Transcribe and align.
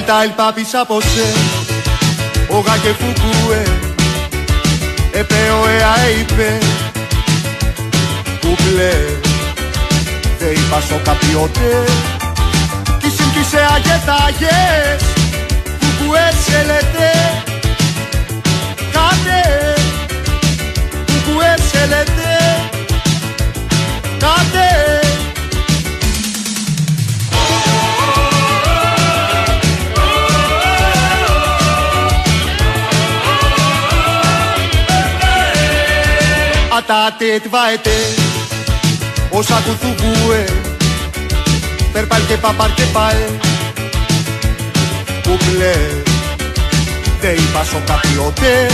Delta 0.00 0.24
el 0.24 0.32
papi 0.32 0.64
Sapose, 0.64 1.26
Oga 2.48 2.74
que 2.82 2.94
Fukue, 2.94 3.62
Epeo 5.12 5.68
ea 5.68 5.94
eipe, 6.08 6.58
Κουπλέ, 8.40 8.94
δεν 10.38 10.52
είπα 10.52 10.80
στο 10.80 11.00
καπιότε 11.04 11.84
Κι 13.00 13.10
συμπτήσε 13.16 13.66
αγετάγες, 13.74 15.02
Κουκουέ 15.80 16.30
σε 16.44 16.64
λέτε, 16.68 17.12
Κάτε, 18.94 19.42
Κουκουέ 21.06 21.54
σε 21.70 21.86
λέτε, 21.86 22.32
Κάτε, 24.18 24.68
Atate 36.90 37.40
tvaete 37.46 37.98
Όσα 39.30 39.62
κουθουβούε 39.64 40.44
Περπάλ 41.92 42.20
και 42.26 42.36
παπάρ 42.36 42.74
και 42.74 42.82
πάε. 42.92 43.26
Κουμπλέ 45.22 45.74
Δε 47.20 47.28
είπας 47.28 47.66
σο 47.66 47.82
καπιότε 47.86 48.66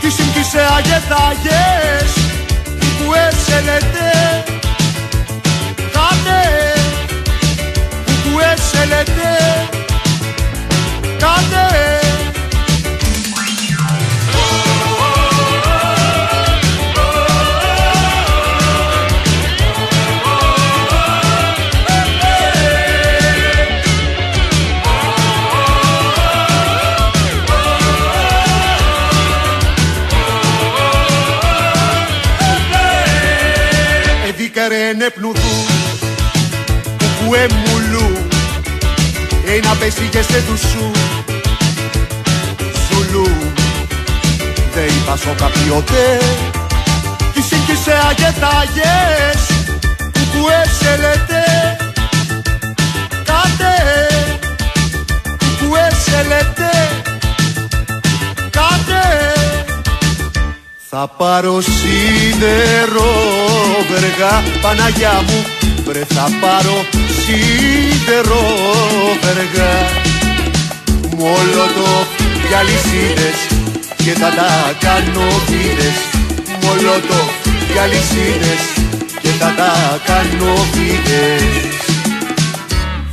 Κι 0.00 0.10
συμπτήσε 0.10 0.60
αγεθάγες 0.76 2.12
Κουκουέ 2.78 3.30
σε 3.46 3.60
λέτε 3.60 4.44
Κάτε 5.76 6.40
Κουκουέ 8.04 8.54
σε 8.70 8.84
λέτε 8.84 9.30
Κάτε 11.18 11.77
Εδίκαρε 34.70 35.10
πνουδού 35.10 35.64
Κουκουέ 36.98 37.46
μουλού 37.48 38.16
Ένα 39.56 39.74
πέσει 39.74 40.08
σε 40.12 40.42
του 40.46 40.56
σου 40.56 40.90
Ζουλού 42.90 43.28
Δε 44.74 44.80
είπα 44.80 45.16
σο 45.16 45.34
καπιότε 45.38 46.18
Κι 47.32 47.42
σύγκυσε 47.42 47.92
αγετάγες 48.08 49.40
Κουκουέ 50.12 50.64
σε 50.80 50.96
λέτε 50.96 51.76
Κάτε 53.24 53.78
θα 61.00 61.08
πάρω 61.08 61.60
σίδερο 61.60 63.12
βεργά 63.90 64.42
Παναγιά 64.60 65.22
μου. 65.26 65.44
Βρε 65.84 66.04
θα 66.14 66.26
πάρω 66.40 66.78
σίδερο 67.20 68.44
βεργά. 69.22 69.74
Μολότο 71.16 71.90
για 72.48 72.60
λυσίδες 72.62 73.38
και 73.96 74.12
θα 74.20 74.30
τα 74.38 74.50
κάνω 74.80 75.26
βίδες 75.46 75.98
Μολότο 76.62 77.20
για 77.72 77.84
λυσίδες 77.86 78.62
και 79.22 79.28
θα 79.28 79.54
τα 79.56 79.72
κάνω 80.06 80.54
βίδες 80.72 81.42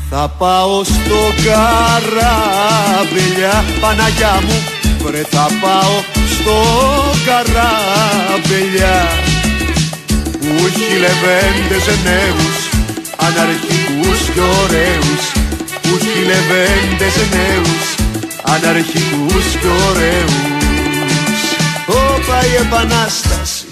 θα 0.09 0.23
πάω 0.37 0.83
στο 0.83 1.19
καράβελια 1.45 3.55
Παναγιά 3.81 4.35
μου. 4.47 4.57
Βρε 5.03 5.23
θα 5.29 5.47
πάω 5.61 6.14
στο 6.45 6.61
καράβελια 7.25 8.97
που 10.39 10.65
έχει 10.67 10.97
λεβέντες 11.03 11.85
νέους 12.03 12.57
αναρχικούς 13.25 14.19
και 14.33 14.43
ωραίους. 14.63 15.23
Που 15.81 15.89
έχει 15.99 16.21
λεβέντες 16.31 17.15
νέους 17.35 17.85
αναρχικούς 18.53 19.45
και 19.61 19.71
ωραίους. 19.89 21.41
Όπα 21.87 22.37
η 22.45 22.55
επανάσταση. 22.65 23.65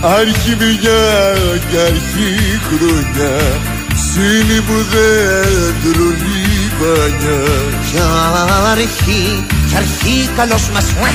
Αρχή 0.00 0.54
δουλειά 0.60 1.06
και 1.70 1.78
αρχή 1.78 2.34
χρονιά 2.68 3.36
Σύλλη 4.08 4.60
που 4.60 4.76
δέντρο 4.92 6.08
λιβανιά 6.22 7.40
Κι 7.90 8.00
αρχή, 8.72 9.44
κι 9.68 9.76
αρχή 9.76 10.28
καλός 10.36 10.70
μας 10.70 10.92
ουε, 11.00 11.10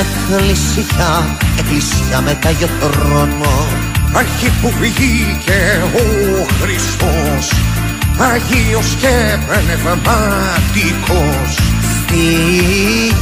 Εκκλησιά, 0.00 1.36
εκκλησιά 1.58 2.20
με 2.20 2.38
Άγιο 2.46 2.68
Θρόνο 2.80 3.66
Αρχή 4.12 4.50
που 4.60 4.72
βγήκε 4.80 5.82
ο 5.94 6.46
Χριστός 6.60 7.52
Αγίος 8.22 8.96
και 9.00 9.38
πνευματικός. 9.46 11.58
Στη 12.02 12.24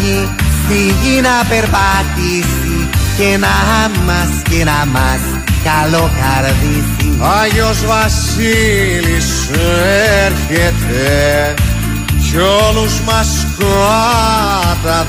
γη, 0.00 0.28
στη 0.64 0.78
γη 1.02 1.20
να 1.20 1.44
περπατήσει 1.48 2.88
Και 3.16 3.38
να 3.38 3.56
μας, 4.04 4.30
και 4.50 4.64
να 4.64 4.86
μας 4.86 5.20
καλοκαρδίσει. 5.64 7.18
Άγιος 7.40 7.86
Βασίλης 7.86 9.50
έρχεται 10.24 11.54
κι 12.30 12.36
όλους 12.38 13.00
μας 13.00 13.46
καταδέχεται 14.78 15.08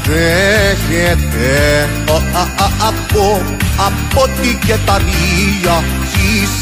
Α, 2.10 2.40
α, 2.40 2.42
α, 2.42 2.68
από, 2.88 3.42
από 3.78 4.22
τι 4.42 4.50
και 4.66 4.78
τα 4.86 4.98
μία 5.02 5.84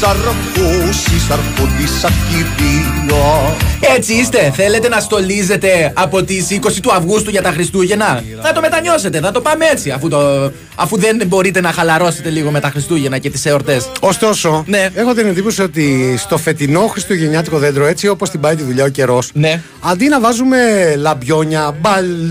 Σαρκό, 0.00 0.92
σαρκό 1.28 1.64
της 1.76 2.04
ακυρία 2.04 3.56
Έτσι 3.80 4.12
είστε. 4.12 4.52
Θέλετε 4.54 4.88
να 4.88 5.00
στολίζετε 5.00 5.92
από 5.94 6.22
τις 6.22 6.46
20 6.50 6.80
του 6.82 6.92
Αυγούστου 6.92 7.30
για 7.30 7.42
τα 7.42 7.50
Χριστούγεννα; 7.50 8.22
Θα 8.42 8.52
το 8.52 8.60
μετανιώσετε. 8.60 9.20
Θα 9.20 9.30
το 9.30 9.40
πάμε 9.40 9.64
έτσι. 9.72 9.90
Αφού, 9.90 10.08
το, 10.08 10.52
αφού 10.76 10.98
δεν 10.98 11.22
μπορείτε 11.26 11.60
να 11.60 11.72
χαλαρώσετε 11.72 12.30
λίγο 12.30 12.50
με 12.50 12.60
τα 12.60 12.70
Χριστούγεννα 12.70 13.18
και 13.18 13.30
τις 13.30 13.46
εορτές. 13.46 13.90
Ωστόσο, 14.00 14.64
Ναι. 14.66 14.88
έχω 14.94 15.14
την 15.14 15.26
εντύπωση 15.26 15.62
ότι 15.62 16.14
στο 16.18 16.38
φετινό 16.38 16.86
Χριστουγεννιάτικο 16.86 17.58
δέντρο, 17.58 17.86
έτσι 17.86 18.08
όπως 18.08 18.30
την 18.30 18.40
πάει 18.40 18.56
τη 18.56 18.62
δουλειά 18.62 18.84
ο 18.84 18.88
καιρός, 18.88 19.30
Ναι. 19.34 19.60
αντί 19.80 20.08
να 20.08 20.20
βάζουμε 20.20 20.58
λαμπιόνια, 20.96 21.76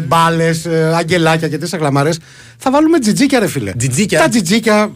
μπάλες, 0.08 0.66
αγγελάκια 0.98 1.48
και 1.48 1.58
τέτοια 1.58 1.78
κλαμάρε, 1.78 2.10
θα 2.58 2.72
βάλουμε 2.72 3.00
τζιτζίκια, 3.00 3.40
ρε 3.40 3.48
φίλε. 3.48 3.72
Τζιτζίκια. 3.78 4.20
Τα 4.20 4.30
τζιτζίκια 4.30 4.92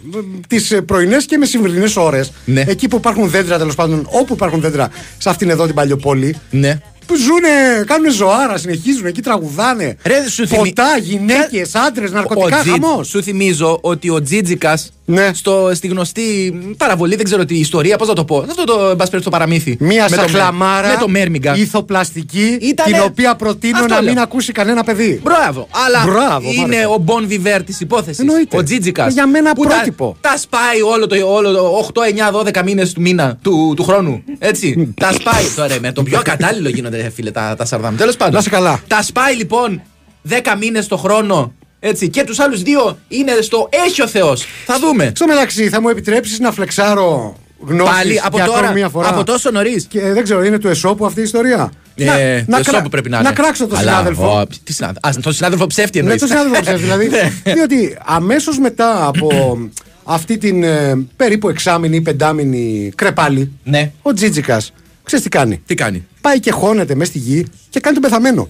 τις 0.48 0.78
πρωινές 0.86 1.26
και 1.26 1.38
μεσημβρινές 1.38 1.96
ώρες. 1.96 2.32
Ναι. 2.46 2.64
Εκεί 2.68 2.88
που 2.88 2.96
υπάρχουν 2.96 3.30
δέντρα, 3.30 3.58
τέλος 3.58 3.76
πάντων, 3.76 4.08
όπου 4.10 4.34
υπάρχουν 4.34 4.62
δέντρα, 4.62 4.90
σε 5.18 5.30
αυτήν 5.30 5.50
εδώ 5.50 5.66
την 5.66 5.76
παλιοπόλη. 5.76 6.36
Ναι. 6.50 6.79
Που 7.06 7.16
ζουνε, 7.18 7.84
κάνουν 7.85 8.12
ζωάρα, 8.12 8.57
συνεχίζουν 8.57 9.06
εκεί, 9.06 9.22
τραγουδάνε. 9.22 9.97
Ρε, 10.03 10.29
σου 10.29 10.47
θυμι- 10.47 10.68
Ποτά, 10.75 10.97
γυναίκες, 10.97 11.75
άντρες, 11.75 12.12
ναρκωτικά, 12.12 12.57
Ο 12.57 12.62
Τζι- 12.62 12.72
χαμός. 12.81 13.07
Σου 13.07 13.23
θυμίζω 13.23 13.78
ότι 13.82 14.09
ο 14.09 14.22
Τζίτζικα 14.22 14.78
Ναι. 15.11 15.29
στο, 15.34 15.72
στη 15.73 15.87
γνωστή 15.87 16.53
παραβολή, 16.78 17.16
δεν 17.16 17.25
ξέρω 17.25 17.46
τι 17.46 17.55
ιστορία, 17.59 17.97
πώς 17.97 18.08
να 18.08 18.13
το 18.13 18.25
πω. 18.25 18.37
Αυτό 18.49 18.63
το, 18.63 18.73
εν 18.73 18.79
πάση 18.79 18.96
περιπτώσει, 18.96 19.23
το 19.23 19.29
παραμύθι. 19.29 19.78
Μία 19.79 20.08
Με 20.09 20.16
το 20.16 20.22
Μέ- 20.22 20.29
σαχλαμάρα 20.31 20.87
Με 20.87 20.96
το 20.99 21.08
Μέρμιγκα. 21.09 21.55
ηθοπλαστική, 21.55 22.58
Ήτανε- 22.61 22.96
την 22.96 23.03
οποία 23.03 23.35
προτείνω 23.35 23.79
Αυτό 23.79 23.93
να 23.93 24.02
μην 24.02 24.13
λέω. 24.13 24.23
ακούσει 24.23 24.52
κανένα 24.52 24.84
παιδί. 24.84 25.22
Μπράβο. 25.23 25.67
Αλλά 25.85 26.03
Μπράβο, 26.05 26.47
μ' 26.47 26.52
είναι 26.52 26.75
άρεσε. 26.75 26.85
ο 26.93 26.97
Μπον 26.97 27.28
Βιβέρ 27.28 27.63
της 27.63 27.79
υπόθεσης. 27.79 28.19
Εννοείται. 28.19 28.58
Ο 28.58 28.63
Τζίτζικα. 28.63 29.08
Για 29.09 29.28
μένα 29.28 29.53
πρότυπο. 29.53 30.17
Τα, 30.22 30.29
τα 30.29 30.37
σπάει 30.37 30.81
όλο 30.81 31.08
το, 31.08 31.16
όλο 31.28 31.52
το 31.52 31.78
8, 31.93 32.02
9, 32.02 32.31
12 32.59 32.63
μήνες 32.63 32.93
του 32.93 33.02
μήνα 33.02 33.37
του, 33.41 33.73
του 33.75 33.84
χρόνου. 33.84 34.23
Έτσι. 34.40 34.93
τα 34.99 35.11
σπάει 35.13 35.43
τώρα. 35.55 35.75
Με 35.81 35.91
το 35.91 36.03
πιο 36.03 36.19
ακατάλληλο 36.19 36.69
γίνονται, 36.69 37.11
φίλε, 37.16 37.31
τα, 37.31 37.55
τα 37.58 37.66
σαρδάμ. 37.66 37.96
Τέλος 37.96 38.16
πάντων. 38.17 38.34
Να 38.34 38.40
είσαι 38.40 38.49
καλά. 38.49 38.79
Τα 38.87 39.02
σπάει 39.02 39.35
λοιπόν 39.35 39.81
10 40.29 40.34
μήνες 40.59 40.87
το 40.87 40.97
χρόνο. 40.97 41.53
Έτσι. 41.84 42.10
Και 42.10 42.24
τους 42.24 42.40
άλλους 42.40 42.62
δύο 42.62 42.98
είναι 43.08 43.32
στο 43.42 43.70
έχει 43.88 44.02
ο 44.02 44.08
Θεός. 44.08 44.46
Θα 44.66 44.80
δούμε. 44.80 45.12
Στο 45.16 45.28
μεταξύ, 45.28 45.70
θα 45.70 45.82
μου 45.82 45.90
επιτρέψεις 45.90 46.40
να 46.40 46.52
φλεξάρω 46.52 47.36
γνώσεις 47.66 47.94
Πάλι 47.96 48.20
από 48.24 48.38
για 48.38 48.46
τώρα. 48.46 48.60
ακόμη 48.60 48.74
μία 48.80 48.90
φορά. 48.90 49.10
Από 49.10 49.24
τόσο 49.24 49.52
νωρίς. 49.52 49.86
Και 49.86 50.00
δεν 50.12 50.24
ξέρω, 50.24 50.44
είναι 50.44 50.58
του 50.58 50.68
Εσώπου 50.68 51.06
αυτή 51.06 51.20
η 51.20 51.24
ιστορία; 51.24 51.72
Ε, 51.96 52.44
το 52.50 52.58
εσώπου 52.58 52.90
πρέπει 52.90 53.10
να 53.10 53.18
είναι. 53.20 53.28
να 53.30 53.34
κράξω 53.36 53.68
τον 53.68 53.78
Αλλά, 53.78 53.90
συνάδελφο. 53.92 54.40
ο, 54.40 54.46
τι 54.64 54.74
συνάδελφο. 54.74 55.08
Α, 55.08 55.22
τον 55.22 55.34
συνάδελφο 55.34 55.68
ψεύτη 55.68 55.98
Ναι, 55.98 56.04
εννοείς. 56.04 56.20
τον 56.20 56.30
συνάδελφο 56.30 56.62
ξέρεις, 56.62 56.82
δηλαδή. 56.88 57.10
Ναι. 57.10 57.54
διότι 57.54 57.98
αμέσως 58.06 58.60
μετά 58.60 59.06
από 59.06 59.58
αυτή 60.04 60.38
την 60.38 60.64
ε, 60.64 61.06
περίπου 61.16 61.50
εξάμηνη 61.50 61.96
ή 61.96 62.02
πεντάμηνη 62.02 62.92
κρεπάλη, 62.96 63.52
Ναι. 63.64 63.92
ο 64.02 64.14
Τζίτζικας 64.14 64.74
Ξέρεις 65.04 65.24
τι 65.24 65.30
κάνει; 65.30 65.62
Τι 65.66 65.76
κάνει; 65.76 66.08
Πάει 66.22 66.40
και 66.40 66.52
χώνεται 66.52 66.96
μέσα 66.96 67.10
στη 67.12 67.20
γη 67.20 67.46
και 67.70 67.80
κάνει 67.80 67.96
τον 68.00 68.04
πεθαμένο. 68.10 68.50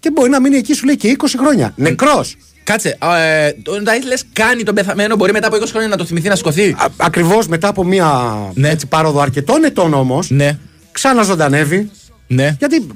Και 0.00 0.10
μπορεί 0.10 0.30
να 0.30 0.40
μείνει 0.40 0.56
εκεί, 0.56 0.74
σου 0.74 0.84
λέει 0.86 0.96
και 0.96 1.16
20 1.18 1.24
χρόνια. 1.38 1.72
Νεκρός. 1.76 2.36
Κάτσε, 2.68 2.98
ε, 3.18 3.50
όταν 3.76 4.02
λες 4.06 4.24
κάνει 4.32 4.62
τον 4.62 4.74
πεθαμένο, 4.74 5.16
μπορεί 5.16 5.32
μετά 5.32 5.46
από 5.46 5.56
20 5.56 5.70
χρόνια 5.70 5.88
να 5.88 5.96
το 5.96 6.04
θυμηθεί 6.04 6.28
να 6.28 6.36
σηκωθεί. 6.36 6.76
Ακριβώς 6.96 7.46
μετά 7.48 7.68
από 7.68 7.84
μία 7.84 8.36
Ναι. 8.54 8.68
έτσι, 8.68 8.86
πάροδο 8.86 9.20
αρκετών 9.20 9.64
ετών 9.64 9.94
όμως, 9.94 10.30
Ναι, 10.30 10.58
ξαναζωντανεύει. 10.92 11.90
Ναι. 12.28 12.56
Γιατί 12.58 12.86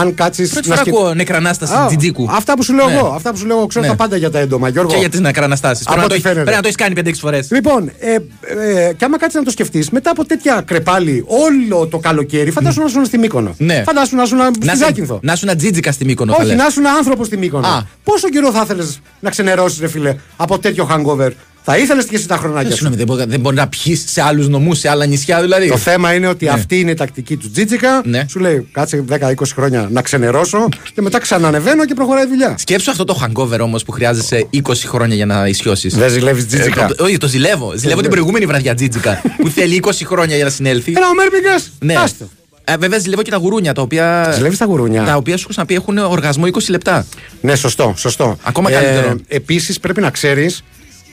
αν 0.00 0.14
κάτσεις. 0.14 0.50
Πρώτη 0.52 0.68
φορά 0.68 0.80
ακούω 0.80 1.14
νεκρανάσταση 1.14 1.72
τζιτζίκου. 1.86 2.28
Αυτά 2.30 2.54
που 2.54 2.62
σου 2.62 2.74
λέω 2.74 2.86
Ναι. 2.86 2.92
εγώ. 2.94 3.06
Αυτά 3.14 3.30
που 3.30 3.36
σου 3.38 3.46
λέω 3.46 3.56
εγώ. 3.56 3.66
Ξέρω 3.66 3.84
Ναι. 3.84 3.90
τα 3.90 3.96
πάντα 3.96 4.16
για 4.16 4.30
τα 4.30 4.38
έντομα, 4.38 4.68
Γιώργο. 4.68 4.90
Και 4.92 4.96
για 4.98 5.08
τις 5.08 5.20
νεκραναστάσεις. 5.20 5.86
Από 5.86 5.94
Πρέπει, 5.96 6.08
να 6.08 6.14
ό,τι 6.14 6.22
το- 6.22 6.28
φαίνεται. 6.28 6.50
πρέπει 6.50 6.56
να 6.56 6.62
το 6.62 6.68
έχεις 6.68 6.76
κάνει 6.80 6.94
5-6 6.94 7.20
φορές. 7.20 7.50
Λοιπόν, 7.50 7.90
ε, 7.98 8.12
ε, 8.14 8.92
και 8.92 9.04
άμα 9.04 9.18
κάτσεις 9.18 9.38
να 9.38 9.44
το 9.44 9.50
σκεφτείς, 9.50 9.90
μετά 9.90 10.10
από 10.10 10.24
τέτοια 10.24 10.62
κρεπάλι 10.66 11.24
όλο 11.26 11.86
το 11.86 11.98
καλοκαίρι, 11.98 12.50
φαντάσου 12.50 12.80
να 12.80 12.86
ήσουν 12.86 13.04
στη 13.04 13.18
Μύκονο. 13.18 13.54
Ναι. 13.58 13.82
Φαντάσου 13.86 14.16
να 14.16 14.22
ήσουν 14.22 14.38
στη 14.54 14.66
Να 14.66 14.74
Ζάκυνθο. 14.74 15.14
σου- 15.14 15.20
να 15.22 15.36
σου 15.36 15.44
ένα 15.46 15.56
τζίτζικα 15.56 15.92
στη 15.92 16.04
Μύκονο. 16.04 16.32
θα 16.32 16.38
Όχι, 16.38 16.46
λες. 16.48 16.56
να 16.56 16.66
ήσουν 16.66 16.86
άνθρωπος 16.86 17.26
στη 17.26 17.36
Μύκονο. 17.36 17.66
Α. 17.66 17.82
Πόσο 18.04 18.28
καιρό 18.28 18.50
θα 18.52 18.60
ήθελες 18.64 19.00
να 19.20 19.30
ξενερώσεις, 19.30 19.80
ρε 19.80 19.88
φίλε, 19.88 20.16
από 20.36 20.58
τέτοιο 20.58 20.88
hangover; 20.92 21.30
Θα 21.70 21.78
ήθελες 21.78 22.04
και 22.04 22.16
εσύ 22.16 22.28
τα 22.28 22.36
χρονάκια 22.36 22.68
Ε, 22.68 22.70
σου. 22.70 22.76
Συγγνώμη, 22.76 22.96
δεν 22.96 23.06
μπορεί, 23.06 23.24
δεν 23.30 23.40
μπορεί 23.40 23.56
να 23.56 23.68
πιεις 23.68 24.04
σε 24.06 24.22
άλλους 24.22 24.48
νομούς, 24.48 24.78
σε 24.78 24.88
άλλα 24.88 25.06
νησιά 25.06 25.40
δηλαδή. 25.40 25.68
Το 25.68 25.76
θέμα 25.76 26.14
είναι 26.14 26.26
ότι 26.26 26.48
αυτή 26.48 26.80
είναι 26.80 26.90
η 26.90 26.94
τακτική 26.94 27.36
του 27.36 27.50
Τζίτζικα. 27.50 28.00
Ναι. 28.04 28.24
Σου 28.28 28.38
λέει 28.38 28.68
κάτσε 28.72 29.04
10-20 29.10 29.32
χρόνια 29.54 29.88
να 29.90 30.02
ξενερώσω 30.02 30.68
και 30.94 31.02
μετά 31.02 31.18
ξανανεβαίνω 31.18 31.84
και 31.84 31.94
προχωράει 31.94 32.24
η 32.24 32.28
δουλειά. 32.28 32.54
Σκέψου 32.58 32.90
αυτό 32.90 33.04
το 33.04 33.20
hangover 33.22 33.58
όμως 33.60 33.84
που 33.84 33.92
χρειάζεσαι 33.92 34.48
20 34.54 34.72
χρόνια 34.86 35.16
για 35.16 35.26
να 35.26 35.46
ισιώσεις. 35.46 35.94
Δεν 35.96 36.10
ζηλεύεις 36.10 36.46
Τζίτζικα. 36.46 36.84
Ε, 36.98 37.02
όχι, 37.02 37.18
το 37.18 37.28
ζηλεύω. 37.28 37.72
Ζηλεύω 37.76 38.00
την 38.00 38.10
προηγούμενη 38.10 38.46
βραδιά 38.46 38.74
τζίτζικα 38.74 39.22
που 39.38 39.48
θέλει 39.48 39.82
20 39.86 39.90
χρόνια 40.04 40.36
για 40.36 40.44
να 40.44 40.50
συνέλθει. 40.50 40.92
Ένα 40.96 41.06
ο 41.08 41.14
Μέρπιγκα. 41.14 41.58
Ναι. 41.78 41.94
Άστο. 41.94 42.28
Ε, 42.64 42.76
βέβαια, 42.76 42.98
ζηλεύω 42.98 43.22
και 43.22 43.30
τα 43.30 43.36
γουρούνια 43.36 43.72
τα 43.72 43.82
οποία. 43.82 44.30
Ζηλεύεις 44.34 44.58
τα 44.58 44.64
γουρούνια; 44.64 45.04
Τα 45.04 45.16
οποία 45.16 45.34
σου 45.36 45.40
έχω 45.42 45.50
ξαναπεί 45.50 45.74
έχουν 45.74 45.98
οργασμό 45.98 46.44
20 46.46 46.58
λεπτά. 46.68 47.06
Ναι, 47.40 47.54
σωστό, 47.56 47.94
σωστό. 47.96 48.38
Ακόμα 48.42 48.70
καλύτερο. 48.70 49.16
Επίσης 49.28 49.80
πρέπει 49.80 50.00
να 50.00 50.10
ξέρεις 50.10 50.62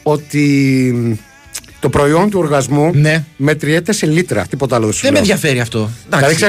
ότι 0.07 1.19
το 1.79 1.89
προϊόν 1.89 2.29
του 2.29 2.39
οργασμού 2.39 2.91
Ναι. 2.93 3.23
μετριέται 3.37 3.91
σε 3.93 4.05
λίτρα. 4.05 4.45
Τίποτα 4.49 4.75
άλλο 4.75 4.85
δεν 4.85 4.93
σου 4.93 5.01
Δεν 5.01 5.11
με 5.13 5.19
λέω. 5.19 5.27
ενδιαφέρει 5.31 5.59
αυτό. 5.59 5.89
Δηλαδή 6.09 6.33
Εντάξει. 6.35 6.45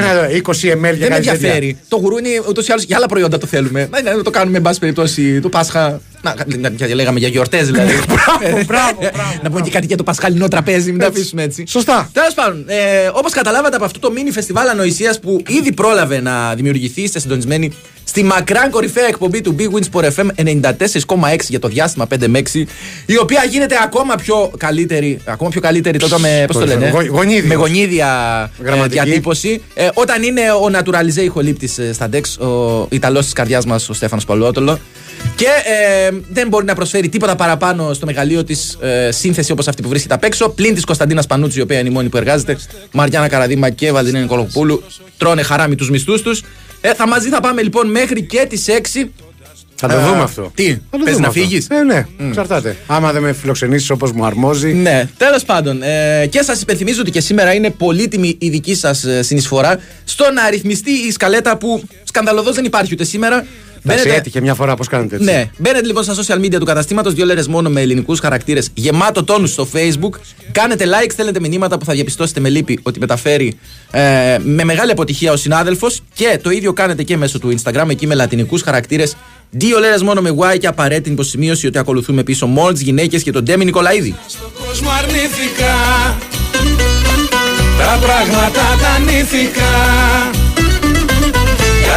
ξέρει 0.57 0.75
20 0.75 0.79
ml 0.79 0.81
για 0.81 0.91
Δεν 0.93 0.99
με 0.99 1.07
κάτι 1.09 1.09
τέτοια. 1.09 1.33
ενδιαφέρει. 1.33 1.77
Το 1.89 1.97
γουρούνι 1.97 2.29
ούτως 2.49 2.67
ή 2.69 2.73
άλλως 2.73 2.85
για 2.85 2.97
άλλα 2.97 3.07
προϊόντα 3.07 3.39
το 3.39 3.47
θέλουμε. 3.47 3.89
Να, 4.05 4.17
να 4.17 4.23
το 4.23 4.31
κάνουμε, 4.31 4.57
εν 4.57 4.63
πάση 4.63 4.79
περιπτώσει, 4.79 5.41
το 5.41 5.49
Πάσχα. 5.49 6.01
Να, 6.37 6.57
να, 6.71 6.71
να- 6.79 6.95
λέγαμε 6.95 7.19
για 7.19 7.29
γιορτές 7.29 7.71
δηλαδή. 7.71 7.93
Μπράβο, 8.41 8.63
μπράβο, 8.67 8.99
να 9.43 9.49
πούμε 9.51 9.61
και 9.61 9.71
κάτι 9.71 9.87
για 9.87 9.97
το 9.97 10.03
πασχαλινό 10.03 10.49
τραπέζι, 10.49 10.91
μην 10.91 11.01
τα 11.01 11.07
αφήσουμε 11.07 11.43
έτσι. 11.43 11.65
Σωστά. 11.69 12.11
Τέλος 12.13 12.35
πάντων, 12.35 12.65
ε, 12.69 13.11
όπως 13.13 13.33
καταλάβατε 13.33 13.77
από 13.77 13.85
αυτό 13.85 13.99
το 13.99 14.13
mini 14.17 14.31
φεστιβάλ 14.33 14.69
ανοησίας 14.69 15.21
που 15.21 15.43
ήδη 15.49 15.73
πρόλαβε 15.73 16.21
να 16.21 16.55
δημιουργηθεί, 16.55 17.01
είστε 17.03 17.19
συντονισμένοι 17.21 17.73
στη 18.05 18.23
μακράν 18.25 18.71
κορυφαία 18.71 19.07
εκπομπή 19.07 19.41
του 19.41 19.57
Big 19.59 19.77
Wins 19.77 20.01
for 20.01 20.05
FM 20.17 20.27
94,6 20.37 21.37
για 21.49 21.59
το 21.59 21.69
διάστημα 21.69 22.07
5 22.15 22.27
με 22.27 22.43
6, 22.53 22.63
η 23.07 23.19
οποία 23.19 23.45
γίνεται 23.51 23.77
ακόμα 23.83 24.15
πιο 24.15 24.51
καλύτερη, 24.57 25.21
ακόμα 25.25 25.51
πιο 25.51 25.61
καλύτερη 25.61 25.99
τότε 25.99 26.19
με, 26.19 26.45
πώς 26.47 26.57
το 26.57 26.67
λένε, 26.67 26.89
Γο- 26.89 27.07
γονίδιος. 27.11 27.47
με 27.47 27.55
γονίδια 27.55 28.09
ε, 28.61 28.65
Γραμματική. 28.65 28.95
διατύπωση. 29.05 29.63
Ε, 29.75 29.89
όταν 29.95 30.23
είναι 30.23 30.41
ο 30.41 30.71
Naturalize 30.79 31.17
ηχολήπτης 31.23 31.79
ε, 31.79 31.93
στα 31.93 32.09
Dex, 32.13 32.47
ο 32.47 32.87
Ιταλός 32.91 33.25
της 33.25 33.33
καρδιάς 33.33 33.67
μας, 33.67 33.89
ο 33.89 33.93
Στέφανος 33.93 34.25
Παλαιότολο. 34.25 34.79
Και 35.37 35.47
ε, 36.07 36.11
δεν 36.31 36.49
μπορεί 36.49 36.65
να 36.65 36.75
προσφέρει 36.75 37.09
τίποτα 37.09 37.37
παραπάνω 37.37 37.93
στο 37.95 38.07
μεγαλείο 38.07 38.45
της 38.45 38.79
ε, 38.81 39.11
σύνθεση 39.13 39.53
όπως 39.53 39.69
αυτή 39.69 39.83
που 39.83 39.89
βρίσκεται 39.89 40.15
απ' 40.15 40.25
έξω. 40.25 40.49
Πλην 40.49 40.75
της 40.75 40.85
Κωνσταντίνας 40.85 41.27
Πανούτσι, 41.27 41.59
η 41.59 41.63
οποία 41.63 41.79
είναι 41.79 41.89
η 41.89 41.93
μόνη 41.93 42.09
που 42.09 42.17
εργάζεται. 42.17 42.57
Μαριάννα 42.93 43.29
Καραδίμα 43.29 43.71
και 43.71 43.93
Βαλτινέ 43.93 44.21
Νικολοπούλου 44.21 44.83
τρώνε 45.17 45.43
χαράμι 45.43 45.75
τους 45.75 45.91
μισθούς 45.91 46.23
τους. 46.23 46.43
Ε, 46.81 46.95
θα 46.95 47.09
μαζί 47.09 47.29
θα 47.29 47.41
πάμε 47.41 47.63
λοιπόν 47.63 47.91
μέχρι 47.91 48.23
και 48.23 48.47
τις 48.49 48.65
6. 48.69 49.09
Θα 49.79 49.89
το 49.89 49.97
Ε, 49.97 50.01
δούμε 50.01 50.23
αυτό. 50.23 50.51
τι, 50.55 50.65
Θα 50.91 50.99
το 50.99 51.05
πες 51.05 51.15
δούμε 51.15 51.21
να 51.27 51.29
αυτό. 51.29 51.41
φύγεις; 51.41 51.67
Ε, 51.71 51.83
ναι, 51.83 52.07
εξαρτάται. 52.29 52.77
Άμα 52.87 53.13
δεν 53.13 53.23
με 53.23 53.33
φιλοξενήσεις 53.33 53.91
όπως 53.91 54.13
μου 54.13 54.25
αρμόζει. 54.25 54.73
Ναι, 54.73 55.09
τέλος 55.17 55.45
πάντων. 55.45 55.83
Ε, 55.83 56.27
και 56.31 56.43
σας 56.43 56.61
υπενθυμίζω 56.61 57.01
ότι 57.01 57.11
και 57.11 57.21
σήμερα 57.21 57.55
είναι 57.55 57.71
πολύτιμη 57.71 58.37
η 58.41 58.49
δική 58.49 58.75
σας 58.75 59.05
συνεισφορά 59.21 59.79
στο 60.05 60.25
να 60.35 60.43
αριθμιστεί 60.43 60.91
η 60.91 61.11
σκαλέτα 61.13 61.57
που 61.57 61.83
σκανδαλωδώς 62.05 62.55
δεν 62.55 62.65
υπάρχει 62.65 62.93
ούτε 62.93 63.05
σήμερα. 63.05 63.47
Εντάξει, 63.93 64.09
έτυχε 64.09 64.41
μια 64.41 64.55
φορά 64.55 64.75
πώ 64.75 64.85
κάνετε 64.85 65.15
έτσι. 65.15 65.27
Ναι, 65.27 65.51
μπαίνετε 65.59 65.87
λοιπόν 65.87 66.05
στα 66.05 66.15
social 66.15 66.45
media 66.45 66.59
του 66.59 66.65
καταστήματος, 66.65 67.15
δύο 67.15 67.25
λέρες 67.25 67.49
μόνο 67.49 67.69
με 67.69 67.81
ελληνικούς 67.81 68.21
χαρακτήρες, 68.21 68.71
γεμάτο 68.75 69.25
τόνους 69.25 69.51
στο 69.51 69.69
Facebook. 69.73 70.19
Κάνετε 70.53 70.85
like, 70.85 71.11
στέλνετε 71.11 71.41
μηνύματα 71.41 71.79
που 71.79 71.85
θα 71.85 71.93
διαπιστώσετε 71.93 72.41
με 72.41 72.49
λύπη 72.49 72.79
ότι 72.83 72.99
μεταφέρει 72.99 73.59
ε, 73.91 74.01
με 74.43 74.65
μεγάλη 74.65 74.91
αποτυχία 74.91 75.33
ο 75.33 75.37
συνάδελφος. 75.37 76.03
Και 76.15 76.39
το 76.43 76.51
ίδιο 76.51 76.73
κάνετε 76.73 77.03
και 77.03 77.17
μέσω 77.17 77.39
του 77.39 77.55
Instagram, 77.59 77.87
εκεί 77.91 78.07
με 78.07 78.15
λατινικούς 78.15 78.63
χαρακτήρες. 78.63 79.17
Δύο 79.51 79.79
λέρες 79.79 80.03
μόνο 80.03 80.21
με 80.21 80.35
Y 80.39 80.59
και 80.59 80.67
απαραίτητη 80.67 81.11
υποσημείωση 81.11 81.67
ότι 81.67 81.79
ακολουθούμε 81.79 82.23
πίσω 82.23 82.47
μόλτ, 82.47 82.79
γυναίκες 82.79 83.23
και 83.23 83.33
τον 83.33 83.45
Ντέμι 83.45 83.65
Νικολαίδη. 83.65 84.15
Στον 84.29 84.51
κόσμο 84.67 84.91
αρνήθηκα 84.91 85.75
Τα 87.79 87.99
πράγματα 88.01 88.77
τα 88.83 88.89
ανήθηκα 88.89 89.71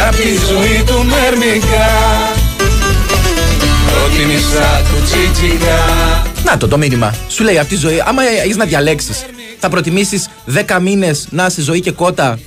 Απ' 0.08 0.14
τη 0.14 0.28
ζωή 0.28 0.82
του 0.86 1.04
Μερμικά 1.04 1.88
Προτίμησα 3.86 4.82
του 4.88 5.02
Τσίτσικα 5.04 5.76
Να 6.44 6.56
το 6.56 6.68
το 6.68 6.78
μήνυμα. 6.78 7.14
Σου 7.28 7.44
λέει 7.44 7.58
αυτή 7.58 7.74
η 7.74 7.76
ζωή, 7.76 8.02
άμα 8.06 8.22
έχεις 8.22 8.56
να 8.56 8.64
διαλέξεις, 8.64 9.24
θα 9.58 9.68
προτιμήσεις 9.68 10.28
10 10.66 10.78
μήνες 10.80 11.26
να 11.30 11.46
είσαι 11.46 11.62
ζωή 11.62 11.80
και 11.80 11.90
κότα 11.90 12.38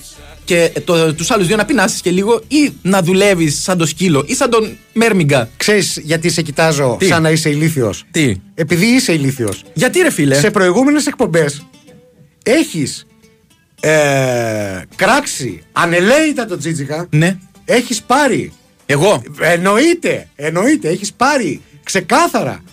και 0.46 0.72
το, 0.86 1.14
τους 1.14 1.32
άλλους 1.32 1.48
δύο 1.48 1.56
να 1.56 1.66
πεινάσεις 1.66 2.02
και 2.02 2.10
λίγο 2.10 2.42
ή 2.48 2.74
να 2.82 3.02
δουλεύεις 3.02 3.64
σαν 3.64 3.78
το 3.78 3.86
σκύλο 3.86 4.24
ή 4.28 4.36
σαν 4.36 4.50
τον 4.50 4.78
Μέρμιγκα; 4.94 5.50
Ξέρεις 5.58 6.00
γιατί 6.04 6.30
σε 6.30 6.42
κοιτάζω 6.42 6.96
Τι; 7.00 7.06
σαν 7.06 7.22
να 7.22 7.30
είσαι 7.30 7.50
ηλίθιος; 7.50 8.04
Τι; 8.12 8.36
Επειδή 8.56 8.86
είσαι 8.86 9.14
ηλίθιος. 9.14 9.64
Γιατί 9.74 10.00
ρε 10.00 10.12
φίλε; 10.12 10.36
Σε 10.36 10.52
προηγούμενες 10.52 11.08
εκπομπές 11.08 11.66
έχεις 12.44 13.06
ε, 13.80 14.43
κράξει 14.96 15.64
ανελαίητα 15.72 16.46
το 16.46 16.58
Τζίτζικα. 16.58 17.08
Ναι. 17.10 17.38
Έχεις 17.66 18.02
πάρει. 18.02 18.54
Εγώ. 18.86 19.24
Εννοείται, 19.40 20.28
εννοείται, 20.36 20.90
έχεις 20.90 21.14
πάρει 21.14 21.62
ξεκάθαρα 21.84 22.64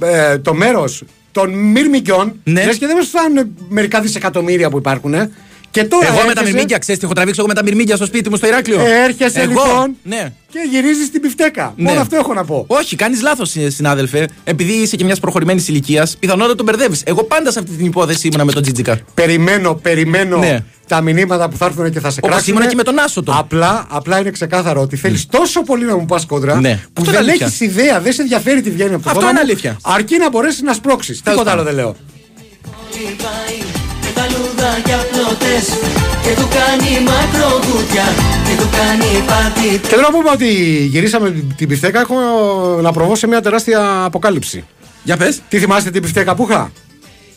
ε, 0.00 0.38
το 0.38 0.54
μέρος 0.54 1.04
των 1.32 1.50
μυρμικιών. 1.50 2.40
Ναι. 2.44 2.64
Λες 2.64 2.78
και 2.78 2.86
δεν 2.86 2.96
μας 2.96 3.06
φτάνουν 3.06 3.54
μερικά 3.68 4.00
δισεκατομμύρια 4.00 4.70
που 4.70 4.78
υπάρχουν. 4.78 5.14
ε. 5.14 5.30
Και 5.78 5.84
τώρα 5.84 6.06
Εγώ 6.06 6.14
με 6.16 6.22
τα 6.22 6.28
έρχεσαι- 6.30 6.46
μυρμήγκια, 6.52 6.78
ξέρεις 6.78 6.98
τι 7.00 7.04
έχω 7.06 7.14
τραβήξει 7.14 7.40
εγώ 7.40 7.48
με 7.48 7.54
τα 7.54 7.62
μυρμήγκια 7.62 7.96
στο 7.96 8.06
σπίτι 8.06 8.30
μου 8.30 8.36
στο 8.36 8.46
Ηράκλειο. 8.46 8.80
Ε, 8.80 9.04
έρχεσαι 9.04 9.40
εγώ. 9.40 9.50
λοιπόν 9.50 9.96
Ναι. 10.02 10.32
και 10.50 10.58
γυρίζεις 10.70 11.10
την 11.10 11.20
πιφτέκα. 11.20 11.72
Ναι. 11.76 11.88
Μόνο 11.88 12.00
αυτό 12.00 12.16
έχω 12.16 12.34
να 12.34 12.44
πω. 12.44 12.64
Όχι, 12.68 12.96
κάνεις 12.96 13.22
λάθος, 13.22 13.54
συνάδελφε. 13.66 14.28
Επειδή 14.44 14.72
είσαι 14.72 14.96
και 14.96 15.04
μιας 15.04 15.20
προχωρημένης 15.20 15.68
ηλικίας, 15.68 16.16
πιθανότατα 16.20 16.54
τον 16.54 16.64
μπερδεύεις. 16.64 17.02
Εγώ 17.04 17.24
πάντα 17.24 17.50
σε 17.50 17.58
αυτή 17.58 17.70
την 17.76 17.86
υπόθεση 17.86 18.26
ήμουνα 18.26 18.44
με 18.44 18.52
τον 18.52 18.62
Τζίτζικα. 18.62 18.98
Περιμένω, 19.14 19.74
περιμένω 19.74 20.36
Ναι. 20.38 20.58
τα 20.86 21.00
μηνύματα 21.00 21.48
που 21.48 21.56
θα 21.56 21.64
έρθουν 21.64 21.90
και 21.90 22.00
θα 22.00 22.10
σε 22.10 22.18
Όπως 22.18 22.30
κράξουν. 22.34 22.52
ήμουνα 22.52 22.68
και 22.68 22.76
με 22.76 22.82
τον 22.82 22.98
Άσο 22.98 23.22
τον. 23.22 23.34
Απλά, 23.38 23.86
απλά 23.88 24.18
είναι 24.18 24.30
ξεκάθαρο 24.30 24.80
ότι 24.80 24.96
θέλεις 24.96 25.26
τόσο 25.26 25.62
πολύ 25.62 25.84
να 25.84 25.96
μου 25.96 26.04
πας 26.06 26.26
κόντρα 26.26 26.60
Ναι. 26.60 26.74
που 26.74 26.90
Αυτό 26.98 27.10
δεν 27.10 27.20
είναι 27.20 27.30
αλήθεια. 27.30 27.46
έχεις 27.46 27.60
ιδέα, 27.60 28.00
δεν 28.00 28.12
σε 28.12 28.22
ενδιαφέρει 28.22 28.60
τι 28.62 28.70
βγαίνει 28.70 28.94
από 28.94 29.02
το 29.02 29.08
Αυτό 29.08 29.20
στόμα 29.20 29.30
είναι 29.30 29.40
μου, 29.44 29.50
αλήθεια. 29.50 29.76
Αρκεί 29.82 30.18
να 30.18 30.30
μπορέσεις 30.30 30.62
να 30.62 30.72
σπρώξεις. 30.72 31.16
Τίποτα 31.16 31.36
πάντων. 31.36 31.52
άλλο 31.52 31.62
δεν 31.62 31.74
λέω. 31.74 31.96
Με 34.18 34.24
τα 34.24 34.38
λουδάκια 34.38 34.96
πλωτές 34.96 35.66
Και 36.22 36.34
του 36.40 36.48
κάνει 36.48 37.04
μακροκούτια 37.04 38.04
Και 38.44 38.54
του 38.60 38.68
κάνει 38.76 39.24
πάρτι 39.26 39.88
Και 39.88 39.94
τώρα 39.94 40.10
που 40.10 40.18
είπα 40.20 40.32
ότι 40.32 40.48
γυρίσαμε 40.84 41.44
την 41.56 41.68
πιφτέκα, 41.68 42.00
έχω 42.00 42.14
να 42.80 42.92
προβώ 42.92 43.14
σε 43.14 43.26
μια 43.26 43.40
τεράστια 43.40 44.04
αποκάλυψη. 44.04 44.64
Για 45.02 45.16
πες. 45.16 45.40
Τι 45.48 45.58
θυμάστε 45.58 45.90
την 45.90 46.02
πιφτέκα 46.02 46.34
που 46.34 46.46
είχα; 46.50 46.72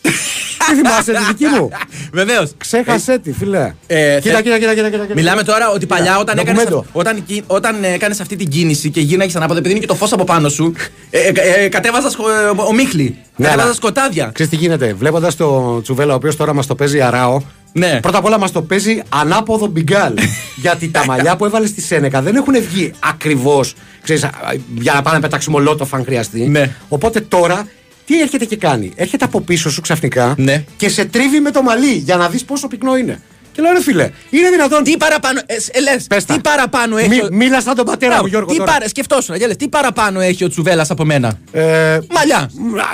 Τι 0.74 0.78
θυμάστε 0.78 1.12
τη 1.12 1.24
δική 1.28 1.46
μου. 1.46 1.68
Βεβαίως. 2.12 2.52
Ξέχασε 2.56 3.18
τη, 3.18 3.32
φιλέ. 3.32 3.72
Ε, 3.86 4.18
κοίτα, 4.22 4.34
θε- 4.34 4.42
κοίτα, 4.44 4.58
κοίτα, 4.58 4.74
κοίτα, 4.74 4.88
κοίτα. 4.90 5.06
Μιλάμε 5.14 5.42
τώρα 5.42 5.70
ότι 5.70 5.78
Κοίτα, 5.78 5.94
παλιά 5.94 6.18
όταν 6.18 6.38
έκανες, 6.38 6.62
ντοκουμέντο. 6.64 6.86
όταν, 6.92 7.24
κι- 7.26 7.42
όταν 7.46 7.84
έκανες 7.84 8.20
αυτή 8.20 8.36
την 8.36 8.48
κίνηση 8.48 8.90
και 8.90 9.00
γίναγες 9.00 9.36
ανάποδα, 9.36 9.58
επειδή 9.58 9.74
είναι 9.74 9.80
και 9.84 9.88
το 9.90 9.94
φως 9.94 10.12
από 10.12 10.24
πάνω 10.24 10.48
σου, 10.48 10.72
ε, 11.10 11.18
ε, 11.18 11.64
ε, 11.64 11.68
κατέβαζας 11.68 12.12
σκο, 12.12 12.24
ε, 12.30 12.34
ομίχλη. 12.68 13.02
Ναι, 13.04 13.16
κατέβαζας 13.46 13.64
αλλά- 13.64 13.74
σκοτάδια. 13.74 14.30
Ξέρεις 14.34 14.52
τι 14.52 14.58
γίνεται, 14.58 14.94
βλέποντας 14.98 15.36
το 15.36 15.80
Τσουβέλα, 15.82 16.12
ο 16.12 16.16
οποίος 16.16 16.36
τώρα 16.36 16.54
μας 16.54 16.66
το 16.66 16.74
παίζει 16.74 17.00
αράο. 17.00 17.40
Ναι. 17.74 17.98
Πρώτα 18.02 18.18
απ' 18.18 18.24
όλα 18.24 18.38
μας 18.38 18.52
το 18.52 18.62
παίζει 18.62 19.02
ανάποδο 19.08 19.66
μπιγκάλ. 19.66 20.14
γιατί 20.64 20.88
τα 20.88 21.04
μαλλιά 21.06 21.36
που 21.36 21.44
έβαλες 21.44 21.68
στη 21.68 21.80
Σένεκα 21.80 22.22
δεν 22.22 22.36
έχουν 22.36 22.54
βγει 22.70 22.92
ακριβώς 23.00 23.74
για 24.78 24.92
να 24.94 25.02
πάνε 25.02 25.16
να 25.16 25.22
πετάξει 25.22 25.50
μολότοφ 25.50 25.94
αν 25.94 26.04
χρειαστεί. 26.04 26.40
Ναι. 26.48 26.70
Οπότε 26.88 27.20
τώρα 27.20 27.66
τι 28.06 28.20
έρχεται 28.20 28.44
και 28.44 28.56
κάνει. 28.56 28.92
Έρχεται 28.94 29.24
από 29.24 29.40
πίσω 29.40 29.70
σου 29.70 29.80
ξαφνικά 29.80 30.34
Ναι. 30.38 30.64
και 30.76 30.88
σε 30.88 31.04
τρίβει 31.04 31.40
με 31.40 31.50
το 31.50 31.62
μαλλί 31.62 31.92
για 31.92 32.16
να 32.16 32.28
δεις 32.28 32.44
πόσο 32.44 32.68
πυκνό 32.68 32.96
είναι. 32.96 33.20
Και 33.52 33.62
λέω 33.62 33.72
ρε 33.72 33.82
φίλε, 33.82 34.10
είναι 34.30 34.50
δυνατόν. 34.50 34.82
Τι 34.82 34.96
παραπάνω, 34.96 35.40
ε, 35.46 35.54
ε, 35.70 35.80
λες, 35.80 36.06
Πες 36.06 36.24
τα. 36.24 36.34
τι 36.34 36.40
παραπάνω 36.40 36.96
έχει. 36.96 37.08
Μη, 37.08 37.20
ο- 37.20 37.28
μίλας 37.32 37.62
σαν 37.62 37.74
τον 37.74 37.84
πατέρα 37.84 38.10
Μπράβο, 38.10 38.22
μου, 38.22 38.28
Γιώργο. 38.30 38.50
τι 38.50 38.56
τώρα. 38.56 38.72
παρα... 38.72 38.88
Σκεφτόσουν, 38.88 39.34
για 39.34 39.46
λες, 39.46 39.56
τι 39.56 39.68
παραπάνω 39.68 40.20
έχει 40.20 40.44
ο 40.44 40.48
Τσουβέλας 40.48 40.90
από 40.90 41.04
μένα; 41.04 41.38
Ε, 41.52 41.98
Μαλλιά. 42.14 42.50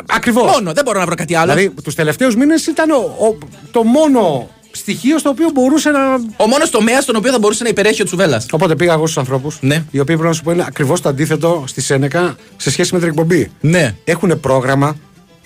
Ακριβώς. 0.08 0.52
Μόνο, 0.52 0.72
δεν 0.72 0.84
μπορώ 0.84 0.98
να 0.98 1.04
βρω 1.06 1.14
κάτι 1.14 1.34
άλλο. 1.34 1.52
Δηλαδή, 1.54 1.74
τους 1.82 1.94
τελευταίους 1.94 2.36
μήνες 2.36 2.66
ήταν 2.66 2.90
ο- 2.90 3.16
ο- 3.26 3.38
το 3.70 3.82
μόνο 3.82 4.48
στοιχείο 4.70 5.18
στο 5.18 5.28
οποίο 5.28 5.50
μπορούσε 5.54 5.90
να. 5.90 6.00
Ο 6.36 6.46
μόνος 6.46 6.70
τομέας 6.70 7.02
στον 7.02 7.16
οποίο 7.16 7.32
θα 7.32 7.38
μπορούσε 7.38 7.62
να 7.62 7.68
υπερέχει 7.68 8.02
ο 8.02 8.04
Τσουβέλλα. 8.04 8.42
Οπότε 8.50 8.74
πήγα 8.76 8.92
εγώ 8.92 9.02
στους 9.06 9.18
ανθρώπους. 9.18 9.58
Ναι. 9.60 9.74
Οι 9.74 9.98
οποίοι 10.00 10.14
πρέπει 10.14 10.22
να 10.28 10.32
σου 10.32 10.42
πω 10.42 10.50
είναι 10.50 10.64
ακριβώς 10.66 11.00
το 11.00 11.08
αντίθετο 11.08 11.64
στη 11.66 11.80
Σένεκα 11.80 12.36
σε 12.56 12.70
σχέση 12.70 12.94
με 12.94 12.98
την 13.00 13.08
εκπομπή. 13.08 13.50
Ναι. 13.60 13.94
Έχουν 14.04 14.40
πρόγραμμα 14.40 14.96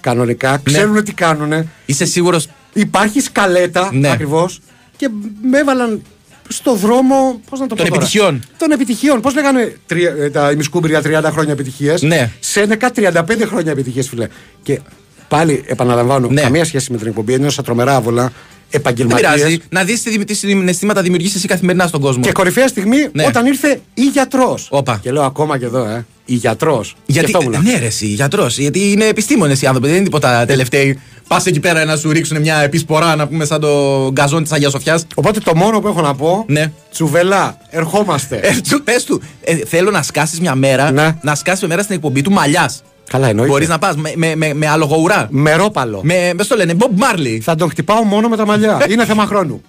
κανονικά, 0.01 0.61
ξέρουν 0.63 1.05
τι 1.05 1.13
κάνουν. 1.13 1.71
Είσαι 1.87 2.05
σίγουρο. 2.05 2.41
Υπάρχει 2.73 3.21
σκαλέτα 3.21 3.91
Ναι. 3.93 4.11
ακριβώς 4.11 4.61
και 4.97 5.09
με 5.43 5.59
έβαλαν 5.59 6.03
στο 6.49 6.75
δρόμο. 6.75 7.41
Πώς 7.51 7.61
να 7.61 7.67
το 7.67 7.75
πω. 7.75 7.81
Των 7.83 7.91
τώρα. 7.91 8.01
επιτυχιών. 8.05 8.43
Των 8.59 8.71
επιτυχιών. 8.71 9.21
Πώς 9.21 9.35
λέγανε 9.35 9.77
τρία- 9.87 10.15
ε, 10.19 10.31
τα 10.31 10.51
ημισκούμπρια 10.51 11.01
30 11.03 11.31
χρόνια 11.31 11.53
επιτυχίες; 11.53 12.03
Ναι. 12.03 12.31
Σένεκα 12.41 12.91
35 12.91 13.45
χρόνια 13.47 13.71
επιτυχίες, 13.73 14.09
φιλέ. 14.09 14.29
Και 14.63 14.81
πάλι 15.29 15.65
επαναλαμβάνω, 15.67 16.29
Ναι. 16.29 16.41
καμία 16.41 16.65
σχέση 16.65 16.93
με 16.93 16.99
την 16.99 17.07
εκπομπή. 17.07 17.33
Ένιωσα 17.33 17.63
τρομερά 17.63 17.97
άβολα. 17.97 18.33
Δεν 18.73 18.81
Επαγγελματίε. 18.81 19.29
πειράζει. 19.31 19.59
Να 19.69 19.85
δεις 19.85 20.03
τι, 20.03 20.25
τι 20.25 20.35
συναισθήματα 20.35 21.03
δημιουργεί 21.03 21.33
εσύ 21.37 21.47
καθημερινά 21.47 21.87
στον 21.87 22.01
κόσμο. 22.01 22.23
Και 22.23 22.33
κορυφαία 22.33 22.69
στιγμή 22.69 23.09
Ναι. 23.13 23.25
όταν 23.27 23.47
ήρθε 23.47 23.81
η 23.95 24.03
γιατρός. 24.03 24.67
Όπα. 24.71 24.99
Και 25.03 25.11
λέω 25.13 25.23
ακόμα 25.23 25.59
και 25.59 25.65
εδώ, 25.65 25.85
ε. 25.85 26.07
Η 26.25 26.35
γιατρός. 26.35 26.97
Γιατί, 27.07 27.33
ναι, 27.63 27.79
ρε, 27.79 27.87
εσύ, 27.87 28.07
γιατρός. 28.07 28.59
Γιατί 28.59 28.91
είναι 28.93 29.05
επιστήμονες 29.07 29.63
οι 29.63 29.67
άνθρωποι, 29.67 29.87
δεν 29.87 29.97
είναι 29.97 30.05
τίποτα 30.05 30.45
τελευταίοι. 30.45 30.99
Πας 31.29 31.47
εκεί 31.47 31.61
πέρα 31.61 31.85
να 31.85 31.97
σου 31.97 32.11
ρίξουν 32.13 32.41
μια 32.41 32.57
επισπορά, 32.59 33.17
να 33.17 33.27
πούμε, 33.29 33.45
σαν 33.45 33.61
το 33.61 34.09
γκαζόν 34.13 34.43
της 34.43 34.53
Αγίας 34.53 34.73
Σοφιάς. 34.73 35.07
Οπότε 35.15 35.41
το 35.41 35.55
μόνο 35.57 35.81
που 35.81 35.89
έχω 35.89 36.01
να 36.01 36.15
πω. 36.15 36.45
Ναι. 36.49 36.73
Τσουβελά, 36.93 37.59
ερχόμαστε. 37.71 38.37
Ε, 38.37 38.51
Πες 38.85 39.05
του, 39.05 39.23
ε, 39.45 39.57
θέλω 39.57 39.91
να 39.91 40.03
σκάσεις 40.03 40.41
μια 40.41 40.55
μέρα, 40.55 40.91
Ναι. 40.91 41.17
να 41.23 41.35
σκάσεις 41.35 41.61
μια 41.61 41.69
μέρα 41.69 41.83
στην 41.83 41.95
εκπομπή 41.95 42.23
του 42.23 42.31
μαλλιά. 42.33 42.71
Καλά, 43.13 43.29
εννοείται. 43.29 43.53
Μπορείς 43.53 43.69
να 43.69 43.79
πας 43.79 43.97
με, 43.97 44.13
με, 44.17 44.35
με, 44.37 44.55
με 44.55 44.69
αλογοουρά. 44.69 45.27
Μερόπαλο. 45.31 46.01
Με, 46.03 46.33
με 46.35 46.43
στο 46.43 46.57
λένε, 46.57 46.75
Bob 46.79 47.03
Marley. 47.03 47.39
Θα 47.43 47.55
τον 47.55 47.71
χτυπάω 47.71 48.03
μόνο 48.03 48.29
με 48.29 48.37
τα 48.37 48.47
μαλλιά. 48.47 48.87
Είναι 48.89 49.05
θέμα 49.05 49.27
χρόνου. 49.27 49.63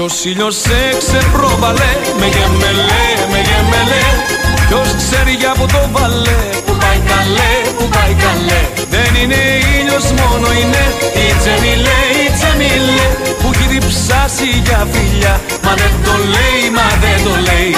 Ποιος 0.00 0.24
ήλιος 0.24 0.56
σε 0.66 0.80
ξεπρόβαλε 0.98 1.92
Με 2.20 2.26
γεμελέ, 2.34 3.06
με 3.32 3.38
γεμελέ. 3.48 4.06
Ποιος 4.68 4.88
ξέρει 5.00 5.34
για 5.42 5.52
που 5.58 5.66
το 5.74 5.82
βάλε 5.94 6.38
Που 6.66 6.74
πάει 6.82 7.00
καλέ, 7.12 7.52
που 7.76 7.84
πάει 7.94 8.14
καλέ. 8.24 8.62
Δεν 8.94 9.10
είναι 9.20 9.40
ήλιος 9.78 10.06
μόνο 10.20 10.46
είναι 10.60 10.84
Η 11.24 11.26
Τζεμιλέ, 11.40 12.00
η 12.24 12.26
Τζεμιλέ. 12.36 13.08
Που 13.40 13.48
έχει 13.54 13.66
διψάσει 13.72 14.48
για 14.66 14.80
φιλιά 14.92 15.34
Μα 15.64 15.72
δεν 15.80 15.94
το 16.04 16.14
λέει, 16.34 16.62
μα 16.76 16.88
δεν 17.04 17.18
το 17.26 17.34
λέει. 17.48 17.72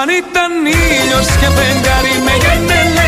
Αν 0.00 0.08
ήταν 0.22 0.52
ήλιος 0.92 1.28
και 1.40 1.48
φεγγάρι 1.56 2.14
με 2.26 2.34
γεμελέ, 2.42 2.66
με 2.66 2.74
γεμελέ 2.82 3.05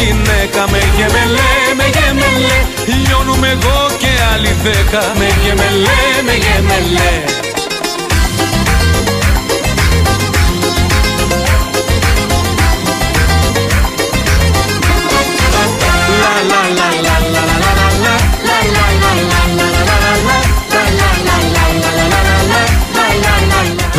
γυναίκα 0.00 0.62
με 0.72 0.80
γεμελέ, 0.96 1.52
με 1.78 1.86
γεμελέ. 1.96 2.58
Λιώνουμε 2.86 3.48
εγώ 3.48 3.78
και 3.98 4.12
άλλη 4.32 4.52
δέκα. 4.62 5.02
Με 5.18 5.28
γεμελέ, 5.42 6.02
με 6.26 6.34
γεμελέ. 6.44 7.12
La 16.22 16.34
la 16.50 16.50
la 16.50 16.50
la 16.50 16.62
la 16.64 16.69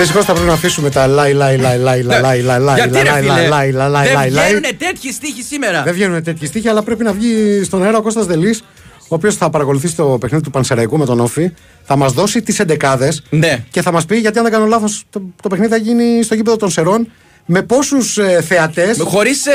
Δυστυχώς 0.02 0.26
θα 0.26 0.34
πρέπει 0.34 0.48
να 0.48 0.54
αφήσουμε 0.54 0.90
τα 0.90 1.08
λάι, 1.08 1.34
λάι, 1.34 1.58
λάι, 1.58 1.78
λάι, 1.78 2.02
λάι, 2.02 2.20
λάι, 2.22 2.42
λάι, 2.42 2.60
λάι, 2.60 2.76
Γιατί 2.76 2.98
ρε 2.98 3.10
λάι, 3.10 3.22
φίλε, 3.22 3.48
λάι, 3.48 3.48
λάι, 3.48 3.72
λάι, 3.72 3.90
λάι, 3.90 4.06
δεν 4.06 4.14
λάι, 4.14 4.30
λάι. 4.30 4.46
βγαίνουν 4.46 4.78
τέτοιοι 4.78 5.12
στίχοι 5.12 5.42
σήμερα. 5.44 5.82
Δεν 5.84 5.94
βγαίνουν 5.94 6.24
τέτοιοι 6.24 6.46
στίχοι, 6.46 6.68
αλλά 6.70 6.82
πρέπει 6.84 7.04
να 7.04 7.12
βγει 7.14 7.62
στον 7.64 7.84
αέρα 7.84 7.98
ο 7.98 8.02
Κώστας 8.02 8.26
Δελής, 8.26 8.64
ο 9.00 9.16
οποίος 9.16 9.36
θα 9.36 9.50
παρακολουθήσει 9.50 9.96
το 9.96 10.04
παιχνίδι 10.20 10.44
του 10.44 10.52
Πανσεραϊκού 10.52 10.98
με 10.98 11.06
τον 11.06 11.20
Όφη, 11.20 11.52
θα 11.84 11.96
μας 11.96 12.14
δώσει 12.14 12.42
τις 12.42 12.60
εντεκάδες 12.60 13.24
Ναι. 13.30 13.64
και 13.70 13.82
θα 13.82 13.92
μας 13.92 14.06
πει, 14.06 14.18
γιατί 14.18 14.38
αν 14.38 14.44
δεν 14.44 14.54
κάνω 14.54 14.66
λάθος, 14.66 15.04
το, 15.10 15.22
το 15.42 15.50
παιχνίδι 15.50 15.72
θα 15.72 15.78
γίνει 15.78 16.24
στο 16.24 16.36
γήπεδο 16.36 16.58
των 16.58 16.70
Σερών, 16.70 17.12
με 17.46 17.62
πόσους 17.62 18.18
ε, 18.18 18.42
θεατές, 18.48 19.02
Χωρίς. 19.04 19.46
Ε, 19.46 19.52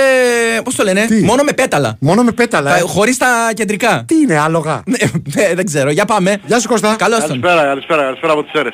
Πώς 0.65 0.75
το 0.75 0.83
λένε, 0.85 1.05
Τι; 1.07 1.23
μόνο 1.23 1.43
με 1.43 1.53
πέταλα. 1.53 1.97
μόνο 2.01 2.23
με 2.23 2.33
πέταλα. 2.33 2.77
ε; 2.77 2.81
Χωρίς 2.81 3.17
τα 3.17 3.27
κεντρικά. 3.55 4.05
Τι 4.07 4.15
είναι, 4.15 4.39
άλογα; 4.39 4.83
Ναι, 4.87 4.97
ναι, 5.35 5.55
δεν 5.55 5.65
ξέρω. 5.67 5.91
Για 5.91 6.05
πάμε. 6.05 6.37
Γεια 6.47 6.59
σου 6.61 6.69
Κώστα. 6.69 6.95
Καλώς 6.99 7.19
τον. 7.19 7.29
Καλησπέρα, 7.29 7.63
καλησπέρα, 7.63 8.03
καλησπέρα 8.03 8.33
από 8.33 8.43
τις 8.43 8.53
αίρες. 8.61 8.73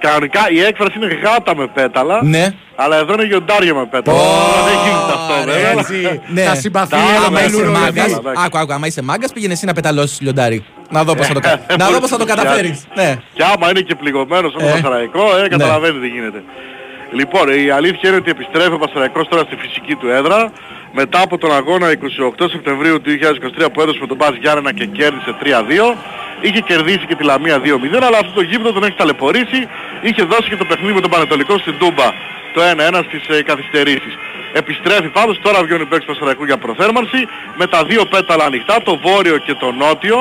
Κανονικά 0.00 0.50
η 0.50 0.60
έκφραση 0.62 0.92
είναι 0.98 1.14
γάτα 1.22 1.56
με 1.56 1.66
πέταλα, 1.66 2.20
Ναι. 2.24 2.54
αλλά 2.76 2.96
εδώ 2.96 3.12
είναι 3.12 3.24
γιοντάρια 3.24 3.74
με 3.74 3.86
πέταλα. 3.86 4.18
Ω, 4.18 4.22
δεν 4.68 4.76
γίνεται 4.84 5.12
αυτό, 5.18 5.34
ρε, 5.44 5.52
βέβαια. 5.52 5.70
Έτσι, 5.70 6.20
Ναι. 6.26 6.42
θα 6.42 6.54
συμπαθεί 6.54 6.90
Τα 6.90 6.96
ένα 6.96 7.06
άλλα 7.16 7.26
Άμα 7.26 7.40
είσαι 7.44 7.50
Λουλουρού, 7.50 7.72
μάγκα. 7.72 7.86
εντάξει. 7.88 8.20
Άκου, 8.44 8.58
άκου. 8.58 8.72
Άμα 8.72 8.86
είσαι 8.86 9.02
μάγκα, 9.02 9.26
πήγαινε 9.34 9.52
εσύ 9.52 9.64
να 9.66 9.72
πεταλώσει 9.72 10.22
λιοντάρι. 10.22 10.64
Να 10.90 11.04
δω 11.04 11.14
πώ 11.14 11.22
θα 11.24 11.34
το, 11.34 11.40
κα- 11.40 11.52
Ε, 11.66 11.76
να 11.78 11.86
δω 11.90 12.00
πώς 12.00 12.10
θα 12.10 12.16
το 12.16 12.24
πολύ- 12.24 12.36
καταφέρει. 12.36 12.80
Ναι. 12.94 13.16
Και 13.32 13.42
άμα 13.54 13.70
είναι 13.70 13.80
και 13.80 13.94
πληγωμένος 13.94 14.54
όπως 14.54 14.68
Ε. 14.68 14.70
το 14.70 14.76
Πασαραϊκό, 14.76 15.36
ε, 15.44 15.48
καταλαβαίνετε 15.48 16.00
τι 16.00 16.08
γίνεται. 16.08 16.42
Λοιπόν, 17.12 17.48
η 17.64 17.70
αλήθεια 17.70 18.08
είναι 18.08 18.18
ότι 18.18 18.30
επιστρέφει 18.30 18.72
ο 18.72 18.78
Πασαραϊκός 18.78 19.28
τώρα 19.28 19.42
στη 19.42 19.56
φυσική 19.56 19.94
του 19.94 20.08
έδρα 20.08 20.52
μετά 21.00 21.20
από 21.26 21.38
τον 21.38 21.52
αγώνα 21.60 21.86
28 22.40 22.44
Σεπτεμβρίου 22.54 23.00
του 23.00 23.10
2023 23.62 23.66
που 23.72 23.80
έδωσε 23.80 23.98
με 24.00 24.06
τον 24.06 24.16
Μπάς 24.16 24.34
Γιάννενα 24.42 24.72
και 24.78 24.86
κέρδισε 24.96 25.32
3-2. 25.42 25.44
Είχε 26.40 26.60
κερδίσει 26.60 27.04
και 27.08 27.16
τη 27.18 27.24
Λαμία 27.30 27.56
2-0, 27.64 28.02
αλλά 28.08 28.18
αυτό 28.22 28.32
το 28.38 28.42
γήπεδο 28.50 28.72
τον 28.72 28.84
έχει 28.84 28.96
ταλαιπωρήσει. 28.96 29.60
Είχε 30.02 30.22
δώσει 30.22 30.48
και 30.48 30.56
το 30.56 30.64
παιχνίδι 30.64 30.92
με 30.92 31.00
τον 31.00 31.10
Πανετολικό 31.10 31.58
στην 31.58 31.74
Τούμπα 31.78 32.08
το 32.54 32.60
1-1 32.60 33.02
στις 33.08 33.22
ε, 33.36 33.42
καθυστερήσεις. 33.42 34.14
Επιστρέφει 34.52 35.08
πάντως, 35.08 35.40
τώρα 35.40 35.58
βγαίνει 35.64 35.82
ο 35.82 35.86
παίκτης 35.90 36.06
του 36.06 36.12
Πασαραϊκού 36.12 36.44
για 36.44 36.58
προθέρμανση 36.58 37.20
με 37.60 37.66
τα 37.66 37.84
δύο 37.84 38.02
πέταλα 38.14 38.44
ανοιχτά, 38.44 38.82
το 38.82 38.98
βόρειο 39.04 39.36
και 39.46 39.54
το 39.54 39.72
νότιο 39.72 40.18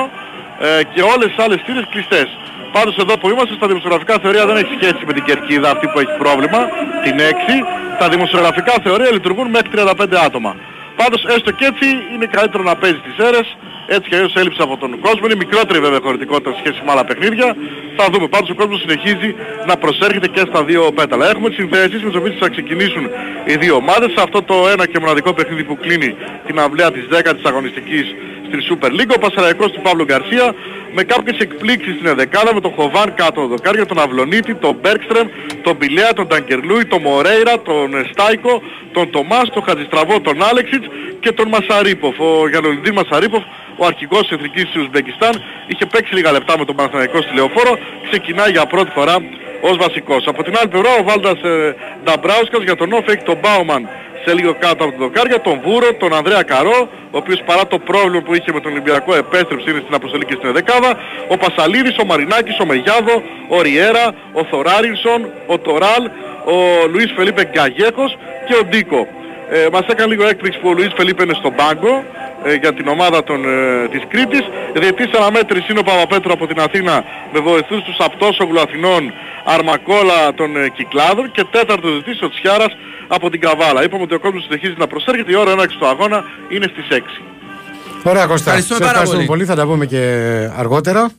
ε, 0.60 0.84
και 0.94 1.02
όλες 1.02 1.28
τις 1.32 1.40
άλλες 1.44 1.60
στήρες 1.64 1.86
κλειστές. 1.92 2.28
Πάντως 2.72 2.96
εδώ 2.98 3.18
που 3.18 3.30
είμαστε 3.30 3.54
στα 3.54 3.68
δημοσιογραφικά 3.68 4.16
θεωρία 4.24 4.46
δεν 4.46 4.56
έχει 4.56 4.74
σχέση 4.80 5.02
με 5.08 5.14
την 5.14 5.24
κερκίδα 5.24 5.70
αυτή 5.72 5.88
που 5.88 6.00
έχει 6.00 6.16
πρόβλημα, 6.18 6.60
την 7.04 7.16
6. 7.20 7.66
Τα 8.00 8.10
δημοσιογραφικά 8.10 8.74
θεωρία 8.84 9.12
λειτουργούν 9.12 9.48
μέχρι 9.50 9.70
35 9.76 10.16
άτομα. 10.26 10.56
Πάντως 10.96 11.26
έστω 11.36 11.52
και 11.52 11.66
έτσι 11.66 11.88
είναι 12.14 12.26
καλύτερο 12.26 12.64
να 12.64 12.76
παίζει 12.76 13.00
τις 13.06 13.26
αίρες, 13.26 13.58
έτσι 13.88 14.10
και 14.10 14.16
αλλιώς 14.16 14.34
έλειψε 14.36 14.62
από 14.62 14.78
τον 14.78 15.00
κόσμο. 15.00 15.26
Είναι 15.26 15.36
μικρότερη 15.36 15.80
βέβαια 15.80 16.00
χωρητικότητα 16.04 16.52
σε 16.52 16.60
σχέση 16.62 16.80
με 16.86 16.92
άλλα 16.92 17.06
παιχνίδια. 17.06 17.56
Θα 17.98 18.06
δούμε. 18.12 18.28
Πάντως 18.28 18.50
ο 18.50 18.56
κόσμος 18.56 18.80
συνεχίζει 18.80 19.30
να 19.70 19.78
προσέρχεται 19.78 20.28
και 20.28 20.44
στα 20.50 20.64
δύο 20.64 20.92
πέταλα. 21.00 21.30
Έχουμε 21.30 21.48
τις 21.50 21.58
συνθέσεις 21.58 22.00
με 22.04 22.10
τις 22.10 22.20
οποίες 22.20 22.36
θα 22.40 22.50
ξεκινήσουν 22.50 23.04
οι 23.46 23.56
δύο 23.56 23.76
ομάδες. 23.76 24.10
Σε 24.16 24.22
αυτό 24.28 24.40
το 24.50 24.56
ένα 24.74 24.88
και 24.88 25.00
μοναδικό 25.00 25.34
παιχνίδι 25.34 25.64
που 25.64 25.78
κλείνει 25.84 26.16
την 26.48 26.60
αυλαία 26.60 26.92
της 26.92 27.06
10ης 27.12 27.46
αγωνιστικής 27.52 28.06
στην 28.48 28.60
Super 28.68 28.90
League. 28.98 29.12
Ο 29.16 29.20
Πασαραϊκός 29.20 29.72
του 29.72 29.82
Παύλου 29.82 30.04
Γκαρσία 30.04 30.56
με 30.94 31.04
κάποιες 31.04 31.38
εκπλήξεις 31.40 31.94
στην 31.94 32.06
εδεκάδα 32.06 32.54
με 32.54 32.62
τον 32.62 32.72
Χοβάν 32.72 33.14
κάτω 33.14 33.42
το 33.42 33.48
δοκάρια, 33.48 33.86
τον 33.86 34.00
Αυλονίτη, 34.00 34.56
τον 34.56 34.78
Μπέρκστρεμ, 34.82 35.28
τον 35.62 35.76
Μπιλέα, 35.76 36.14
τον 36.14 36.28
Ταγκερλούι, 36.28 36.86
τον 36.86 37.02
Μορέιρα, 37.02 37.62
τον 37.62 37.94
ε, 37.94 38.10
Στάικο, 38.12 38.62
τον 38.92 39.12
Τομάς, 39.12 39.50
τον 39.54 39.64
Χατζηστραβό, 39.64 40.22
τον 40.22 40.44
Άλεξιτς 40.44 40.88
και 41.20 41.32
τον 41.32 41.48
Μασαρίποφ. 41.48 42.20
Ο 42.20 42.48
Γιαννολιδίν 42.50 42.94
Μασαρίποφ, 42.94 43.44
ο 43.78 43.86
αρχηγός 43.86 44.22
της 44.22 44.32
Εθνικής 44.32 44.64
της 44.64 44.76
Ουσμπεκιστάν, 44.82 45.44
είχε 45.68 45.86
παίξει 45.86 46.14
λίγα 46.14 46.32
λεπτά 46.32 46.58
με 46.58 46.66
τον 46.66 46.76
Παναθηναϊκό 46.76 47.22
στη 47.22 47.36
Λεωφόρο, 47.36 47.78
ξεκινάει 48.10 48.52
για 48.52 48.66
πρώτη 48.66 48.92
φορά 48.92 49.16
ως 49.62 49.78
βασικός. 49.78 50.28
Από 50.28 50.44
την 50.44 50.54
άλλη 50.58 50.68
πλευρά 50.68 50.92
ο 51.00 51.04
Βάλτας 51.04 51.42
ε, 51.42 51.76
Νταμπράουσκας 52.04 52.64
για 52.64 52.76
τον 52.76 52.94
Όφ 52.94 53.08
έχει 53.08 53.24
τον 53.24 53.38
Μπάουμαν 53.42 53.90
σε 54.28 54.34
λίγο 54.34 54.56
κάτω 54.60 54.84
από 54.84 54.92
την 54.94 55.00
δοκάρια, 55.00 55.42
τον 55.42 55.60
Βούρο, 55.64 55.94
τον 55.94 56.14
Ανδρέα 56.14 56.44
Καρό, 56.44 56.90
ο 57.12 57.18
οποίος 57.18 57.42
παρά 57.46 57.68
το 57.68 57.80
πρόβλημα 57.80 58.22
που 58.22 58.34
είχε 58.36 58.52
με 58.54 58.60
τον 58.60 58.72
Ολυμπιακό 58.72 59.16
επέστρεψε 59.16 59.70
είναι 59.70 59.80
στην 59.80 59.96
αποστολή 59.96 60.26
και 60.26 60.36
στην 60.40 60.52
δεκάδα, 60.54 60.92
ο 61.28 61.38
Πασαλίδης, 61.38 61.98
ο 61.98 62.06
Μαρινάκης, 62.06 62.60
ο 62.60 62.66
Μεγιάδο, 62.66 63.24
ο 63.48 63.62
Ριέρα, 63.62 64.06
ο 64.34 64.44
Θοράρισον, 64.50 65.20
ο 65.48 65.58
Τοράλ, 65.58 66.04
ο 66.46 66.88
Λουίς 66.92 67.12
Φελίπε 67.16 67.44
Γκαγέχος 67.52 68.18
και 68.48 68.56
ο 68.62 68.64
Ντίκο. 68.64 69.08
Ε, 69.50 69.68
μας 69.72 69.86
έκανε 69.88 70.10
λίγο 70.14 70.28
έκπληξη 70.28 70.60
που 70.60 70.70
ο 70.70 70.74
Λουίς 70.74 70.94
Φελίπε 70.96 71.24
είναι 71.24 71.34
στον 71.34 71.56
πάγκο 71.56 72.04
ε, 72.44 72.54
για 72.54 72.74
την 72.74 72.88
ομάδα 72.88 73.24
των, 73.24 73.40
ε, 73.46 73.88
της 73.92 74.04
Κρήτης. 74.08 74.46
Διετής 74.74 75.10
αναμέτρηση 75.20 75.68
είναι 75.72 75.80
ο 75.80 75.84
Παπαπέτρου 75.84 76.34
από 76.34 76.48
την 76.48 76.60
Αθήνα 76.60 77.04
με 77.34 77.40
βοηθούς 77.40 77.82
τους 77.84 77.96
Απτόσογλου 78.00 78.60
Αθηνών, 78.60 79.14
Αρμακόλα 79.46 80.34
των 80.34 80.58
ε, 80.58 80.70
Κυκλάδων 80.70 81.32
και 81.32 81.44
τέταρτος 81.52 81.92
διετής 81.92 82.22
ο 82.22 82.30
Τσιάρας 82.30 82.78
από 83.08 83.30
την 83.30 83.40
Καβάλα. 83.40 83.84
Είπαμε 83.84 84.04
ότι 84.04 84.14
ο 84.14 84.20
κόσμος 84.20 84.44
συνεχίζει 84.44 84.76
να 84.78 84.88
προσέρχεται, 84.88 85.32
η 85.32 85.36
ώρα 85.36 85.52
έναρξη 85.52 85.78
του 85.78 85.88
αγώνα 85.88 86.24
είναι 86.50 86.68
στις 86.72 86.86
6. 86.90 87.22
Ωραία 88.04 88.26
Κώστα, 88.26 88.50
Ευχαριστούμε 88.50 88.80
Σε 88.80 88.86
πάρα 88.86 88.90
ευχαριστούμε 88.90 89.26
πολύ. 89.26 89.46
πολύ. 89.46 89.46
Θα 89.46 89.56
τα 89.56 89.72
πούμε 89.72 89.86
και 89.86 90.02
αργότερα. 90.58 91.10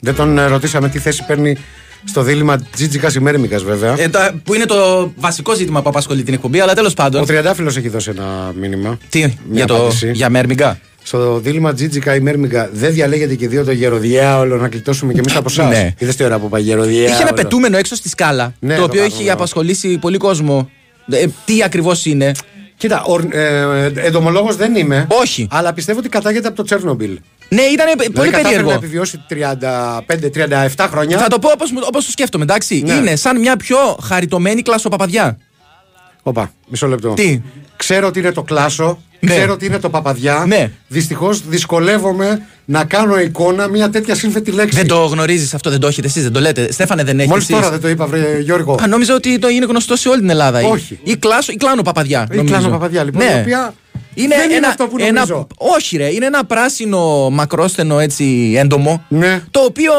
Δεν 0.00 0.14
τον 0.14 0.38
ε, 0.38 0.46
ρωτήσαμε 0.46 0.88
τι 0.88 0.98
θέση 0.98 1.26
παίρνει 1.26 1.56
στο 2.04 2.22
δίλημα 2.22 2.58
Τζίτζικας 2.72 3.14
ή 3.14 3.20
Μέρμικας 3.20 3.62
βέβαια. 3.62 3.94
Ε, 3.98 4.08
το- 4.08 4.18
που 4.44 4.54
είναι 4.54 4.64
το 4.64 5.12
βασικό 5.16 5.54
ζήτημα 5.54 5.82
που 5.82 5.88
απασχολεί 5.88 6.22
την 6.22 6.34
εκπομπή, 6.34 6.60
αλλά 6.60 6.74
τέλος 6.74 6.94
πάντων. 6.94 7.22
Ο 7.22 7.24
Τριαντάφυλλος 7.24 7.76
έχει 7.76 7.88
δώσει 7.88 8.10
ένα 8.10 8.52
μήνυμα. 8.60 8.98
Τι, 9.08 9.32
για, 9.50 9.66
το, 9.66 9.76
απάντηση. 9.76 10.10
για 10.14 10.28
Μέρμιγκα; 10.30 10.78
Στο 11.02 11.38
δίλημα 11.38 11.74
Τζίτζικα 11.74 12.14
ή 12.14 12.20
Μέρμιγκα 12.20 12.70
δεν 12.72 12.92
διαλέγετε 12.92 13.34
και 13.34 13.48
δύο 13.48 13.64
το 13.64 13.72
γεροδιάολο 13.72 14.56
να 14.56 14.68
κλειτώσουμε 14.68 15.12
και 15.12 15.18
εμείς 15.18 15.36
από 15.36 15.48
εσάς. 15.50 15.68
Ναι. 15.68 15.94
Είδες 15.98 16.16
τι 16.16 16.24
ώρα 16.24 16.38
που 16.38 16.48
πάει 16.48 16.62
γεροδιάολο. 16.62 17.12
Είχε 17.12 17.22
ένα 17.22 17.32
πετούμενο 17.32 17.76
έξω 17.76 17.94
στη 17.94 18.08
σκάλα, 18.08 18.54
Ναι, 18.58 18.72
το 18.74 18.78
το 18.78 18.84
οποίο 18.84 19.00
κάνω, 19.00 19.12
έχει 19.14 19.24
ναι. 19.24 19.30
απασχολήσει 19.30 19.98
πολύ 19.98 20.16
κόσμο. 20.16 20.70
Ε, 21.10 21.26
τι 21.44 21.62
ακριβώς 21.62 22.04
είναι; 22.04 22.32
Κοίτα, 22.76 23.02
ο, 23.04 23.36
ε, 23.38 23.92
εντομολόγος 23.94 24.56
δεν 24.56 24.74
είμαι. 24.76 25.06
Όχι. 25.08 25.46
Αλλά 25.50 25.72
πιστεύω 25.72 25.98
ότι 25.98 26.08
κατάγεται 26.08 26.46
από 26.46 26.56
το 26.56 26.62
Τσέρνομπιλ. 26.62 27.18
Ναι, 27.48 27.62
ήταν 27.62 27.86
πολύ 27.96 28.08
Δηλαδή 28.10 28.30
κατάφερε 28.30 28.42
περίεργο. 28.42 28.68
να 28.70 28.74
επιβιώσει 28.74 29.22
35-37 30.76 30.86
χρόνια. 30.90 31.18
Θα 31.18 31.28
το 31.28 31.38
πω 31.38 31.48
όπως, 31.50 31.70
μου- 31.70 31.82
όπως 31.86 32.04
το 32.04 32.10
σκέφτομαι, 32.10 32.44
εντάξει. 32.44 32.82
Ναι. 32.86 32.92
Είναι 32.92 33.16
σαν 33.16 33.38
μια 33.40 33.56
πιο 33.56 33.76
χαριτωμένη 34.02 34.62
κλασοπαπαδιά. 34.62 35.38
Οπα, 36.22 36.52
μισό 36.68 36.86
λεπτό. 36.86 37.14
Τι; 37.14 37.40
Ξέρω 37.76 38.06
ότι 38.06 38.18
είναι 38.18 38.32
το 38.32 38.42
κλάσο, 38.42 39.02
Ναι. 39.20 39.30
ξέρω 39.30 39.52
ότι 39.52 39.66
είναι 39.66 39.78
το 39.78 39.90
παπαδιά. 39.90 40.44
Ναι. 40.46 40.70
Δυστυχώς 40.88 41.42
δυσκολεύομαι 41.48 42.42
να 42.64 42.84
κάνω 42.84 43.20
εικόνα 43.20 43.68
μια 43.68 43.90
τέτοια 43.90 44.14
σύνθετη 44.14 44.50
λέξη. 44.50 44.76
Δεν 44.76 44.86
το 44.86 45.04
γνωρίζεις 45.04 45.54
αυτό, 45.54 45.70
δεν 45.70 45.80
το 45.80 45.86
έχετε 45.86 46.06
εσείς, 46.06 46.22
δεν 46.22 46.32
το 46.32 46.40
λέτε. 46.40 46.72
Στέφανε, 46.72 47.04
δεν 47.04 47.18
έχεις. 47.18 47.30
Μόλις 47.30 47.44
εσείς; 47.44 47.56
τώρα 47.60 47.70
δεν 47.70 47.80
το 47.80 47.88
είπα, 47.88 48.06
βρε, 48.06 48.38
Γιώργο. 48.40 48.78
Α, 48.82 48.86
νόμιζα 48.86 49.14
ότι 49.14 49.38
το 49.38 49.48
είναι 49.48 49.64
γνωστό 49.64 49.96
σε 49.96 50.08
όλη 50.08 50.20
την 50.20 50.30
Ελλάδα. 50.30 50.60
Όχι. 50.60 50.98
Ή, 51.02 51.10
ή, 51.10 51.16
κλάσο, 51.16 51.52
ή 51.52 51.56
κλάνο 51.56 51.82
παπαδιά. 51.82 52.26
Η 52.32 52.36
νομίζω. 52.36 52.54
κλάνο 52.54 52.70
παπαδιά, 52.70 53.04
λοιπόν, 53.04 53.24
Ναι. 53.24 53.32
η 53.36 53.40
οποία 53.40 53.74
Είναι 54.22 54.36
δεν 54.36 54.44
είναι 54.44 54.54
ένα, 54.56 54.68
αυτό 54.68 54.86
που 54.86 54.96
ένα, 54.98 55.12
νομίζω. 55.12 55.46
όχι 55.56 55.96
ρε, 55.96 56.06
είναι 56.14 56.26
ένα 56.26 56.44
πράσινο 56.44 57.30
μακρόστενο 57.30 57.98
έτσι 57.98 58.54
έντομο 58.56 59.04
Ναι. 59.08 59.42
Το 59.50 59.60
οποίο 59.60 59.92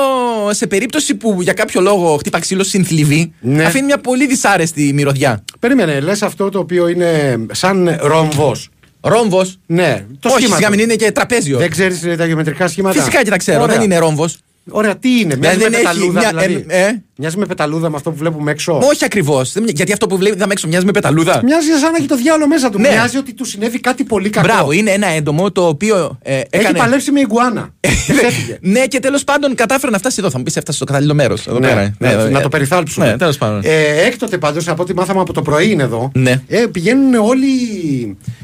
σε 0.51 0.67
περίπτωση 0.67 1.15
που 1.15 1.41
για 1.41 1.53
κάποιο 1.53 1.81
λόγο 1.81 2.17
χτύπα 2.17 2.39
ξύλο 2.39 2.63
συνθλιβεί 2.63 3.33
Ναι. 3.39 3.63
Αφήνει 3.63 3.85
μια 3.85 3.97
πολύ 3.97 4.27
δυσάρεστη 4.27 4.91
μυρωδιά 4.93 5.43
Περίμενε, 5.59 5.99
λες 5.99 6.21
αυτό 6.21 6.49
το 6.49 6.59
οποίο 6.59 6.87
είναι 6.87 7.37
σαν 7.51 7.97
ρόμβος. 8.01 8.69
Ρόμβος; 9.01 9.59
Ναι, 9.65 10.05
το 10.19 10.29
Όχι, 10.29 10.37
σχήμα. 10.41 10.55
σιγά 10.55 10.67
του. 10.69 10.75
μην 10.75 10.83
είναι 10.83 10.95
και 10.95 11.11
τραπέζιο 11.11 11.57
Δεν 11.57 11.69
ξέρεις 11.69 11.99
τα 12.17 12.25
γεωμετρικά 12.25 12.67
σχήματα; 12.67 12.97
Φυσικά 13.03 13.23
και 13.23 13.29
τα 13.29 13.37
ξέρω, 13.37 13.61
Ωραία. 13.63 13.75
δεν 13.75 13.83
είναι 13.83 13.97
ρόμβος 13.97 14.37
Ωραία, 14.71 14.95
τι 14.97 15.19
είναι, 15.19 15.35
μοιάζει 15.35 15.57
δεν 15.57 15.71
με 15.71 15.77
έχει 15.77 15.85
πεταλούδα. 15.85 16.19
μια- 16.19 16.29
δηλαδή. 16.29 16.65
ε, 16.67 16.85
ε; 16.85 17.01
Μοιάζει 17.21 17.37
με 17.37 17.45
πεταλούδα 17.45 17.89
με 17.89 17.95
αυτό 17.95 18.11
που 18.11 18.17
βλέπουμε 18.17 18.51
έξω. 18.51 18.79
Όχι 18.83 19.05
ακριβώς. 19.05 19.53
Γιατί 19.65 19.91
αυτό 19.91 20.07
που 20.07 20.17
βλέπει 20.17 20.43
έξω 20.51 20.67
μοιάζει 20.67 20.85
με 20.85 20.91
πεταλούδα. 20.91 21.41
Μοιάζει 21.43 21.67
σαν 21.67 21.91
να 21.91 21.97
έχει 21.97 22.07
το 22.07 22.15
διάλογο 22.15 22.47
μέσα 22.47 22.69
του. 22.69 22.79
Ναι. 22.79 22.89
Μοιάζει 22.89 23.17
ότι 23.17 23.33
του 23.33 23.45
συνέβη 23.45 23.79
κάτι 23.79 24.03
πολύ 24.03 24.29
κακό. 24.29 24.47
Μπράβο, 24.47 24.71
είναι 24.71 24.91
ένα 24.91 25.07
έντομο 25.07 25.51
το 25.51 25.67
οποίο 25.67 26.17
ε, 26.21 26.33
Έχει 26.35 26.45
έκανε. 26.49 26.77
παλέψει 26.77 27.11
με 27.11 27.19
ιγκουάνα. 27.19 27.69
Ξέφυγε. 28.19 28.57
ναι, 28.61 28.85
και 28.85 28.99
τέλος 28.99 29.23
πάντων 29.23 29.55
κατάφερε 29.55 29.91
να 29.91 29.97
φτάσει 29.97 30.15
εδώ. 30.19 30.29
Θα 30.29 30.37
μου 30.37 30.43
πεις, 30.43 30.55
έφτασε 30.55 30.77
στο 30.77 30.85
κατάλληλο 30.85 31.13
μέρος. 31.13 31.45
Ναι, 31.47 31.59
πέρα. 31.59 31.95
να, 31.99 32.09
ε, 32.09 32.29
να 32.29 32.39
ε, 32.39 32.41
το 32.41 32.49
περιθάλψουμε. 32.49 33.05
Ναι, 33.05 33.17
τέλος 33.17 33.37
πάντων. 33.37 33.61
Ε, 33.63 34.05
έκτοτε 34.05 34.37
πάντως, 34.37 34.67
από 34.67 34.81
ό,τι 34.81 34.93
μάθαμε 34.93 35.19
από 35.19 35.33
το 35.33 35.41
πρωί 35.41 35.71
είναι 35.71 35.83
εδώ, 35.83 36.11
Ναι. 36.15 36.41
ε, 36.47 36.65
πηγαίνουν 36.71 37.13
όλοι 37.13 37.47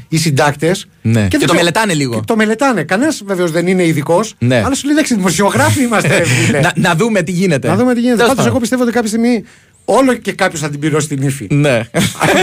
οι 0.08 0.16
συντάκτες. 0.16 0.86
Ναι. 1.02 1.28
Και 1.28 1.38
το 1.38 1.54
μελετάνε 1.54 1.94
λίγο. 1.94 2.22
το 2.26 2.36
μελετάνε. 2.36 2.82
Κανένας 2.82 3.22
βεβαίως 3.26 3.50
δεν 3.50 3.66
είναι 3.66 3.86
ειδικός. 3.86 4.34
Ναι. 4.38 4.62
Αλλά 4.64 4.74
σου 4.74 4.84
λέει 4.86 4.94
εντάξει, 4.94 5.14
δημοσιογράφοι 5.14 5.82
είμαστε. 5.82 6.08
ρε 6.18 6.24
φίλε. 6.24 6.60
να, 6.60 6.72
να 6.76 6.94
δούμε 6.94 7.22
τι 7.22 7.32
γίνεται. 7.32 7.68
Να 7.68 7.76
δούμε 7.76 7.94
τι 7.94 8.00
γίνεται. 8.00 8.16
Τέλος 8.16 8.28
Πάντως, 8.28 8.44
πάντων. 8.44 8.50
εγώ 8.50 8.58
πιστεύω 8.66 8.82
ότι 8.82 8.92
κάποια 8.92 9.08
στιγμή 9.08 9.44
όλο 9.84 10.14
και 10.14 10.32
κάποιος 10.32 10.60
θα 10.60 10.70
την 10.70 10.80
πληρώσει 10.80 11.08
την 11.08 11.22
ύφη. 11.22 11.46
Ναι. 11.50 11.88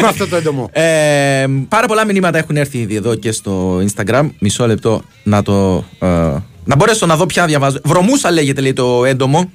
με 0.01 0.08
αυτό 0.08 0.27
το 0.27 0.36
έντομο. 0.36 0.70
Ε, 0.74 1.46
πάρα 1.67 1.88
πολλά 1.88 2.06
μηνύματα 2.06 2.38
έχουν 2.38 2.58
έρθει 2.58 2.78
ήδη 2.78 2.95
εδώ 2.95 3.15
και 3.15 3.32
στο 3.32 3.82
Instagram. 3.86 4.30
Μισό 4.39 4.67
λεπτό 4.67 5.04
να 5.24 5.43
το. 5.43 5.86
ε, 6.00 6.08
να 6.65 6.76
μπορέσω 6.76 7.06
να 7.06 7.15
δω 7.15 7.26
ποια 7.26 7.45
διαβάζω. 7.45 7.80
Βρωμούσα 7.84 8.32
λέγεται 8.32 8.62
λέει 8.62 8.74
το 8.74 9.06
έντομο. 9.06 9.52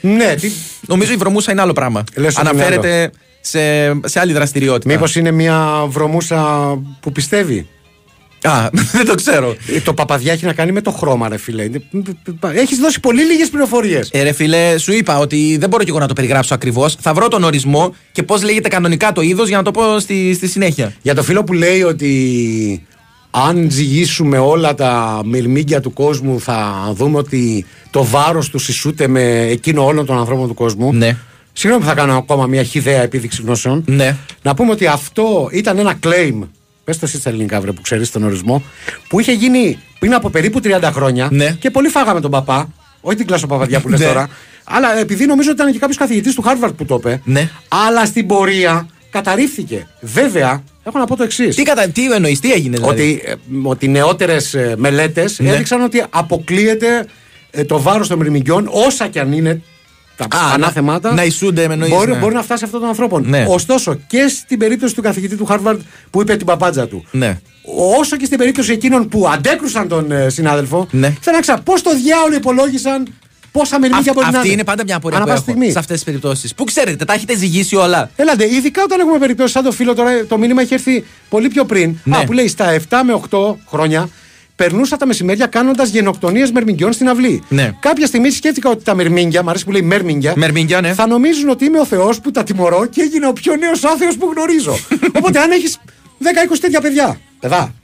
ναι, 0.00 0.34
τι... 0.34 0.50
Νομίζω 0.86 1.12
η 1.12 1.16
βρωμούσα 1.16 1.52
είναι 1.52 1.60
άλλο 1.60 1.72
πράγμα. 1.72 2.04
Λες 2.16 2.36
ότι 2.36 2.40
είναι 2.40 2.50
Αναφέρεται 2.50 3.10
σε, 3.40 3.60
σε 4.08 4.20
άλλη 4.20 4.32
δραστηριότητα. 4.32 4.92
Μήπως 4.92 5.16
είναι 5.16 5.30
μια 5.30 5.84
βρωμούσα 5.88 6.42
που 7.00 7.12
πιστεύει; 7.12 7.68
Α, 8.46 8.70
δεν 8.92 9.06
το 9.06 9.14
ξέρω. 9.14 9.56
Ε, 9.66 9.80
Το 9.80 9.94
παπαδιά 9.94 10.32
έχει 10.32 10.44
να 10.44 10.52
κάνει 10.52 10.72
με 10.72 10.80
το 10.80 10.90
χρώμα, 10.90 11.28
ρε 11.28 11.36
φίλε. 11.36 11.68
Έχεις 12.54 12.78
δώσει 12.78 13.00
πολύ 13.00 13.22
λίγες 13.22 13.48
πληροφορίες. 13.48 14.10
Ε, 14.12 14.22
ρε 14.22 14.32
φίλε, 14.32 14.78
σου 14.78 14.92
είπα 14.92 15.18
ότι 15.18 15.56
δεν 15.60 15.68
μπορώ 15.68 15.82
και 15.84 15.90
εγώ 15.90 15.98
να 15.98 16.06
το 16.06 16.14
περιγράψω 16.14 16.54
ακριβώς. 16.54 16.96
Θα 17.00 17.14
βρω 17.14 17.28
τον 17.28 17.44
ορισμό 17.44 17.94
και 18.12 18.22
πώς 18.22 18.42
λέγεται 18.42 18.68
κανονικά 18.68 19.12
το 19.12 19.20
είδος 19.20 19.48
για 19.48 19.56
να 19.56 19.62
το 19.62 19.70
πω 19.70 19.98
στη, 19.98 20.34
στη 20.34 20.48
συνέχεια. 20.48 20.92
Για 21.02 21.14
το 21.14 21.22
φίλο 21.22 21.44
που 21.44 21.52
λέει 21.52 21.82
ότι 21.82 22.86
αν 23.30 23.70
ζυγίσουμε 23.70 24.38
όλα 24.38 24.74
τα 24.74 25.20
μυρμήγκια 25.24 25.80
του 25.80 25.92
κόσμου 25.92 26.40
θα 26.40 26.90
δούμε 26.94 27.18
ότι 27.18 27.66
το 27.90 28.04
βάρος 28.04 28.50
του 28.50 28.58
συσούται 28.58 29.06
με 29.06 29.40
εκείνο 29.40 29.84
όλων 29.84 30.06
των 30.06 30.18
ανθρώπων 30.18 30.48
του 30.48 30.54
κόσμου. 30.54 30.92
Ναι. 30.92 31.16
Συγγνώμη 31.52 31.84
που 31.84 31.90
θα 31.90 31.96
κάνω 31.96 32.16
ακόμα 32.16 32.46
μια 32.46 32.62
χιδέα 32.62 33.02
επίδειξη 33.02 33.42
γνώσεων. 33.42 33.84
Ναι. 33.86 34.16
Να 34.42 34.54
πούμε 34.54 34.70
ότι 34.70 34.86
αυτό 34.86 35.48
ήταν 35.52 35.78
ένα 35.78 35.98
claim, 36.02 36.42
πες 36.86 36.98
το 36.98 37.06
εσύ 37.06 37.18
στα 37.18 37.28
ελληνικά 37.30 37.60
βρε 37.60 37.72
που 37.72 37.80
ξέρεις 37.80 38.10
τον 38.10 38.24
ορισμό, 38.24 38.62
που 39.08 39.20
είχε 39.20 39.32
γίνει 39.32 39.78
πριν 39.98 40.14
από 40.14 40.30
περίπου 40.30 40.60
30 40.64 40.90
χρόνια 40.92 41.28
Ναι. 41.30 41.50
και 41.50 41.70
πολύ 41.70 41.88
φάγαμε 41.88 42.20
τον 42.20 42.30
παπά, 42.30 42.68
όχι 43.00 43.16
την 43.16 43.26
κλάσο 43.26 43.46
παπαδιά 43.46 43.80
που 43.80 43.88
λες 43.88 44.00
Ναι. 44.00 44.06
τώρα, 44.06 44.28
αλλά 44.64 44.98
επειδή 44.98 45.26
νομίζω 45.26 45.50
ότι 45.50 45.60
ήταν 45.60 45.72
και 45.72 45.78
κάποιος 45.78 45.96
καθηγητής 45.98 46.34
του 46.34 46.44
Harvard 46.46 46.70
που 46.76 46.84
το 46.84 46.94
είπε, 46.94 47.20
Ναι. 47.24 47.50
αλλά 47.68 48.06
στην 48.06 48.26
πορεία 48.26 48.88
καταρρίφθηκε. 49.10 49.86
Βέβαια, 50.00 50.62
έχω 50.84 50.98
να 50.98 51.06
πω 51.06 51.16
το 51.16 51.22
εξής. 51.22 51.54
Τι, 51.56 51.62
κατα... 51.62 51.88
τι 51.88 52.12
εννοείς, 52.12 52.40
τι 52.40 52.52
έγινε 52.52 52.76
δηλαδή; 52.76 53.02
Ότι, 53.02 53.22
ε, 53.24 53.34
ότι 53.62 53.88
νεότερες 53.88 54.56
μελέτες 54.76 55.38
Ναι. 55.38 55.50
έδειξαν 55.50 55.82
ότι 55.82 56.04
αποκλείεται 56.10 57.06
ε, 57.50 57.64
το 57.64 57.80
βάρος 57.80 58.08
των 58.08 58.18
μυρμηγκιών, 58.18 58.68
όσα 58.70 59.08
και 59.08 59.20
αν 59.20 59.32
είναι 59.32 59.62
τα 60.16 60.24
Α, 60.38 60.52
ανάθεμάτα. 60.54 61.08
να- 61.08 61.14
να 61.14 61.24
ισούνται, 61.24 61.66
με 61.66 61.72
εννοείς, 61.72 61.90
μπορεί, 61.92 62.10
ναι. 62.12 62.18
μπορεί 62.18 62.34
να 62.34 62.42
φτάσει 62.42 62.64
αυτόν 62.64 62.80
των 62.80 62.88
ανθρώπων. 62.88 63.24
Ναι. 63.28 63.44
Ωστόσο, 63.48 63.94
και 64.06 64.28
στην 64.28 64.58
περίπτωση 64.58 64.94
του 64.94 65.02
καθηγητή 65.02 65.36
του 65.36 65.46
Harvard 65.50 65.76
που 66.10 66.20
είπε 66.20 66.36
την 66.36 66.46
παπάντζα 66.46 66.88
του, 66.88 67.04
Ναι. 67.10 67.38
όσο 67.98 68.16
και 68.16 68.24
στην 68.24 68.38
περίπτωση 68.38 68.72
εκείνων 68.72 69.08
που 69.08 69.28
αντέκρουσαν 69.28 69.88
τον 69.88 70.10
ε, 70.12 70.28
συνάδελφο, 70.28 70.86
Ναι. 70.90 71.14
θέλω 71.20 71.36
να 71.36 71.42
ξέρω 71.42 71.58
πώς 71.64 71.82
το 71.82 71.94
διάολο 71.96 72.34
υπολόγισαν 72.34 73.06
πόσα 73.52 73.78
μυρμήγκια 73.78 74.12
μπορεί 74.12 74.26
να 74.26 74.32
αυτή 74.32 74.46
είναι. 74.46 74.54
είναι 74.54 74.64
πάντα 74.64 74.82
μια 74.86 74.96
απορία 74.96 75.16
Ανά 75.16 75.26
που 75.26 75.30
πάσα 75.32 75.42
έχω 75.46 75.50
στιγμή. 75.52 75.72
σε 75.72 75.78
αυτές 75.78 75.96
τις 75.96 76.04
περιπτώσεις. 76.04 76.54
Πού 76.54 76.64
ξέρετε, 76.64 77.04
τα 77.04 77.12
έχετε 77.12 77.36
ζυγίσει 77.36 77.76
όλα; 77.76 78.10
Έλατε, 78.16 78.54
ειδικά 78.54 78.82
όταν 78.82 79.00
έχουμε 79.00 79.18
περιπτώσεις 79.18 79.52
σαν 79.52 79.64
το 79.64 79.72
φίλο 79.72 79.94
τώρα, 79.94 80.10
το 80.28 80.38
μήνυμα 80.38 80.62
έχει 80.62 80.74
έρθει 80.74 81.04
πολύ 81.28 81.48
πιο 81.48 81.64
πριν. 81.64 81.96
Ναι. 82.04 82.16
Α, 82.16 82.24
που 82.24 82.32
λέει 82.32 82.48
στα 82.48 82.70
7 82.72 83.02
με 83.04 83.12
8 83.12 83.56
χρόνια 83.66 84.08
περνούσα 84.56 84.96
τα 84.96 85.06
μεσημέρια 85.06 85.46
κάνοντας 85.46 85.88
γενοκτονίες 85.88 86.50
μερμηγκιών 86.50 86.92
στην 86.92 87.08
αυλή. 87.08 87.42
Ναι. 87.48 87.72
Κάποια 87.80 88.06
στιγμή 88.06 88.30
σκέφτηκα 88.30 88.70
ότι 88.70 88.84
τα 88.84 88.94
μερμήγκια, 88.94 89.42
μου 89.42 89.50
αρέσει 89.50 89.64
που 89.64 89.70
λέει 89.70 89.82
μερμήγκια, 89.82 90.32
Μερμήγκια, 90.36 90.80
ναι. 90.80 90.92
θα 90.92 91.06
νομίζουν 91.06 91.48
ότι 91.48 91.64
είμαι 91.64 91.78
ο 91.78 91.84
Θεός 91.84 92.20
που 92.20 92.30
τα 92.30 92.42
τιμωρώ 92.42 92.86
και 92.86 93.02
έγινα 93.02 93.28
ο 93.28 93.32
πιο 93.32 93.56
νέος 93.56 93.84
άθεος 93.84 94.16
που 94.16 94.32
γνωρίζω. 94.34 94.78
Οπότε 95.18 95.38
αν 95.38 95.50
έχεις 95.50 95.78
10-20 96.52 96.56
τέτοια 96.60 96.80
παιδιά, 96.80 97.20
παιδά, 97.40 97.74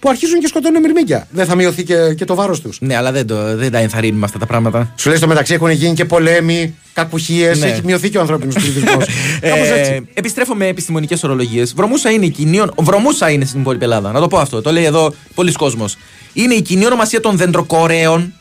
που 0.00 0.08
αρχίζουν 0.08 0.40
και 0.40 0.46
σκοτώνουν 0.46 0.80
μερμήγκια, 0.80 1.26
δεν 1.30 1.46
θα 1.46 1.54
μειωθεί 1.54 1.84
και, 1.84 2.14
και 2.16 2.24
το 2.24 2.34
βάρος 2.34 2.60
τους. 2.60 2.78
Ναι, 2.80 2.96
αλλά 2.96 3.12
δεν, 3.12 3.26
το, 3.26 3.56
δεν 3.56 3.70
τα 3.72 3.78
ενθαρρύνουμε 3.78 4.24
αυτά 4.24 4.38
τα 4.38 4.46
πράγματα. 4.46 4.92
Σου 4.96 5.08
λέει 5.08 5.18
στο 5.18 5.26
μεταξύ 5.26 5.54
έχουν 5.54 5.70
γίνει 5.70 5.94
και 5.94 6.04
πολέμοι, 6.04 6.74
κακουχίες, 6.92 7.58
Ναι. 7.60 7.66
έχει 7.66 7.80
μειωθεί 7.84 8.10
και 8.10 8.18
ο 8.18 8.20
ανθρώπινος 8.20 8.54
πληθυσμό. 8.62 8.96
Κάπως 9.40 9.68
έτσι. 9.76 9.90
Ε, 9.92 10.00
επιστρέφω 10.14 10.54
με 10.54 10.66
επιστημονικές 10.66 11.22
ορολογίες. 11.24 11.74
Βρωμούσα 11.74 12.10
είναι 12.10 12.24
η 12.26 12.30
κοινή. 12.30 12.58
ο- 12.60 12.72
Βρωμούσα 12.78 13.30
είναι 13.30 13.44
στην 13.44 13.60
υπόλοιπη 13.60 13.84
Ελλάδα. 13.84 14.12
Να 14.12 14.20
το 14.20 14.28
πω 14.28 14.38
αυτό. 14.38 14.60
Το 14.62 14.72
λέει 14.72 14.84
εδώ 14.84 15.14
πολλοί 15.34 15.52
κόσμος. 15.52 15.96
Είναι 16.32 16.54
η 16.54 16.62
κοινή 16.62 16.86
ονομασία 16.86 17.20
των 17.20 17.36
δεντροκορέων 17.36 18.32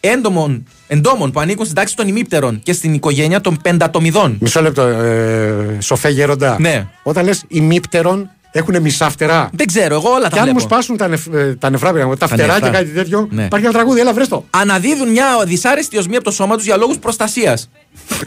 έντομων, 0.00 0.64
εντόμων 0.86 1.30
που 1.30 1.40
ανήκουν 1.40 1.64
στην 1.64 1.76
τάξη 1.76 1.96
των 1.96 2.08
ημίπτερων 2.08 2.60
και 2.62 2.72
στην 2.72 2.94
οικογένεια 2.94 3.40
των 3.40 3.58
πεντατομιδών. 3.62 4.36
Μισό 4.40 4.62
λεπτό, 4.62 4.82
ε, 4.82 5.76
σοφέ 5.80 6.08
γέροντα. 6.08 6.56
Ναι. 6.60 6.86
Όταν 7.02 7.24
λες 7.24 7.44
ημίπτερον 7.48 8.30
έχουν 8.52 8.80
μισά 8.80 9.10
φτερά. 9.10 9.50
Δεν 9.52 9.66
ξέρω, 9.66 9.94
εγώ 9.94 10.10
όλα 10.10 10.22
τα 10.22 10.28
Και 10.28 10.38
αν 10.38 10.44
μου 10.46 10.52
βλέπω. 10.54 10.60
σπάσουν 10.60 10.96
τα, 10.96 11.08
νεφ, 11.08 11.26
ε, 11.32 11.54
τα 11.58 11.70
νεφρά, 11.70 11.92
πια, 11.92 12.16
τα 12.18 12.26
φτερά 12.26 12.52
νεφρά. 12.52 12.68
και 12.70 12.76
κάτι 12.76 12.90
τέτοιο, 12.90 13.28
Ναι. 13.30 13.44
υπάρχει 13.44 13.64
ένα 13.66 13.74
τραγούδι, 13.74 14.00
έλα 14.00 14.12
βρες 14.12 14.28
το. 14.28 14.44
Αναδίδουν 14.50 15.10
μια 15.10 15.26
δυσάρεστη 15.46 15.98
οσμή 15.98 16.14
από 16.16 16.24
το 16.24 16.30
σώμα 16.30 16.56
τους 16.56 16.64
για 16.64 16.76
λόγους 16.76 16.98
προστασίας. 16.98 17.70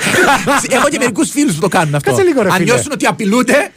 Έχω 0.69 0.89
και 0.89 0.97
μερικούς 0.97 1.29
φίλους 1.29 1.53
που 1.55 1.61
το 1.61 1.67
κάνουν 1.67 1.95
αυτό. 1.95 2.09
Κάτσε 2.09 2.23
λίγο, 2.25 2.41
ρε 2.41 2.47
Αν 2.49 2.53
φίλε. 2.55 2.63
νιώσουν 2.73 2.91
ότι 2.91 3.05
απειλούνται. 3.05 3.71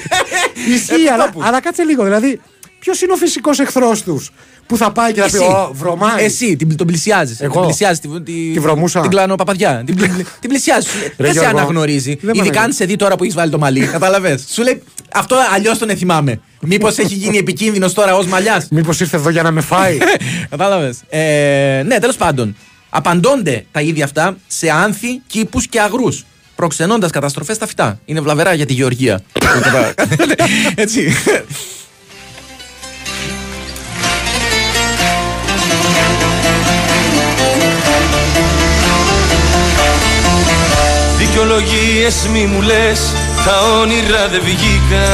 Ισχύει, 0.74 1.08
αλλά, 1.12 1.32
αλλά 1.38 1.60
κάτσε 1.60 1.82
λίγο. 1.82 2.04
Δηλαδή, 2.04 2.40
ποιος 2.84 3.00
είναι 3.02 3.12
ο 3.12 3.16
φυσικός 3.16 3.58
εχθρός 3.58 4.02
τους 4.02 4.30
που 4.66 4.76
θα 4.76 4.92
πάει 4.92 5.12
και 5.12 5.20
θα 5.20 5.26
πει: 5.30 5.36
Εσύ. 5.36 5.44
Ω, 5.44 5.70
βρωμάει. 5.72 6.24
Εσύ 6.24 6.56
την, 6.56 6.76
τον 6.76 6.86
πλησιάζεις. 6.86 7.40
Εγώ. 7.40 7.52
Την 7.52 7.62
πλησιάζεις 7.62 7.98
τη, 8.00 8.08
τη, 8.22 8.32
Τη 8.52 8.58
βρωμούσα. 8.60 9.00
Την 9.00 9.10
κλάνω 9.10 9.34
παπαδιά. 9.34 9.82
την, 9.86 9.94
πλη- 9.96 10.10
την 10.40 10.48
πλησιάζεις. 10.48 10.90
Δεν 11.16 11.26
σε 11.26 11.32
Γιώργο. 11.40 11.58
αναγνωρίζει. 11.58 12.14
Δεν 12.14 12.18
με 12.20 12.30
Ειδικά 12.30 12.40
αν 12.40 12.46
αναγνωρίζει. 12.48 12.76
σε 12.76 12.84
δει 12.84 12.96
τώρα 12.96 13.16
που 13.16 13.22
έχεις 13.22 13.34
βάλει 13.34 13.50
το 13.50 13.58
μαλλί. 13.58 13.86
Κατάλαβες. 13.96 14.44
Σου 14.52 14.62
λέει 14.62 14.82
αυτό 15.12 15.36
αλλιώς 15.54 15.78
τον 15.78 15.96
θυμάμαι. 15.96 16.40
Μήπως 16.60 16.98
έχει 16.98 17.14
γίνει 17.14 17.38
επικίνδυνος 17.38 17.92
τώρα 17.92 18.16
ως 18.16 18.26
μαλλιάς. 18.26 18.66
Μήπως 18.76 19.00
ήρθε 19.00 19.16
εδώ 19.16 19.30
για 19.30 19.42
να 19.42 19.50
με 19.50 19.60
φάει. 19.60 19.98
Κατάλαβες. 20.50 21.00
Ε, 21.08 21.82
ναι, 21.86 21.98
τέλος 21.98 22.16
πάντων. 22.16 22.56
Απαντώνται 22.90 23.64
τα 23.72 23.80
ίδια 23.80 24.04
αυτά 24.04 24.36
σε 24.46 24.70
άνθη, 24.70 25.20
κήπους 25.26 25.66
και 25.68 25.80
αγρούς. 25.80 26.24
προξενώντας 26.56 27.10
καταστροφές 27.10 27.56
στα 27.56 27.66
φυτά. 27.66 27.98
Είναι 28.04 28.20
βλαβερά 28.20 28.54
για 28.54 28.66
τη 28.66 28.72
γεωργία. 28.72 29.20
Έτσι. 30.74 31.12
Δικαιολογίες 41.34 42.28
μη 42.32 42.46
μου 42.46 42.60
λες 42.60 43.12
Τα 43.44 43.60
όνειρα 43.80 44.28
δεν 44.28 44.40
βγήκα 44.44 45.08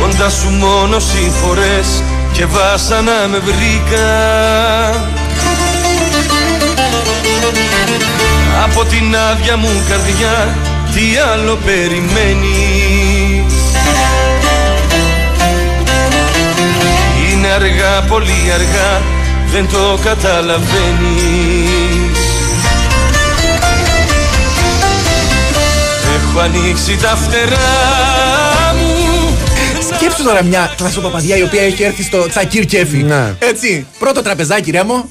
Κοντά 0.00 0.30
σου 0.30 0.48
μόνο 0.48 0.98
συμφορές 0.98 2.02
Και 2.32 2.46
βάσανα 2.46 3.28
με 3.30 3.38
βρήκα 3.38 4.08
Από 8.64 8.84
την 8.84 9.16
άδεια 9.16 9.56
μου 9.56 9.68
καρδιά 9.88 10.56
Τι 10.94 11.02
άλλο 11.32 11.58
περιμένεις; 11.64 13.54
Είναι 17.32 17.48
αργά, 17.48 18.02
πολύ 18.08 18.52
αργά 18.54 19.19
δεν 19.52 19.68
το 19.68 19.98
καταλαβαίνεις 20.02 20.68
Έχω 26.16 26.40
ανοίξει 26.40 26.96
τα 27.02 27.16
φτερά 27.16 28.74
μου 28.74 29.36
Σκέψου 29.94 30.24
τώρα 30.24 30.42
μια 30.42 30.74
κλασσοπαπαδιά 30.76 31.36
η 31.36 31.42
οποία 31.42 31.62
έχει 31.62 31.82
έρθει 31.82 32.02
στο 32.02 32.28
τσακίρ 32.28 32.64
κέφι. 32.64 32.96
Ναι. 32.96 33.34
Έτσι. 33.38 33.86
Πρώτο 33.98 34.22
τραπεζάκι, 34.22 34.70
ρέμο. 34.70 35.08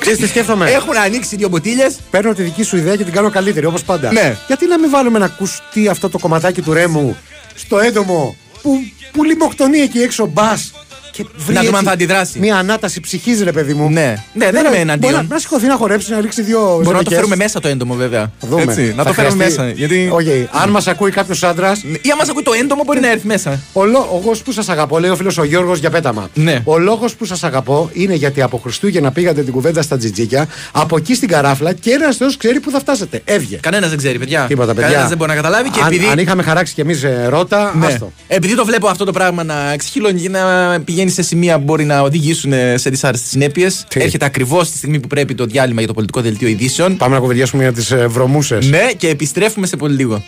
Ξέρεις 0.00 0.18
τι 0.18 0.26
σκέφτομαι; 0.26 0.70
Έχουν 0.70 0.96
ανοίξει 0.96 1.36
δύο 1.36 1.48
μποτίλε. 1.48 1.86
Παίρνω 2.10 2.34
τη 2.34 2.42
δική 2.42 2.62
σου 2.62 2.76
ιδέα 2.76 2.96
και 2.96 3.04
την 3.04 3.12
κάνω 3.12 3.30
καλύτερη 3.30 3.66
όπως 3.66 3.82
πάντα. 3.82 4.12
Ναι. 4.12 4.36
Γιατί 4.46 4.66
να 4.66 4.78
μην 4.78 4.90
βάλουμε 4.90 5.18
να 5.18 5.24
ακουστεί 5.24 5.88
αυτό 5.88 6.08
το 6.08 6.18
κομματάκι 6.18 6.62
του 6.62 6.72
ρέμου 6.72 7.16
στο 7.54 7.78
έντομο 7.78 8.36
που, 8.62 8.78
που 9.12 9.24
λιμοκτονεί 9.24 9.78
εκεί 9.78 9.98
έξω 9.98 10.26
μπας. 10.26 10.72
Και 11.18 11.24
βρει 11.36 11.54
Να 11.54 11.60
δούμε 11.60 11.66
έτσι 11.66 11.76
αν 11.78 11.84
θα 11.84 11.90
αντιδράσει. 11.90 12.38
Μια 12.38 12.56
ανάταση 12.56 13.00
ψυχή, 13.00 13.38
ρε 13.42 13.52
παιδί 13.52 13.74
μου. 13.74 13.90
Ναι. 13.90 14.00
Ναι, 14.00 14.14
δεν 14.32 14.50
Μπορεί- 14.50 14.56
είμαι 14.58 14.68
μπορεί 14.68 14.80
εναντίον. 14.80 15.12
Να, 15.12 15.22
να 15.28 15.38
σηκωθεί 15.38 15.66
να 15.66 15.76
χορέψει, 15.76 16.10
να 16.12 16.20
ρίξει 16.20 16.42
δύο 16.42 16.58
Μπορούμε 16.60 16.78
να 16.84 16.90
το 16.92 16.96
ζευγές. 16.98 17.14
φέρουμε 17.16 17.36
μέσα 17.36 17.60
το 17.60 17.68
έντομο, 17.68 17.94
βέβαια. 17.94 18.30
Θα 18.40 18.46
δούμε. 18.48 18.62
Έτσι, 18.62 18.92
να 18.96 19.02
Θα 19.02 19.08
το 19.08 19.12
φέρουμε 19.12 19.34
χρειαστεί- 19.44 19.58
μέσα. 19.60 19.72
Γιατί. 19.76 20.08
Όχι, 20.12 20.48
αν 20.62 20.70
μας 20.70 20.86
ακούει 20.86 21.10
κάποιος 21.10 21.42
άντρα, 21.42 21.72
Ή 22.02 22.10
αν 22.10 22.16
μας 22.18 22.28
ακούει 22.28 22.42
το 22.42 22.52
έντομο, 22.60 22.82
μπορεί 22.84 23.00
να 23.00 23.10
έρθει 23.10 23.26
μέσα. 23.26 23.60
ο 23.72 23.84
λόγο 23.84 24.32
που 24.44 24.52
σας 24.52 24.68
αγαπώ, 24.68 24.98
λέει 24.98 25.10
ο 25.10 25.16
φίλος 25.16 25.38
ο 25.38 25.44
Γιώργος 25.44 25.78
για 25.78 25.90
πέταμα. 25.90 26.28
Ναι. 26.34 26.60
Ο 26.64 26.78
λόγος 26.78 27.14
που 27.14 27.24
σας 27.24 27.44
αγαπώ 27.44 27.90
είναι 27.92 28.14
γιατί 28.14 28.42
από 28.42 28.56
Χριστούγεννα 28.58 29.10
πήγατε 29.12 29.42
την 29.42 29.52
κουβέντα 29.52 29.82
στα 29.82 29.96
τζιτζίκια, 29.96 30.46
από 30.72 30.96
εκεί 30.96 31.14
στην 31.14 31.28
καράφλα 31.28 31.72
και 31.72 31.90
ένας 31.90 32.16
Θεός 32.16 32.36
ξέρει 32.36 32.60
που 32.60 32.70
θα 32.70 32.78
φτάσετε. 32.78 33.20
Έβγε. 33.24 33.56
Κανένας 33.62 33.88
δεν 33.88 33.98
ξέρει, 33.98 34.18
παιδιά. 34.18 34.44
Τίποτα, 34.48 34.66
παιδιά. 34.74 34.82
Κανένας 34.88 35.08
δεν 35.08 35.18
μπορεί 35.18 35.30
να 35.30 35.36
καταλάβει 35.36 35.70
και 35.70 35.80
αν, 35.80 35.86
επειδή. 35.86 36.06
αν 36.06 36.18
είχαμε 36.18 36.42
χαράξει 36.42 36.74
κι 36.74 36.80
εμείς 36.80 37.04
ρότα, 37.28 37.72
Ναι. 37.78 37.86
άστο. 37.86 38.12
Επειδή 38.28 38.54
το 38.54 38.64
βλέπω 38.64 38.88
αυτό 38.88 39.04
το 39.04 39.12
πράγμα 39.12 39.44
να 39.44 39.72
εξχυλώνει 39.72 40.20
και 40.20 40.28
να 40.28 40.40
πηγαίνει 40.84 41.07
σε 41.10 41.22
σημεία 41.22 41.58
που 41.58 41.64
μπορεί 41.64 41.84
να 41.84 42.00
οδηγήσουν 42.00 42.52
ε, 42.52 42.76
σε 42.76 42.90
δυσάρεστες 42.90 43.30
συνέπειες. 43.30 43.84
Τι; 43.88 44.00
Έρχεται 44.00 44.24
ακριβώς 44.24 44.70
τη 44.70 44.76
στιγμή 44.76 45.00
που 45.00 45.08
πρέπει 45.08 45.34
το 45.34 45.44
διάλειμμα 45.44 45.78
για 45.78 45.88
το 45.88 45.94
πολιτικό 45.94 46.20
δελτίο 46.20 46.48
ειδήσεων. 46.48 46.96
Πάμε 46.96 47.14
να 47.14 47.20
κουβεντιάσουμε 47.20 47.62
για 47.62 47.72
τις 47.72 47.94
βρωμούσες. 48.06 48.68
Ναι, 48.68 48.92
και 48.96 49.08
επιστρέφουμε 49.08 49.66
σε 49.66 49.76
πολύ 49.76 49.94
λίγο. 49.94 50.24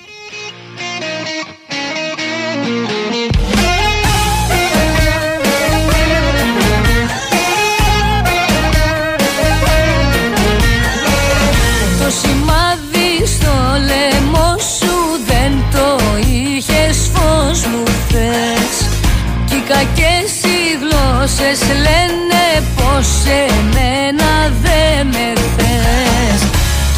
Γλώσσες 21.61 21.77
λένε 21.85 22.67
πως 22.77 23.09
εμένα 23.45 24.53
δεν 24.63 25.07
με 25.07 25.33
θες. 25.57 26.41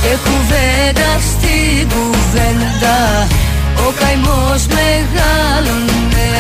Και 0.03 0.17
κουβέντα 0.25 1.11
στην 1.31 1.89
κουβέντα 1.89 3.27
ο 3.77 3.93
καημός 4.01 4.67
μεγάλωνε. 4.67 6.31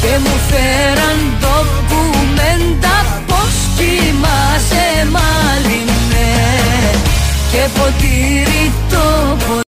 Και 0.00 0.18
μου 0.22 0.36
φέραν 0.48 1.18
ντοκουμέντα 1.38 2.96
πως 3.26 3.54
κοιμάσαι 3.76 5.06
μάλινε 5.10 6.30
Και 7.52 7.68
ποτήρι 7.78 8.72
το 8.90 9.36
ποτήρι 9.38 9.61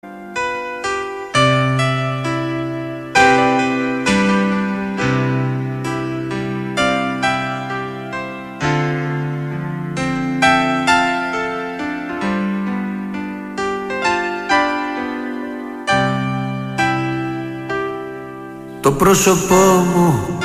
Το 18.84 18.92
πρόσωπό 18.92 19.86
μου 19.96 20.40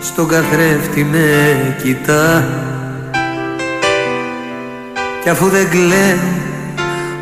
στον 0.00 0.28
καθρέφτη 0.28 1.04
με 1.04 1.26
κοιτά. 1.82 2.44
Κι 5.22 5.28
αφού 5.28 5.48
δεν 5.48 5.70
κλαίω 5.70 6.18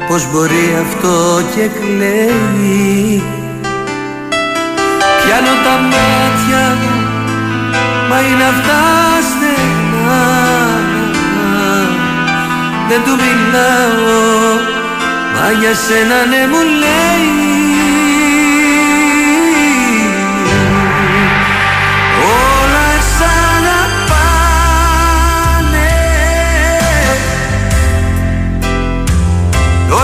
πως 0.08 0.30
μπορεί 0.32 0.76
αυτό 0.80 1.40
και 1.54 1.68
κλαίει; 1.80 3.22
Πιάνω 5.24 5.54
τα 5.64 5.76
μάτια 5.90 6.76
μου 6.80 7.00
μα 8.08 8.20
είναι 8.20 8.44
αυτά 8.44 8.80
στενά. 9.30 10.22
Δεν 12.88 13.00
του 13.04 13.10
μιλάω 13.10 14.54
μα 15.34 15.50
για 15.60 15.74
σένα 15.74 16.26
ναι 16.26 16.46
μου 16.46 16.62
λέει 16.78 17.49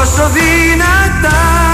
Τόσο 0.07 0.29
δυνατά 0.29 1.66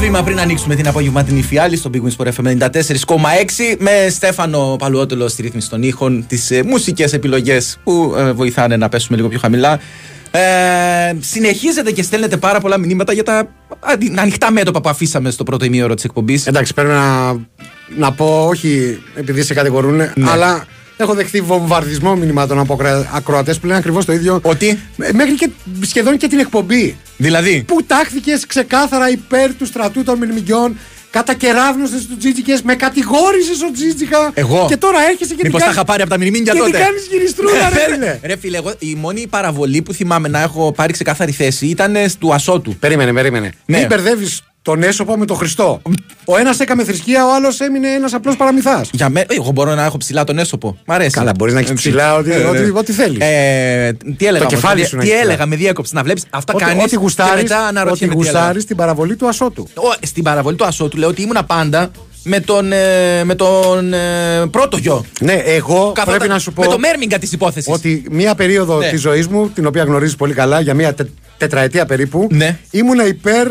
βήμα 0.00 0.22
πριν 0.22 0.40
ανοίξουμε 0.40 0.74
την 0.74 0.88
απογευματινή 0.88 1.42
φιάλη 1.42 1.76
στο 1.76 1.90
Big 1.94 1.98
Wins 1.98 2.16
Sport 2.26 2.28
FM 2.32 2.58
94,6 2.58 2.66
με 3.78 4.08
Στέφανο 4.10 4.76
Παλουότελο 4.78 5.28
στη 5.28 5.42
ρύθμιση 5.42 5.70
των 5.70 5.82
ήχων, 5.82 6.24
τις 6.28 6.50
ε, 6.50 6.62
μουσικές 6.62 7.12
επιλογές 7.12 7.78
που 7.84 8.14
ε, 8.18 8.32
βοηθάνε 8.32 8.76
να 8.76 8.88
πέσουμε 8.88 9.16
λίγο 9.16 9.28
πιο 9.28 9.38
χαμηλά. 9.38 9.80
Ε, 10.30 10.40
συνεχίζετε 11.20 11.90
και 11.92 12.02
στέλνετε 12.02 12.36
πάρα 12.36 12.60
πολλά 12.60 12.78
μηνύματα 12.78 13.12
για 13.12 13.22
τα 13.22 13.48
ανοι- 13.80 14.18
ανοιχτά 14.18 14.50
μέτωπα 14.52 14.80
που 14.80 14.88
αφήσαμε 14.88 15.30
στο 15.30 15.44
πρώτο 15.44 15.64
ημίωρο 15.64 15.94
της 15.94 16.04
εκπομπής. 16.04 16.46
Εντάξει, 16.46 16.74
πρέπει 16.74 16.90
να, 16.90 17.32
να 17.96 18.12
πω, 18.12 18.46
όχι 18.48 19.02
επειδή 19.14 19.42
σε 19.42 19.54
κατηγορούν, 19.54 19.96
Ναι. 19.96 20.10
αλλά 20.26 20.64
έχω 21.02 21.14
δεχθεί 21.14 21.40
βομβαρδισμό 21.40 22.16
μηνυμάτων 22.16 22.58
από 22.58 22.78
ακροατές 23.14 23.58
που 23.58 23.66
λένε 23.66 23.78
ακριβώς 23.78 24.04
το 24.04 24.12
ίδιο. 24.12 24.38
Ότι; 24.42 24.80
Ε, 24.98 25.12
Μέχρι 25.12 25.34
και 25.34 25.50
σχεδόν 25.80 26.16
και 26.16 26.28
την 26.28 26.38
εκπομπή. 26.38 26.96
Δηλαδή, 27.16 27.64
Που 27.66 27.82
τάχθηκες 27.86 28.46
ξεκάθαρα 28.46 29.10
υπέρ 29.10 29.54
του 29.54 29.66
στρατού 29.66 30.02
των 30.02 30.18
μυρμηγκιών 30.18 30.76
κατακεράβνωσε 31.10 31.94
τους 31.94 32.18
Τζίτζικε, 32.18 32.58
με 32.64 32.74
κατηγόρησες 32.74 33.62
ο 33.62 33.72
Τζίτζικα. 33.72 34.30
Εγώ; 34.34 34.66
Και 34.68 34.76
τώρα 34.76 34.98
έρχεσαι 35.10 35.34
και 35.34 35.42
Μήπως 35.42 35.60
την 35.60 35.68
τα 35.68 35.74
είχα 35.74 35.84
πάρει 35.84 36.02
από 36.02 36.10
τα 36.10 36.18
μηνύμια 36.18 36.52
και 36.52 36.58
τότε; 36.58 36.70
την 36.70 36.80
κάνεις 36.80 37.06
γυριστρούλα, 37.10 37.68
ρε 37.68 37.92
φίλε. 37.92 38.18
Ρε 38.22 38.36
φίλε, 38.36 38.56
εγώ, 38.56 38.72
η 38.78 38.94
μόνη 38.94 39.26
παραβολή 39.26 39.82
που 39.82 39.92
θυμάμαι 39.92 40.28
να 40.28 40.40
έχω 40.40 40.72
πάρει 40.72 40.92
ξεκάθαρη 40.92 41.32
θέση 41.32 41.66
ήταν 41.66 41.96
ε, 41.96 42.10
του 42.18 42.34
Ασώτου. 42.34 42.76
Περίμενε, 42.76 43.12
περίμενε. 43.12 43.52
Ναι. 43.66 43.78
Μην 43.78 43.86
μπερδεύεις 43.86 44.42
τον 44.62 44.82
έσωπο 44.82 45.16
με 45.16 45.24
τον 45.26 45.36
Χριστό. 45.36 45.82
Ο 46.24 46.36
ένας 46.38 46.60
έκαμε 46.60 46.84
θρησκεία, 46.84 47.26
ο 47.26 47.34
άλλος 47.34 47.60
έμεινε 47.60 47.88
ένας 47.88 48.12
απλός 48.14 48.36
παραμυθάς. 48.36 48.90
Για 48.92 49.08
μέ... 49.08 49.20
ε, 49.20 49.24
Εγώ 49.28 49.50
μπορώ 49.50 49.74
να 49.74 49.84
έχω 49.84 49.96
ψηλά 49.96 50.24
τον 50.24 50.38
έσωπο. 50.38 50.78
Μ' 50.86 50.92
αρέσει. 50.92 51.10
Καλά, 51.10 51.32
μπορείς 51.38 51.52
να 51.54 51.58
έχεις 51.60 51.70
Έτσι. 51.70 51.88
ψηλά 51.88 52.14
ό,τι, 52.14 52.30
Ε, 52.32 52.36
ό,τι, 52.44 52.60
ναι. 52.60 52.78
ό,τι 52.78 52.92
θέλεις. 52.92 53.18
Ε, 53.20 53.96
τι 54.16 54.26
έλεγα, 54.26 54.44
Το 54.44 54.48
όμως, 54.50 54.60
κεφάλι 54.60 54.80
τι- 54.82 54.88
σου 54.88 54.96
να 54.96 55.02
Τι 55.02 55.06
έχεις 55.08 55.18
ψηλά. 55.20 55.32
έλεγα, 55.32 55.46
με 55.48 55.56
διέκοψε 55.56 55.94
να 55.94 56.02
βλέπεις. 56.02 56.24
Αυτά 56.30 56.52
Ό,τι- 56.54 56.64
κάνεις. 56.64 56.84
Ό,τι 56.84 56.96
γουστάρει 56.96 57.42
μετά 57.42 57.58
αναρωτιέμαι 57.66 58.14
τι 58.14 58.20
έλεγα. 58.20 58.38
γουστάρεις 58.38 58.62
στην 58.62 58.76
παραβολή 58.76 59.16
του 59.16 59.28
Ασώτου. 59.28 59.68
Ω, 59.74 59.92
Στην 60.02 60.22
παραβολή 60.22 60.56
του 60.56 60.64
Ασώτου 60.64 60.96
λέω 60.96 61.08
ότι 61.08 61.22
ήμουνα 61.22 61.44
πάντα 61.44 61.90
με 62.22 62.40
τον, 62.40 62.72
ε, 62.72 63.24
με 63.24 63.34
τον 63.34 63.92
ε, 63.92 63.98
πρώτο 64.50 64.76
γιο. 64.76 65.04
Ναι, 65.20 65.32
εγώ 65.32 65.92
Καθόταν 65.94 66.18
πρέπει 66.18 66.32
να 66.32 66.38
σου 66.38 66.52
πω 66.52 66.62
Με 66.62 66.68
το 66.68 66.78
μέρμιγκα 66.78 67.18
της 67.18 67.32
υπόθεσης. 67.32 67.72
ότι 67.72 68.04
μία 68.10 68.34
περίοδο 68.34 68.78
Ναι. 68.78 68.88
της 68.88 69.00
ζωής 69.00 69.26
μου, 69.26 69.48
την 69.50 69.66
οποία 69.66 69.82
γνωρίζεις 69.82 70.16
πολύ 70.16 70.34
καλά, 70.34 70.60
για 70.60 70.74
μία 70.74 70.94
τε, 70.94 71.04
τετραετία 71.36 71.86
περίπου, 71.86 72.26
Ναι. 72.30 72.58
ήμουνα 72.70 73.06
υπέρ 73.06 73.48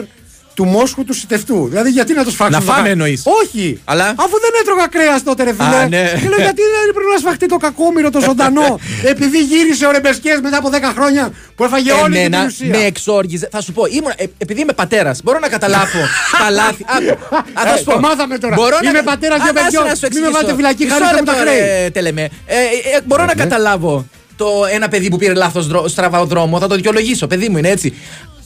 του 0.60 0.66
Μόσχου 0.66 1.04
του 1.06 1.14
σιτευτού. 1.14 1.68
Δηλαδή, 1.70 1.90
γιατί 1.90 2.14
να 2.14 2.24
το 2.24 2.32
σφάξουμε. 2.32 2.60
Να 2.60 2.66
το 2.66 2.72
φάμε 2.72 2.84
κα- 2.88 2.90
εννοείς. 2.96 3.24
Όχι. 3.44 3.82
Αλλά- 3.86 4.10
Αφού 4.26 4.36
δεν 4.44 4.52
έτρωγα 4.62 4.88
κρέας 4.88 5.24
τότε, 5.24 5.44
ρε 5.44 5.54
φίλε. 5.54 5.76
Α, 5.84 5.88
ναι. 5.88 6.04
Και 6.22 6.28
λέω, 6.30 6.42
γιατί 6.48 6.62
δεν 6.76 6.94
πρέπει 6.96 7.12
να 7.14 7.20
σφαχτεί 7.24 7.46
το 7.46 7.58
κακόμοιρο, 7.58 8.10
το 8.10 8.20
ζωντανό; 8.22 8.80
επειδή 9.14 9.40
γύρισε 9.44 9.86
ο 9.86 9.92
Ρεμπεσκές 9.92 10.40
μετά 10.42 10.58
από 10.58 10.70
10 10.74 10.78
χρόνια 10.98 11.32
που 11.56 11.64
έφαγε 11.64 11.92
όλη 11.92 12.04
την 12.14 12.16
Εμένα 12.26 12.38
περιουσία. 12.38 12.68
με 12.80 12.86
εξόργιζε. 12.86 13.48
Θα 13.52 13.62
σου 13.62 13.72
πω, 13.74 13.84
ήμουν, 13.86 14.12
ε, 14.16 14.24
επειδή 14.38 14.62
είμαι 14.62 14.74
πατέρας, 14.74 15.20
μπορώ 15.24 15.40
να 15.40 15.48
καταλάβω 15.48 16.02
τα 16.44 16.50
λάθη. 16.60 16.86
Άκου, 16.98 17.36
α, 17.36 17.64
θα 17.64 17.74
Ε, 17.74 17.78
σου 17.78 17.84
πω. 17.84 17.92
το 17.92 18.00
μάθαμε 18.00 18.38
τώρα. 18.38 18.56
Μπορώ 18.56 18.78
να- 18.84 18.90
Είμαι 18.90 19.02
πατέρας 19.04 19.40
Α, 19.40 19.44
δύο 19.44 19.52
άσε 19.56 19.64
παιδιών. 19.64 19.84
να 19.86 19.96
σου 19.96 20.00
Μην 20.02 20.12
με 20.12 20.18
εξηγήσω. 20.18 20.32
βάλετε 20.32 20.56
φυλακή, 20.56 20.84
Μισό 20.84 20.96
χάριστε 20.96 21.20
μου 21.20 21.26
τα 21.26 21.32
λεπτό, 21.34 21.50
χρέη. 21.52 21.60
ρε, 21.84 21.90
Τελεμέ. 21.90 22.22
Ε, 22.22 22.56
ε, 22.56 22.96
ε, 22.98 23.02
μπορώ 23.06 23.26
να 23.26 23.34
καταλάβω 23.34 24.06
το 24.38 24.48
ένα 24.74 24.88
παιδί 24.88 25.10
που 25.10 25.18
πήρε 25.18 25.34
λάθος 25.34 25.68
στραβά 25.92 26.26
δρόμο, 26.26 26.60
θα 26.60 26.68
το 26.68 26.76
δικαιολογήσω. 26.76 27.28
Παιδί 27.28 27.50
μου 27.50 27.58
είναι 27.58 27.70
έτσι. 27.70 27.94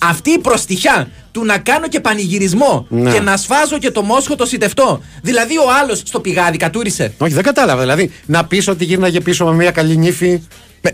Αυτή 0.09 0.29
η 0.31 0.39
προστιχιά 0.39 1.07
του 1.31 1.45
να 1.45 1.57
κάνω 1.57 1.87
και 1.87 1.99
πανηγυρισμό 1.99 2.85
Ναι. 2.89 3.11
και 3.11 3.19
να 3.19 3.37
σφάζω 3.37 3.77
και 3.77 3.91
το 3.91 4.01
μόσχο 4.01 4.35
το 4.35 4.45
σιτευτό. 4.45 5.01
Δηλαδή 5.21 5.57
ο 5.57 5.63
άλλος 5.81 5.97
στο 6.05 6.19
πηγάδι 6.19 6.57
κατούρισε. 6.57 7.13
Όχι, 7.17 7.33
δεν 7.33 7.43
κατάλαβα. 7.43 7.81
Δηλαδή, 7.81 8.11
να 8.25 8.45
πει 8.45 8.69
ότι 8.69 8.85
γύρναγε 8.85 9.19
πίσω 9.19 9.45
με 9.45 9.53
μια 9.53 9.71
καλή 9.71 9.97
νύφη. 9.97 10.41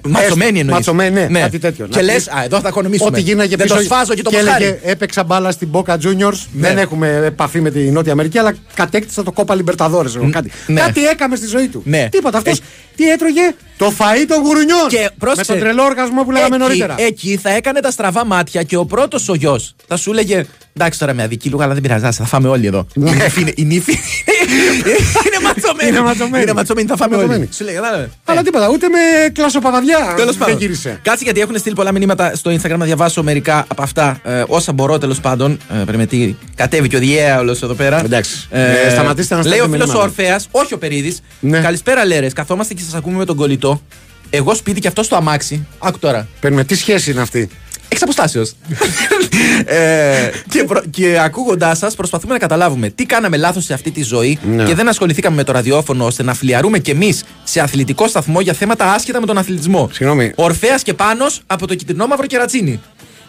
Ματσωμένη 0.08 0.60
εννοείς. 0.60 0.76
Ματσωμένη, 0.78 1.14
ναι, 1.14 1.28
Ναι. 1.30 1.40
κάτι 1.40 1.60
τέτοιο. 1.60 1.88
Και 1.88 1.96
Να 1.96 2.02
λες, 2.02 2.16
πεις 2.16 2.28
α, 2.28 2.44
εδώ 2.44 2.60
θα 2.60 2.68
οικονομήσουμε. 2.68 3.10
Ότι 3.10 3.22
γίναγε 3.22 3.56
Δεν 3.56 3.66
πίσω. 3.66 3.78
το 3.78 3.84
σφάζω 3.84 4.14
και 4.14 4.22
το 4.22 4.30
έλεγε, 4.34 4.46
μοσχάρι. 4.50 4.80
έπαιξα 4.84 5.24
μπάλα 5.24 5.52
στην 5.52 5.70
Boca 5.72 5.94
Juniors. 5.94 6.46
Ναι. 6.52 6.68
Δεν 6.68 6.78
έχουμε 6.78 7.22
επαφή 7.26 7.62
με 7.62 7.72
τη 7.72 7.80
Νότια 7.92 8.12
Αμερική, 8.12 8.38
αλλά 8.38 8.54
κατέκτησα 8.74 9.24
το 9.24 9.32
κόπα 9.32 9.56
Libertadores. 9.58 10.16
εγώ, 10.16 10.30
Κάτι, 10.32 10.52
ναι. 10.68 10.82
κάτι 10.82 11.06
έκαμε 11.06 11.36
στη 11.36 11.48
ζωή 11.48 11.68
του. 11.68 11.82
Ναι. 11.86 12.08
Τίποτα. 12.12 12.38
Αυτός 12.38 12.58
Ε, 12.60 12.62
τι 12.96 13.10
έτρωγε, 13.12 13.54
το 13.78 13.94
φαΐ 13.98 14.26
των 14.28 14.42
γουρουνιών. 14.42 14.88
Και 14.90 15.00
με 15.00 15.10
πρόσεξε, 15.20 15.52
τον 15.52 15.62
τρελό 15.62 15.84
οργασμό 15.84 16.24
που 16.24 16.32
λέγαμε 16.32 16.56
εκεί, 16.56 16.64
νωρίτερα. 16.64 16.96
Εκεί 16.98 17.38
θα 17.42 17.50
έκανε 17.50 17.80
τα 17.80 17.92
στραβά 17.92 18.26
μάτια 18.26 18.64
και 18.64 18.76
ο 18.78 18.86
πρώτος 18.86 19.30
ο 19.30 19.34
γιος 19.34 19.76
θα 19.88 19.98
σου 19.98 20.12
έλεγε 20.12 20.46
Εντάξει 20.74 21.00
τώρα 21.00 21.14
με 21.14 21.24
αδική 21.24 21.50
λόγα, 21.50 21.64
αλλά 21.64 21.74
δεν 21.74 21.82
πειράζει, 21.82 22.06
άσε, 22.06 22.22
θα 22.22 22.28
φάμε 22.28 22.48
όλοι 22.48 22.66
εδώ. 22.68 22.88
Η 22.96 23.00
νύφη 23.00 23.42
είναι- 23.42 23.54
Η 23.56 23.64
νύφη 23.64 23.92
είναι 25.26 25.40
ματσωμένη. 25.44 25.90
Είναι 25.90 26.02
ματσωμένη. 26.02 26.44
Είναι 26.44 26.54
ματσωμένη, 26.54 26.88
θα 26.88 26.96
φάμε 26.98 27.16
Ματσωμένη. 27.16 27.42
όλοι. 27.42 27.54
Σου 27.54 27.64
λέει, 27.64 27.74
κατάλαβε. 27.74 28.10
Αλλά 28.26 28.42
τίποτα, 28.44 28.70
ούτε 28.70 28.88
με 28.90 28.98
κλάσο 29.34 29.60
παπαδιά 29.60 30.14
Τέλος 30.16 30.36
δεν 30.38 30.46
πάντων. 30.46 30.58
γύρισε. 30.60 31.00
Κάτσε 31.04 31.24
γιατί 31.24 31.40
έχουν 31.40 31.58
στείλει 31.58 31.76
πολλά 31.76 31.92
μηνύματα 31.92 32.36
στο 32.36 32.52
Instagram 32.52 32.78
να 32.78 32.86
διαβάσω 32.86 33.24
μερικά 33.24 33.66
από 33.68 33.82
αυτά. 33.82 34.20
ε, 34.24 34.44
όσα 34.48 34.74
μπορώ 34.74 34.98
τέλος 34.98 35.20
πάντων. 35.20 35.58
Ε, 35.82 35.84
Πρεμετή, 35.86 36.38
κατέβηκε 36.56 36.96
ο 36.96 37.00
Διέαολος 37.00 37.62
εδώ 37.62 37.74
πέρα. 37.74 38.00
Εντάξει. 38.04 38.48
Ε, 38.50 38.90
σταματήστε 38.92 39.36
να 39.36 39.42
Λέει 39.42 39.52
στέλνετε 39.54 39.62
ο 39.62 39.72
φίλος 39.72 39.88
μηνύματα. 39.88 40.00
Ορφαία, 40.04 40.40
όχι 40.52 40.74
ο 40.74 40.78
Περίδης. 40.78 41.22
Ναι. 41.40 41.60
Καλησπέρα, 41.60 42.06
Λέρες. 42.06 42.34
Καθόμαστε 42.34 42.74
και 42.74 42.82
σας 42.86 42.94
ακούμε 42.94 43.18
με 43.18 43.26
τον 43.26 43.36
κολλητό. 43.36 43.82
Εγώ 44.30 44.56
σπίτι 44.56 44.80
και 44.80 44.88
αυτό 44.88 45.04
στο 45.04 45.16
αμάξι. 45.16 45.68
Άκου 45.80 46.00
τώρα. 46.00 46.28
Παίρνουμε 46.40 46.64
τι 46.64 46.76
σχέση 46.76 47.12
είναι 47.12 47.22
αυτή; 47.22 47.50
Εξ 47.92 48.02
αποστάσεως. 48.02 48.54
ε, 49.66 50.30
και 50.50 50.64
προ- 50.64 50.84
και 50.90 51.20
ακούγοντάς 51.24 51.78
σας, 51.78 51.96
προσπαθούμε 51.96 52.34
να 52.34 52.40
καταλάβουμε 52.40 52.90
τι 52.90 53.06
κάναμε 53.06 53.38
λάθος 53.38 53.64
σε 53.64 53.74
αυτή 53.74 53.92
τη 53.92 54.04
ζωή 54.04 54.40
Ναι. 54.56 54.64
και 54.64 54.76
δεν 54.76 54.88
ασχοληθήκαμε 54.88 55.36
με 55.36 55.44
το 55.44 55.52
ραδιόφωνο 55.52 56.06
ώστε 56.06 56.24
να 56.24 56.34
φλιαρούμε 56.34 56.80
κι 56.80 56.92
εμείς 56.92 57.24
σε 57.44 57.60
αθλητικό 57.60 58.08
σταθμό 58.08 58.40
για 58.42 58.54
θέματα 58.54 58.94
άσχετα 58.94 59.20
με 59.20 59.26
τον 59.26 59.38
αθλητισμό. 59.38 59.90
Συγγνώμη. 59.92 60.32
Ορφαία 60.36 60.76
και 60.84 60.94
πάνω 60.94 61.26
από 61.48 61.68
το 61.68 61.76
κυτρινό 61.76 62.08
μαύρο 62.08 62.26
κερατσίνι. 62.26 62.80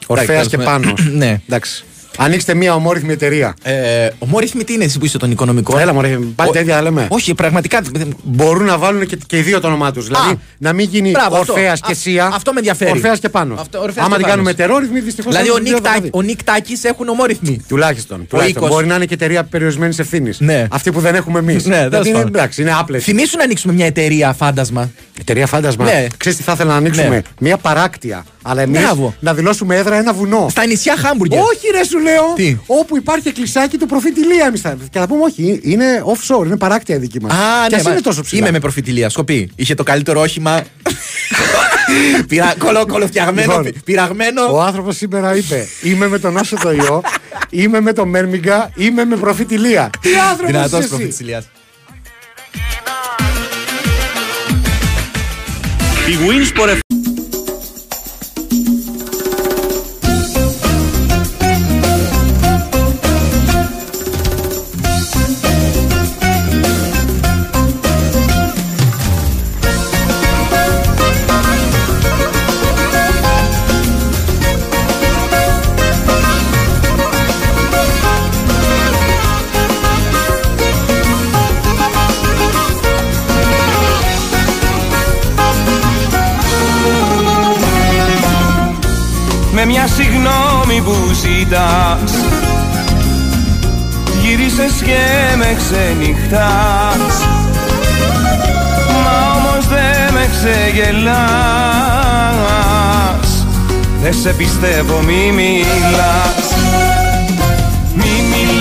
Ορφαία 0.06 0.26
Εντάξει, 0.34 0.48
και 0.50 0.56
τέλος 0.56 0.72
πάνω. 0.72 0.92
πάντων. 0.94 1.16
ναι. 1.16 1.40
Εντάξει. 1.48 1.84
Ανοίξτε 2.16 2.54
μια 2.54 2.74
ομόρυθμη 2.74 3.12
εταιρεία. 3.12 3.54
Ε, 3.62 4.08
ομόρυθμη 4.18 4.64
τι 4.64 4.72
είναι 4.72 4.84
εσύ 4.84 4.98
που 4.98 5.04
είσαι 5.04 5.18
τον 5.18 5.30
οικονομικό; 5.30 5.78
Έλα, 5.78 5.92
μωρέ, 5.92 6.18
πάλι 6.34 6.50
Ο- 6.50 6.52
τέτοια 6.52 6.74
θα 6.74 6.82
λέμε. 6.82 7.06
Όχι, 7.10 7.34
πραγματικά. 7.34 7.80
Μπορούν 8.22 8.64
να 8.66 8.78
βάλουν 8.78 9.06
και, 9.06 9.18
και 9.26 9.38
οι 9.38 9.42
δύο 9.42 9.60
το 9.60 9.66
όνομά 9.66 9.92
τους. 9.92 10.06
Δηλαδή 10.06 10.38
να 10.58 10.72
μην 10.72 10.88
γίνει 10.90 11.10
μπράβο, 11.10 11.36
αυτό. 11.36 11.52
Ορφαία 11.52 11.74
και 11.86 11.92
Α, 11.92 11.94
Σία. 11.94 12.30
αυτό 12.34 12.52
με 12.52 12.58
ενδιαφέρει. 12.58 12.90
Ορφαία 12.90 13.16
και 13.16 13.28
πάνω. 13.28 13.54
Αυτό, 13.60 13.78
Ορφέας 13.80 14.06
Άμα 14.06 14.16
και 14.16 14.22
την 14.22 14.30
Πάνος. 14.30 14.30
κάνουμε 14.30 14.54
τερόρυθμη, 14.54 15.00
δυστυχώς. 15.00 15.32
Δηλαδή 15.34 15.50
ο 15.50 15.58
Νίκ, 15.58 15.80
Τάκ, 15.80 16.04
ο 16.10 16.22
Νίκ 16.22 16.42
Τάκης 16.44 16.84
έχουν 16.84 17.08
ομόρυθμη. 17.08 17.64
Τουλάχιστον. 17.68 18.26
τουλάχιστον. 18.28 18.62
οίκος. 18.62 18.74
Μπορεί 18.74 18.86
να 18.86 18.94
είναι 18.94 19.04
και 19.04 19.14
εταιρεία 19.14 19.44
περιορισμένη 19.44 19.94
ευθύνης. 19.98 20.40
Ναι. 20.40 20.66
Αυτή 20.70 20.92
που 20.92 21.00
δεν 21.00 21.14
έχουμε 21.14 21.38
εμείς. 21.38 21.64
Ναι, 21.64 21.88
τέλος 21.88 22.06
είναι, 22.06 22.14
πάντων. 22.16 22.28
εντάξει, 22.34 22.62
είναι 22.62 22.72
άπλετη. 22.78 23.04
Θυμήσου 23.04 23.36
να 23.36 23.42
ανοίξουμε 23.44 23.72
μια 23.72 23.86
εταιρεία 23.86 24.32
φάντασμα. 24.32 24.90
Εταιρεία 25.20 25.46
φάντασμα. 25.46 25.84
Ναι. 25.84 26.06
Ξέρεις 26.16 26.38
τι 26.38 26.44
θα 26.44 26.52
ήθελα 26.52 26.70
να 26.70 26.76
ανοίξουμε; 26.76 27.08
Ναι. 27.08 27.20
Μια 27.40 27.56
παράκτια. 27.56 28.24
Αλλά 28.42 28.62
εμείς 28.62 28.80
Μπράβο. 28.80 29.14
να 29.20 29.34
δηλώσουμε 29.34 29.76
έδρα 29.76 29.96
ένα 29.96 30.12
βουνό. 30.12 30.46
Στα 30.50 30.66
νησιά 30.66 30.96
Χάμπουργκερ. 30.96 31.38
Όχι, 31.38 31.66
ρε, 31.74 31.84
σου 31.84 31.98
λέω. 32.00 32.32
Τι; 32.34 32.56
Όπου 32.66 32.96
υπάρχει 32.96 33.28
εκκλησάκι 33.28 33.76
του 33.78 33.86
προφήτη 33.86 34.20
Λία. 34.26 34.46
Εμείς 34.46 34.60
θα... 34.60 34.76
Και 34.90 34.98
θα 34.98 35.06
πούμε, 35.06 35.22
όχι, 35.24 35.60
είναι 35.62 36.02
offshore, 36.06 36.46
είναι 36.46 36.56
παράκτια 36.56 36.94
η 36.94 36.98
δική 36.98 37.20
μας. 37.20 37.32
Α, 37.32 37.36
και 37.68 37.74
ναι, 37.74 37.76
ας 37.76 37.82
μα- 37.86 37.90
είναι 37.92 38.00
τόσο 38.00 38.22
ψηλά. 38.22 38.40
Είμαι 38.40 38.50
με 38.50 38.58
προφητηλία. 38.58 39.08
Σκοπή. 39.08 39.50
Είχε 39.54 39.74
το 39.74 39.82
καλύτερο 39.82 40.20
όχημα. 40.20 40.62
Πειρα... 42.28 42.54
κολο, 42.58 42.86
κολοφτιαγμένο, 42.86 43.46
Λοιπόν, 43.56 43.64
πει- 43.72 43.80
πειραγμένο. 43.84 44.42
Ο 44.52 44.60
άνθρωπος 44.62 44.96
σήμερα 44.96 45.36
είπε: 45.36 45.66
Είμαι 45.82 46.08
με 46.08 46.18
τον 46.18 46.36
Άσο 46.36 46.56
το 46.62 46.72
ιό, 46.72 47.02
είμαι 47.50 47.80
με 47.80 47.92
τον 47.92 48.08
Μέρμιγκα, 48.08 48.70
είμαι 48.76 49.04
με 49.04 49.16
προφήτη 49.16 49.58
Λία. 49.58 49.90
Τι 50.00 50.08
άνθρωπος 50.30 50.46
Δυνατός 50.46 50.78
είσαι 50.78 50.88
προφήτης 50.88 51.14
εσύ. 51.14 51.22
ηλίας. 51.22 51.48
Η 56.08 56.16
Winsport 56.26 56.78
συγνώμη 91.20 91.98
που 92.00 92.06
ζητάς 92.06 92.12
Γύρισες 94.22 94.72
και 94.82 95.36
με 95.36 95.56
ξενυχτάς. 95.56 97.14
Μα 99.04 99.16
όμως 99.36 99.66
δεν 99.68 100.12
με 100.12 100.28
ξεγελάς. 100.30 101.20
Δεν 104.02 104.14
σε 104.14 104.32
πιστεύω 104.32 105.02
μη 105.06 105.32
μιλάς. 105.32 106.54
Μη 106.54 106.99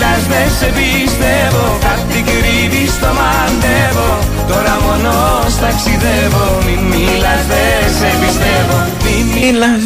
μιλάς 0.10 0.28
δεν 0.28 0.50
σε 0.60 0.66
πιστεύω 0.66 1.78
Κάτι 1.82 2.24
κρύβεις 2.30 2.92
στο 2.92 3.08
μαντεύω 3.20 4.10
Τώρα 4.48 4.78
μόνος 4.86 5.56
ταξιδεύω 5.62 6.46
Μη 6.66 6.76
μιλάς 6.90 7.42
δεν 7.52 7.82
σε 8.00 8.10
πιστεύω 8.22 8.78
Μη 9.04 9.16
μιλάς 9.40 9.80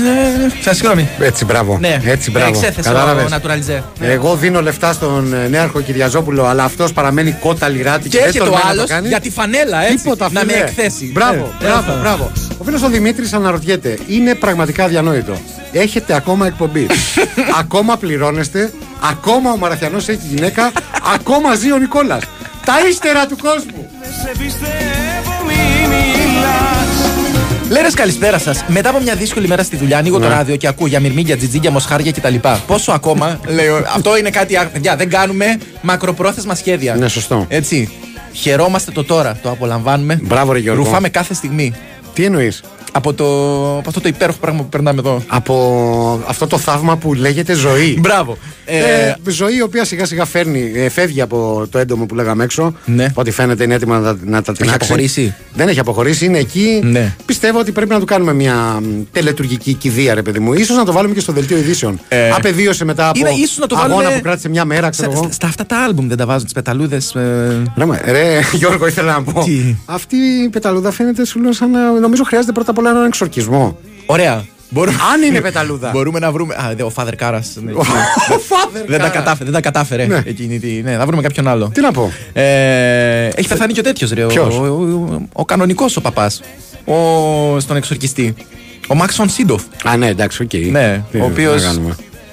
Σα 0.63 0.73
συγγνώμη. 0.73 1.07
Έτσι, 1.19 1.45
μπράβο. 1.45 1.77
Ναι, 1.79 1.99
Έτσι, 2.05 2.31
μπράβο. 2.31 2.47
εξέθεσε 2.47 2.89
ο 2.89 2.93
Κατάλαβες. 2.93 3.29
Νατουραλιζέ. 3.31 3.83
Εγώ 3.99 4.35
δίνω 4.35 4.61
λεφτά 4.61 4.93
στον 4.93 5.33
ε, 5.33 5.47
νέαρχο 5.47 5.81
Κυριαζόπουλο, 5.81 6.45
αλλά 6.45 6.63
αυτός 6.63 6.93
παραμένει 6.93 7.31
κότα 7.31 7.67
λιράτη 7.67 8.09
Και 8.09 8.17
δεν 8.17 8.27
έρχεται 8.27 8.43
ο 8.43 8.45
τολμάει 8.47 8.63
να 8.63 8.69
άλλος 8.69 8.85
το 8.87 8.93
κάνει. 8.93 9.07
για 9.07 9.19
τη 9.19 9.29
φανέλα, 9.29 9.83
έτσι. 9.83 9.95
Τίποτα, 10.03 10.29
να 10.31 10.45
με 10.45 10.51
φίλε. 10.51 10.63
εκθέσει. 10.63 11.09
Μπράβο, 11.13 11.53
Ε, 11.61 11.65
μπράβο, 11.65 11.81
τέλος 11.85 12.01
μπράβο. 12.01 12.31
Ο 12.57 12.63
φίλος 12.63 12.81
ο 12.83 12.87
Δημήτρης 12.89 13.33
αναρωτιέται, 13.33 13.97
είναι 14.07 14.35
πραγματικά 14.35 14.83
αδιανόητο. 14.83 15.33
Έχετε 15.71 16.15
ακόμα 16.15 16.47
εκπομπή. 16.47 16.87
ακόμα 17.61 17.97
πληρώνεστε. 17.97 18.71
Ακόμα 19.11 19.51
ο 19.51 19.57
Μαραθιανός 19.57 20.07
έχει 20.09 20.19
γυναίκα. 20.33 20.71
ακόμα 21.13 21.55
ζει 21.55 21.71
ο 21.71 21.77
Νικόλας. 21.77 22.23
Τα 22.65 22.73
ύστερα 22.89 23.25
του 23.25 23.37
κόσμου. 23.41 23.89
σε 24.23 24.31
πιστεύω 24.37 25.43
μη 25.47 25.87
μιλάς 25.87 27.11
Λε 27.69 27.79
Καλησπέρα, 27.79 27.91
καλησπέρα 28.01 28.37
σας. 28.39 28.63
Μετά 28.67 28.89
από 28.89 28.99
μια 28.99 29.15
δύσκολη 29.15 29.47
μέρα 29.47 29.63
στη 29.63 29.75
δουλειά, 29.77 29.97
ανοίγω 29.97 30.19
το 30.19 30.27
Ναι. 30.27 30.33
ράδιο 30.33 30.55
και 30.55 30.67
ακούω 30.67 30.87
για 30.87 30.99
μυρμήγκια, 30.99 31.37
τζιτζίγκια, 31.37 31.71
μοσχάρια 31.71 32.11
κτλ. 32.11 32.35
Πόσο 32.67 32.91
ακόμα, 32.91 33.39
λέω, 33.47 33.77
αυτό 33.95 34.17
είναι 34.17 34.29
κάτι. 34.29 34.55
α- 34.57 34.69
Παιδιά, 34.73 34.95
δεν 34.95 35.09
κάνουμε 35.09 35.57
μακροπρόθεσμα 35.81 36.55
σχέδια. 36.55 36.95
Ναι, 36.95 37.07
σωστό. 37.07 37.45
Έτσι. 37.49 37.89
Χαιρόμαστε 38.33 38.91
το 38.91 39.03
τώρα, 39.03 39.37
το 39.41 39.49
απολαμβάνουμε. 39.49 40.19
Μπράβο, 40.21 40.51
ρε 40.51 40.59
Γιώργο. 40.59 40.83
Ρουφάμε 40.83 41.09
κάθε 41.09 41.33
στιγμή. 41.33 41.73
Τι 42.13 42.23
εννοείς; 42.25 42.63
Από, 42.91 43.13
το, 43.13 43.25
από 43.77 43.83
αυτό 43.89 44.01
το 44.01 44.07
υπέροχο 44.07 44.37
πράγμα 44.39 44.61
που 44.61 44.69
περνάμε 44.69 44.99
εδώ. 44.99 45.23
Από 45.27 46.23
αυτό 46.27 46.47
το 46.47 46.57
θαύμα 46.57 46.97
που 46.97 47.13
λέγεται 47.13 47.53
ζωή. 47.53 47.97
Μπράβο. 48.01 48.37
Ε, 48.65 48.77
Ε, 48.79 49.15
ζωή 49.27 49.55
η 49.55 49.61
οποία 49.61 49.85
σιγά 49.85 50.05
σιγά 50.05 50.25
φέρνει, 50.25 50.71
ε, 50.75 50.89
φεύγει 50.89 51.21
από 51.21 51.67
το 51.71 51.77
έντομο 51.77 52.05
που 52.05 52.15
λέγαμε 52.15 52.43
έξω. 52.43 52.73
Ναι. 52.85 53.11
Ό,τι 53.13 53.31
φαίνεται 53.31 53.63
είναι 53.63 53.73
έτοιμο 53.73 53.93
να, 53.93 54.01
τα- 54.01 54.17
να 54.25 54.41
τα 54.41 54.53
τεινάξει. 54.53 54.75
αποχωρήσει; 54.81 55.33
Δεν 55.53 55.67
έχει 55.67 55.79
αποχωρήσει, 55.79 56.25
είναι 56.25 56.37
εκεί. 56.37 56.79
Ναι. 56.83 57.15
Πιστεύω 57.25 57.59
ότι 57.59 57.71
πρέπει 57.71 57.89
να 57.91 57.99
του 57.99 58.05
κάνουμε 58.05 58.33
μια 58.33 58.55
μ, 58.55 58.85
τελετουργική 59.11 59.73
κηδεία, 59.73 60.13
ρε 60.13 60.21
παιδί 60.21 60.39
μου. 60.39 60.63
σω 60.63 60.73
να 60.75 60.85
το 60.85 60.91
βάλουμε 60.91 61.13
και 61.13 61.19
στο 61.19 61.31
δελτίο 61.31 61.57
ειδήσεων. 61.57 61.99
Ε, 62.07 62.29
Απεβίωσε 62.29 62.85
μετά 62.85 63.09
από 63.09 63.19
είναι 63.19 63.29
ίσως 63.29 63.57
να 63.57 63.67
το 63.67 63.75
αγώνα 63.75 63.95
βάλουμε 63.95 64.15
που 64.15 64.21
κράτησε 64.21 64.49
μια 64.49 64.65
μέρα, 64.65 64.89
ξέρω 64.89 65.11
στα, 65.11 65.19
εγώ. 65.19 65.31
στα, 65.31 65.33
στα 65.33 65.47
αυτά 65.47 65.65
τα 65.65 65.83
άλμπουμ 65.83 66.07
δεν 66.07 66.17
τα 66.17 66.25
βάζουν 66.25 66.43
τις 66.43 66.53
πεταλούδες. 66.53 67.15
Ρε, 67.77 67.85
μα, 67.85 67.99
ρε, 68.05 68.39
Γιώργο, 68.59 68.87
ήθελα 68.87 69.13
να 69.13 69.23
πω. 69.23 69.43
Τι; 69.43 69.75
Αυτή 69.85 70.15
η 70.45 70.49
πεταλούδα 70.49 70.91
φαίνεται 70.91 71.25
σου 71.25 71.41
λέω 71.41 71.53
σαν 71.53 71.71
να. 71.71 71.79
Νομίζω 72.03 72.23
χρειάζεται 72.23 72.51
πρώτα 72.51 72.71
απ' 72.71 72.77
όλα 72.77 72.89
έναν 72.89 73.05
εξορκισμό. 73.05 73.77
Ωραία. 74.05 74.45
Μπορούμε, 74.69 74.97
Αν 75.13 75.21
είναι 75.21 75.41
πεταλούδα. 75.41 75.89
Μπορούμε 75.93 76.19
να 76.19 76.31
βρούμε. 76.31 76.53
Α, 76.55 76.73
δε, 76.75 76.83
ο 76.83 76.91
Father 76.95 77.13
Κάρα. 77.17 77.37
Ο 77.37 77.81
Father 78.49 78.85
δεν, 78.87 78.99
τα 78.99 79.07
Karas. 79.07 79.11
κατάφερε, 79.11 79.43
δεν 79.43 79.53
τα 79.53 79.61
κατάφερε 79.61 80.05
Ναι. 80.05 80.21
εκείνη 80.25 80.59
τη. 80.59 80.81
Ναι, 80.81 80.95
θα 80.97 81.05
βρούμε 81.05 81.21
κάποιον 81.21 81.47
άλλο. 81.47 81.71
Τι 81.73 81.81
να 81.81 81.91
πω. 81.91 82.11
Ε, 82.33 83.27
έχει 83.35 83.47
πεθάνει 83.47 83.73
και 83.73 83.79
ο 83.79 83.83
τέτοιος 83.83 84.11
ρε. 84.11 84.23
Ο, 84.23 84.27
Ποιος; 84.27 84.55
ο, 84.57 84.63
ο, 84.63 85.21
ο 85.33 85.45
κανονικός 85.45 85.97
ο 85.97 86.01
παπάς. 86.01 86.41
Ο, 86.85 87.59
στον 87.59 87.75
εξορκιστή. 87.75 88.35
Ο 88.87 88.95
Μάξ 88.95 89.15
Φον 89.15 89.29
Σίντοφ. 89.29 89.63
Α, 89.83 89.97
ναι, 89.97 90.07
εντάξει, 90.07 90.43
οκ. 90.43 90.53
Ναι, 90.53 91.03
Τι 91.11 91.17
ο 91.17 91.19
να 91.19 91.25
οποίο. 91.25 91.51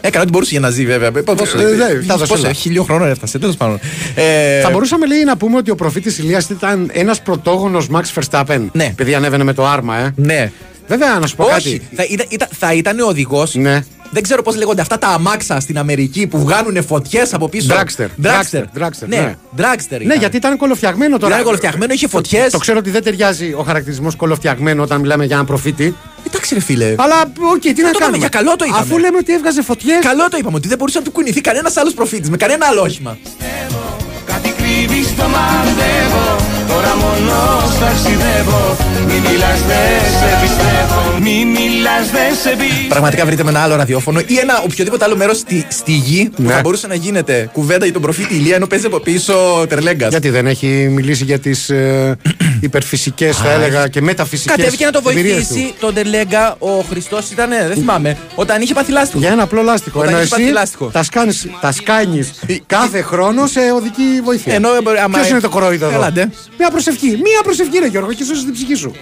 Κάνουμε. 0.01 0.09
Έκανε 0.09 0.23
ό,τι 0.23 0.31
μπορούσε 0.33 0.51
για 0.51 0.61
να 0.61 0.71
ζει, 0.71 0.87
βέβαια. 0.87 1.13
Πόσο, 1.13 1.59
Ε, 1.61 1.63
ναι, 1.65 2.03
τα 2.07 2.17
δώσε 2.17 2.33
πόσο, 2.33 2.43
όλα. 2.45 2.53
χίλιο 2.53 2.83
χρόνο 2.83 3.05
έφτασε, 3.05 3.39
τέλος 3.39 3.57
πάντων. 3.57 3.79
Ε, 4.15 4.61
Θα 4.61 4.71
μπορούσαμε 4.71 5.07
λέει 5.07 5.25
να 5.25 5.37
πούμε 5.37 5.57
ότι 5.57 5.71
ο 5.71 5.75
προφήτης 5.75 6.19
Ηλίας 6.19 6.49
ήταν 6.51 6.91
ένας 6.93 7.23
πρωτόγονος 7.23 7.87
Max 7.93 8.21
Verstappen. 8.21 8.67
Ναι. 8.73 8.85
Επειδή 8.85 9.15
ανέβαινε 9.15 9.45
με 9.45 9.53
το 9.53 9.67
άρμα, 9.67 9.97
ε. 9.97 10.13
Ναι. 10.17 10.53
Βέβαια, 10.89 11.19
να 11.19 11.27
σου 11.27 11.37
πω 11.37 11.45
Όχι, 11.45 11.79
κάτι. 11.79 11.83
θα 11.97 12.05
ήταν, 12.11 12.27
ήταν, 12.31 12.49
θα 12.59 12.73
ήταν 12.75 13.01
ο 13.01 13.07
οδηγός. 13.07 13.55
Ναι. 13.55 13.83
Δεν 14.13 14.23
ξέρω 14.23 14.43
πώς 14.43 14.57
λέγονται 14.57 14.81
αυτά 14.81 14.99
τα 14.99 15.07
αμάξα 15.09 15.61
στην 15.61 15.79
Αμερική 15.79 16.27
που 16.27 16.39
βγάνουν 16.41 16.85
φωτιές 16.85 17.35
από 17.35 17.49
πίσω. 17.49 17.69
Dragster. 17.75 18.05
Dragster. 18.27 18.27
Dragster, 18.27 18.63
dragster, 18.79 19.07
Ναι, 19.07 19.17
ναι. 19.17 19.35
dragster. 19.57 19.97
Ναι, 19.99 20.05
ήταν. 20.05 20.19
γιατί 20.19 20.37
ήταν 20.37 20.57
κωλοφτιαγμένο 20.57 21.19
τώρα. 21.19 21.33
Ήταν 21.33 21.45
κωλοφτιαγμένο, 21.45 21.93
είχε 21.93 22.09
φωτιές. 22.09 22.51
Το 22.53 22.59
ξέρω 22.59 22.79
ότι 22.79 22.91
δεν 22.91 23.03
ταιριάζει 23.03 23.53
ο 23.57 23.63
χαρακτηρισμός 23.63 24.15
κωλοφτιαγμένο 24.17 24.83
όταν 24.83 25.01
μιλάμε 25.01 25.25
για 25.25 25.35
έναν 25.35 25.47
προφήτη. 25.47 25.95
Εντάξει, 26.27 26.55
ρε 26.55 26.61
φίλε. 26.61 26.95
Αλλά, 26.99 27.33
οκ, 27.41 27.61
τι 27.61 27.69
να 27.69 27.75
το 27.75 27.81
είπαμε, 27.81 27.99
κάνουμε; 27.99 28.17
για 28.17 28.29
καλό 28.29 28.57
το 28.57 28.65
είπαμε. 28.65 28.81
Αφού 28.81 28.99
λέμε 28.99 29.19
ότι 29.19 29.33
έβγαζε 29.33 29.63
φωτιές. 29.63 29.99
Καλό 29.99 30.29
το 30.29 30.37
είπαμε 30.37 30.57
ότι 30.57 30.69
δεν 30.69 30.79
μπορούσε 30.79 30.99
να 30.99 31.05
του 31.05 31.11
κουνηθεί 31.11 31.41
κανένας 31.41 31.77
άλλος 31.77 31.95
προφήτης 31.95 32.31
με 32.31 32.37
κανένα 32.37 32.67
άλλο 32.67 32.81
όχημα. 32.83 33.19
Κάτι 34.25 34.49
κρύβει 34.49 35.03
στο 35.05 35.23
μαντεύω 35.23 36.60
Τώρα 36.71 36.97
μόνος 36.97 37.79
ταξιδεύω 37.81 38.77
Μη 39.07 39.15
μιλάς 39.15 39.61
δεν 39.71 40.01
σε 40.21 40.39
πιστεύω 40.43 41.19
Μη 41.21 41.45
μιλάς 41.45 42.11
δεν 42.11 42.35
σε 42.43 42.49
πιστεύω 42.57 42.89
Πραγματικά 42.89 43.25
βρείτε 43.25 43.43
με 43.43 43.51
ένα 43.51 43.61
άλλο 43.63 43.77
ραδιόφωνο 43.77 44.21
ή 44.27 44.39
ένα 44.39 44.61
οποιοδήποτε 44.65 45.05
άλλο 45.05 45.17
μέρος 45.17 45.37
στη, 45.39 45.67
στη 45.69 45.93
γη 45.93 46.31
που 46.37 46.43
Ναι. 46.43 46.53
θα 46.53 46.61
μπορούσε 46.61 46.87
να 46.87 46.95
γίνεται 46.95 47.49
κουβέντα 47.53 47.85
για 47.85 47.93
τον 47.93 48.03
προφήτη 48.03 48.35
Ηλία 48.35 48.55
ενώ 48.55 48.67
παίζει 48.67 48.87
από 48.87 48.99
πίσω 49.01 49.65
Τερλέγκας. 49.69 50.11
Γιατί 50.11 50.29
δεν 50.31 50.47
έχει 50.47 50.67
μιλήσει 50.67 51.25
για 51.25 51.39
τις 51.39 51.71
ε, 51.71 52.17
υπερφυσικές, 52.61 53.37
θα 53.37 53.51
έλεγα, 53.51 53.89
και 53.89 54.01
μεταφυσικές. 54.01 54.57
Κατέβηκε 54.57 54.85
να 54.85 54.91
το 54.91 55.03
βοηθήσει 55.03 55.75
τον 55.81 55.95
τερλέγκα. 55.95 56.57
Ο 56.59 56.69
Χριστός 56.91 57.31
ήταν, 57.31 57.53
ε, 57.53 57.67
δεν 57.67 57.77
θυμάμαι, 57.77 58.17
όταν 58.35 58.63
είχε 58.63 58.75
πάθει 58.75 58.93
λάστιχο. 58.93 59.19
Για 59.19 59.31
ένα 59.31 59.43
απλό 59.43 59.63
λάστιχο. 59.63 59.99
Όταν 59.99 60.11
Ενώ 60.11 60.21
έχει 60.21 60.29
πάθει 60.31 60.43
εσύ 60.43 60.53
λάστιχο. 60.53 60.87
τα, 60.87 61.03
σκάνεις, 61.03 61.47
τα 61.61 61.73
σκάνεις 61.73 62.31
κάθε 62.67 63.03
χρόνο 63.03 63.47
σε 63.47 63.61
οδική 63.77 64.21
βοήθεια. 64.25 64.55
Ενώ, 64.55 64.69
ε, 64.69 65.01
άμα- 65.03 65.19
Ποιος 65.19 65.31
είναι 65.31 65.41
το 65.41 65.49
κορόιδο 65.49 65.87
εδώ; 65.87 65.99
Έλατε. 66.61 66.65
Μια 66.65 66.71
προσευχή. 66.71 67.07
Μια 67.07 67.41
προσευχή, 67.43 67.79
ρε 67.79 67.87
Γιώργο, 67.87 68.13
και 68.13 68.25
σώσει 68.25 68.45
την 68.45 68.53
ψυχή 68.53 68.75
σου. 68.75 68.93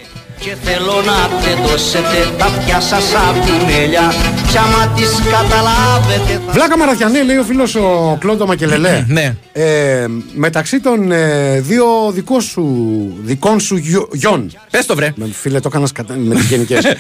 Και 0.41 0.55
θέλω 0.63 1.03
να 1.07 1.29
τεντώσετε 1.45 2.35
τα 2.39 2.45
αυτιά 2.45 2.81
σας 2.81 3.05
απ' 3.15 3.45
τη 3.45 3.53
μέλια 3.73 4.13
Κι 4.51 4.59
άμα 4.59 4.93
τις 4.97 5.11
καταλάβετε 5.31 6.41
θα 6.47 6.53
Βλάκα 6.53 6.79
Μαραθιανέ, 6.79 7.23
λέει 7.23 7.37
ο 7.37 7.43
φίλος 7.43 7.75
ο 7.75 8.17
Κλόντο 8.21 8.47
Μακελελέ. 8.47 9.05
Ναι. 9.19 9.37
Ε, 9.53 10.07
μεταξύ 10.35 10.81
των 10.81 11.13
ε, 11.13 11.61
δύο 11.61 11.87
δικών 12.13 12.41
σου, 12.41 12.65
δικών 13.23 13.61
σου 13.61 13.77
γιο- 13.77 14.09
γιον. 14.13 14.53
Πες 14.71 14.87
το 14.87 14.95
βρε. 14.95 15.13
Με, 15.17 15.29
φίλε, 15.33 15.61
το 15.61 15.69
έκανα 15.73 15.87
σκατα... 15.87 16.15
με 16.17 16.35
τις 16.35 16.45
γενικές. 16.45 16.85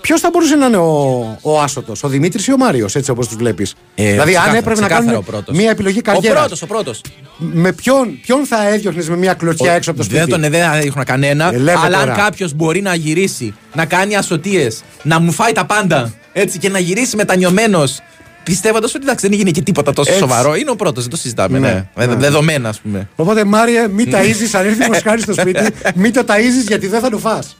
Ποιος 0.00 0.20
θα 0.20 0.28
μπορούσε 0.32 0.54
να 0.54 0.66
είναι 0.66 0.76
ο, 0.76 1.38
ο 1.42 1.60
άσωτος, 1.60 2.02
ο 2.04 2.08
Δημήτρης 2.08 2.46
ή 2.46 2.52
ο 2.52 2.56
Μάριος, 2.56 2.94
έτσι 2.94 3.10
όπως 3.10 3.26
τους 3.28 3.36
βλέπεις; 3.36 3.74
Ε, 3.94 4.10
δηλαδή, 4.10 4.20
αν 4.20 4.26
ξεκάθαρα, 4.26 4.56
έπρεπε 4.58 4.80
να 4.80 4.86
ξεκάθαρα 4.86 5.04
κάνουν 5.10 5.24
ο 5.28 5.30
πρώτος. 5.30 5.56
μια 5.56 5.70
επιλογή 5.70 5.98
Ο 5.98 6.02
καριέρα. 6.02 6.38
πρώτος, 6.40 6.62
ο 6.62 6.66
πρώτος. 6.66 7.00
Με 7.38 7.72
ποιον, 7.72 8.18
ποιον 8.22 8.46
θα 8.46 8.68
έδιωχνες 8.68 9.08
με 9.08 9.16
μια 9.16 9.34
κλωτσιά 9.34 9.72
έξω 9.72 9.90
από 9.90 9.98
το 9.98 10.04
σπίτι; 10.04 10.20
Δεν 10.20 10.28
τον 10.28 10.50
δεν 10.50 10.62
έχουν 10.86 11.04
κανένα. 11.04 11.48
Ε, 11.54 11.56
λέμε 11.56 11.80
αλλά 11.84 11.98
τώρα. 11.98 12.12
αν 12.12 12.18
κάποιος 12.18 12.52
μπορεί 12.54 12.80
να 12.82 12.94
γυρίσει, 12.94 13.54
να 13.74 13.84
κάνει 13.84 14.16
ασωτίες, 14.16 14.82
να 15.02 15.18
μου 15.20 15.32
φάει 15.32 15.52
τα 15.52 15.64
πάντα 15.66 16.12
έτσι 16.32 16.58
και 16.58 16.68
να 16.68 16.78
γυρίσει 16.78 17.16
μετανιωμένος. 17.16 17.98
Πιστεύοντας 18.42 18.94
ότι 18.94 19.02
εντάξει, 19.04 19.26
δεν 19.26 19.34
έγινε 19.38 19.50
και 19.50 19.62
τίποτα 19.62 19.92
τόσο 19.92 20.10
Έτσι. 20.10 20.22
σοβαρό. 20.22 20.54
Είναι 20.56 20.70
ο 20.70 20.76
πρώτος, 20.76 21.02
δεν 21.02 21.10
το 21.10 21.16
συζητάμε. 21.16 21.58
Ναι, 21.58 21.86
Ναι, 21.94 22.06
ναι. 22.06 22.14
Δεδομένα, 22.14 22.68
ας 22.68 22.80
πούμε. 22.80 23.08
Οπότε, 23.16 23.44
Μάριε, 23.44 23.88
μην 23.88 24.08
ταΐζεις 24.12 24.58
αν 24.58 24.66
έρθει 24.66 24.86
μοσχάρι 24.90 25.20
στο 25.20 25.32
σπίτι, 25.32 25.62
μην 25.94 26.12
το 26.12 26.24
ταΐζεις 26.28 26.66
γιατί 26.66 26.86
δεν 26.86 27.00
θα 27.00 27.10
του 27.10 27.18
φας. 27.18 27.56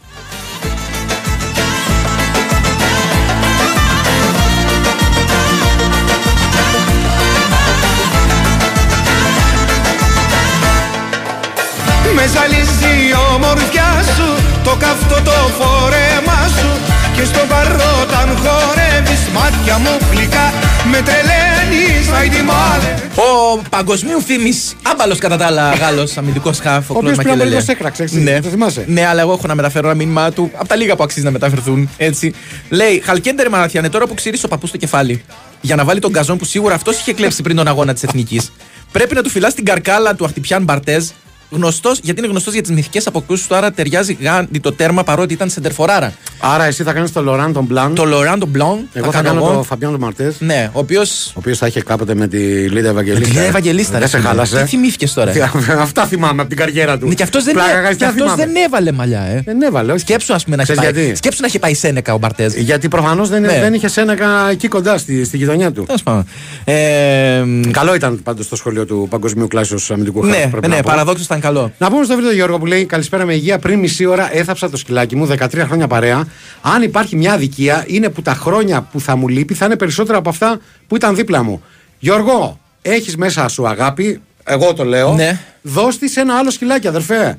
Με 12.20 12.26
ζαλίζει 12.35 12.92
η 13.09 13.14
ομορφιά 13.35 13.90
σου 14.16 14.28
Το 14.64 14.76
καυτό 14.78 15.14
το 15.28 15.37
φόρεμά 15.59 16.40
σου 16.59 16.70
Και 17.16 17.24
στο 17.24 17.40
παρόταν 17.48 18.28
χορεύεις 18.42 19.22
Μάτια 19.35 19.78
μου 19.78 19.94
γλυκά 20.11 20.52
Με 20.90 20.98
τρελαίνεις 21.07 22.09
Άιντι 22.18 22.42
μάλε 22.42 22.92
Ο 23.14 23.59
παγκοσμίου 23.70 24.20
φήμης, 24.20 24.76
άμπαλος 24.83 25.18
κατά 25.18 25.37
τα 25.37 25.46
άλλα 25.46 25.74
Γάλλος 25.74 26.16
αμυντικός 26.16 26.59
χάφ. 26.59 26.90
Ο 26.90 26.94
οποίος 26.96 27.16
πριν 27.16 27.31
από 27.31 27.44
λίγο 27.44 27.61
σε 27.61 27.72
έκραξε, 27.72 28.02
έτσι, 28.02 28.20
Ναι. 28.20 28.40
το 28.40 28.48
θυμάσαι; 28.48 28.85
Ναι, 28.87 29.07
αλλά 29.07 29.20
εγώ 29.20 29.33
έχω 29.33 29.46
να 29.46 29.54
μεταφέρω 29.54 29.87
ένα 29.88 29.96
μήνυμά 29.96 30.31
του 30.31 30.50
από 30.54 30.68
τα 30.68 30.76
λίγα 30.76 30.96
που 30.96 31.02
αξίζει 31.02 31.24
να 31.24 31.31
μεταφερθούν. 31.31 31.90
Έτσι. 31.96 32.35
Λέει, 32.68 33.02
Χαλκέντερ 33.04 33.48
Μαραθιάνε, 33.48 33.88
τώρα 33.88 34.07
που 34.07 34.14
ξυρίσει 34.14 34.44
ο 34.44 34.48
παππούς 34.48 34.68
στο 34.68 34.78
κεφάλι, 34.78 35.24
για 35.61 35.76
να 35.76 35.85
βάλει 35.85 36.00
τον 36.00 36.12
καζόν 36.12 36.37
που 36.38 36.44
σίγουρα 36.44 36.74
αυτός 36.74 36.98
είχε 36.98 37.12
κλέψει 37.12 37.42
πριν 37.42 37.57
τον 37.57 37.68
αγώνα 37.68 37.92
της 37.92 38.02
Εθνικής. 38.02 38.52
Πρέπει 38.92 39.14
να 39.14 39.22
του 39.22 39.31
φυλάς 39.31 39.54
την 39.54 39.64
καρκάλα 39.64 40.14
του 40.14 40.24
Αχτυπιάν 40.24 40.62
Μπαρτέζ, 40.62 41.07
γνωστός, 41.50 41.98
γιατί 42.02 42.20
είναι 42.20 42.28
γνωστός 42.28 42.52
για 42.52 42.62
τις 42.62 42.70
μυθικές 42.70 43.06
αποκρούσει 43.06 43.48
του, 43.48 43.54
άρα 43.54 43.72
ταιριάζει 43.72 44.16
γάντι 44.20 44.58
το 44.58 44.72
τέρμα 44.72 45.02
παρότι 45.04 45.32
ήταν 45.32 45.50
σεντερφοράρα. 45.50 46.12
Άρα, 46.40 46.64
εσύ 46.64 46.82
θα 46.82 46.92
κάνεις 46.92 47.12
το 47.12 47.22
Λοράν 47.22 47.52
τον 47.52 47.64
Μπλαν. 47.64 47.94
Το 47.94 48.04
Λοράν 48.04 48.38
τον 48.38 48.48
Μπλον, 48.48 48.78
Εγώ 48.92 49.11
θα 49.12 49.22
κάνω 49.22 49.40
το 49.40 49.62
Φαμπιάν 49.62 49.90
τον 49.90 50.00
Μαρτές. 50.00 50.34
Ναι, 50.38 50.70
ο 50.72 50.78
οποίο. 50.78 51.00
Ο 51.00 51.32
οποίος 51.34 51.58
θα 51.58 51.66
είχε 51.66 51.82
κάποτε 51.82 52.14
με 52.14 52.28
τη 52.28 52.38
Λίδα 52.70 52.88
Ευαγγελίστα. 52.88 53.24
Τη 53.28 53.30
Λίδα 53.34 53.44
Ευαγγελίστα, 53.46 53.92
Δεν 53.92 54.00
ρε 54.00 54.06
σε 54.06 54.16
φίλε. 54.16 54.28
χάλασε. 54.28 54.61
Τι 54.61 54.66
θυμήθηκες 54.68 55.12
τώρα, 55.12 55.30
ε; 55.37 55.50
Αυτά 55.80 56.06
θυμάμαι 56.06 56.40
από 56.40 56.48
την 56.48 56.58
καριέρα 56.58 56.98
του. 56.98 57.06
Ναι, 57.08 57.14
και 57.14 57.22
αυτός 57.22 57.44
δεν, 57.44 57.54
Πλάκα, 57.54 57.70
έ- 57.70 57.82
κάνεις, 57.82 57.96
και 57.96 58.02
τα 58.04 58.11
αυτός 58.11 58.30
θυμάμαι. 58.32 58.52
δεν 58.52 58.62
έβαλε 58.64 58.92
μαλλιά, 58.92 59.20
ε. 59.20 59.42
Δεν 59.44 59.62
έβαλε, 59.62 59.92
όχι. 59.92 60.00
Σκέψου, 60.00 60.32
ας 60.34 60.44
πούμε, 60.44 60.56
να 60.56 60.62
έχει 60.62 60.72
Ξέρεις 60.72 60.92
πάει. 60.92 61.02
γιατί; 61.02 61.16
Σκέψου 61.18 61.40
να 61.40 61.46
έχει 61.46 61.58
πάει 61.58 61.74
Σένεκα 61.74 62.14
ο 62.14 62.18
Μπαρτέζ. 62.18 62.54
Γιατί 62.54 62.88
προφανώς 62.88 63.28
δεν, 63.28 63.40
Ναι. 63.42 63.61
δεν 63.61 63.74
είχε 63.74 63.88
Σένεκα 63.88 64.50
εκεί 64.50 64.68
κοντά 64.68 64.98
στη, 64.98 65.24
στη 65.24 65.37
γειτονιά 65.37 65.72
του. 65.72 65.84
Τέλος 65.84 66.02
πάντων. 66.02 66.24
Ε, 66.64 67.44
Καλό 67.70 67.94
ήταν 67.94 68.22
πάντως 68.22 68.48
το 68.48 68.56
σχολείο 68.56 68.87
του 68.87 69.06
Παγκοσμίου 69.11 69.46
Κλάσεω 69.48 69.78
Αμυντικού 69.90 70.20
Χάρτη. 70.22 70.38
ναι, 70.38 70.46
πρέπει 70.50 70.68
ναι, 70.68 70.76
να 70.76 70.82
πω. 70.82 70.88
παραδόξως 70.90 71.26
ήταν 71.38 71.53
καλό. 71.55 71.72
Να 71.79 71.90
πούμε 71.90 72.05
στο 72.05 72.14
βίντεο 72.14 72.33
Γιώργο 72.33 72.59
που 72.59 72.66
λέει 72.66 72.85
Καλησπέρα 72.85 73.24
με 73.24 73.35
υγεία. 73.35 73.59
Πριν 73.59 73.79
μισή 73.79 74.05
ώρα 74.05 74.37
έθαψα 74.37 74.70
το 74.70 74.77
σκυλάκι 74.77 75.16
μου, 75.16 75.27
13 75.27 75.48
χρόνια 75.55 75.87
παρέα. 75.87 76.27
Αν 76.62 76.83
υπάρχει 76.83 77.16
μια 77.16 77.33
αδικία, 77.33 77.85
είναι 77.87 78.09
που 78.09 78.22
τα 78.22 78.35
χρόνια 78.35 78.83
που 78.83 79.01
θα 79.01 79.16
μου 79.16 79.29
λείπει 79.29 79.55
θα 79.55 79.64
είναι 79.64 79.77
περισσότερα 79.77 80.18
από 80.18 80.29
αυτά 80.29 80.61
που 80.87 80.96
ήταν 80.96 81.14
δίπλα 81.14 81.42
μου. 81.42 81.62
Γιώργο, 81.98 82.60
έχεις 82.83 83.17
μέσα 83.17 83.48
σου 83.48 83.69
αγάπη, 83.69 84.21
εγώ 84.44 84.75
το 84.75 84.85
λέω. 84.85 85.15
Ναι. 85.15 85.40
Δώσ' 85.62 85.98
της 85.98 86.17
ένα 86.17 86.37
άλλο 86.37 86.50
σκυλάκι, 86.50 86.88
αδερφέ. 86.88 87.38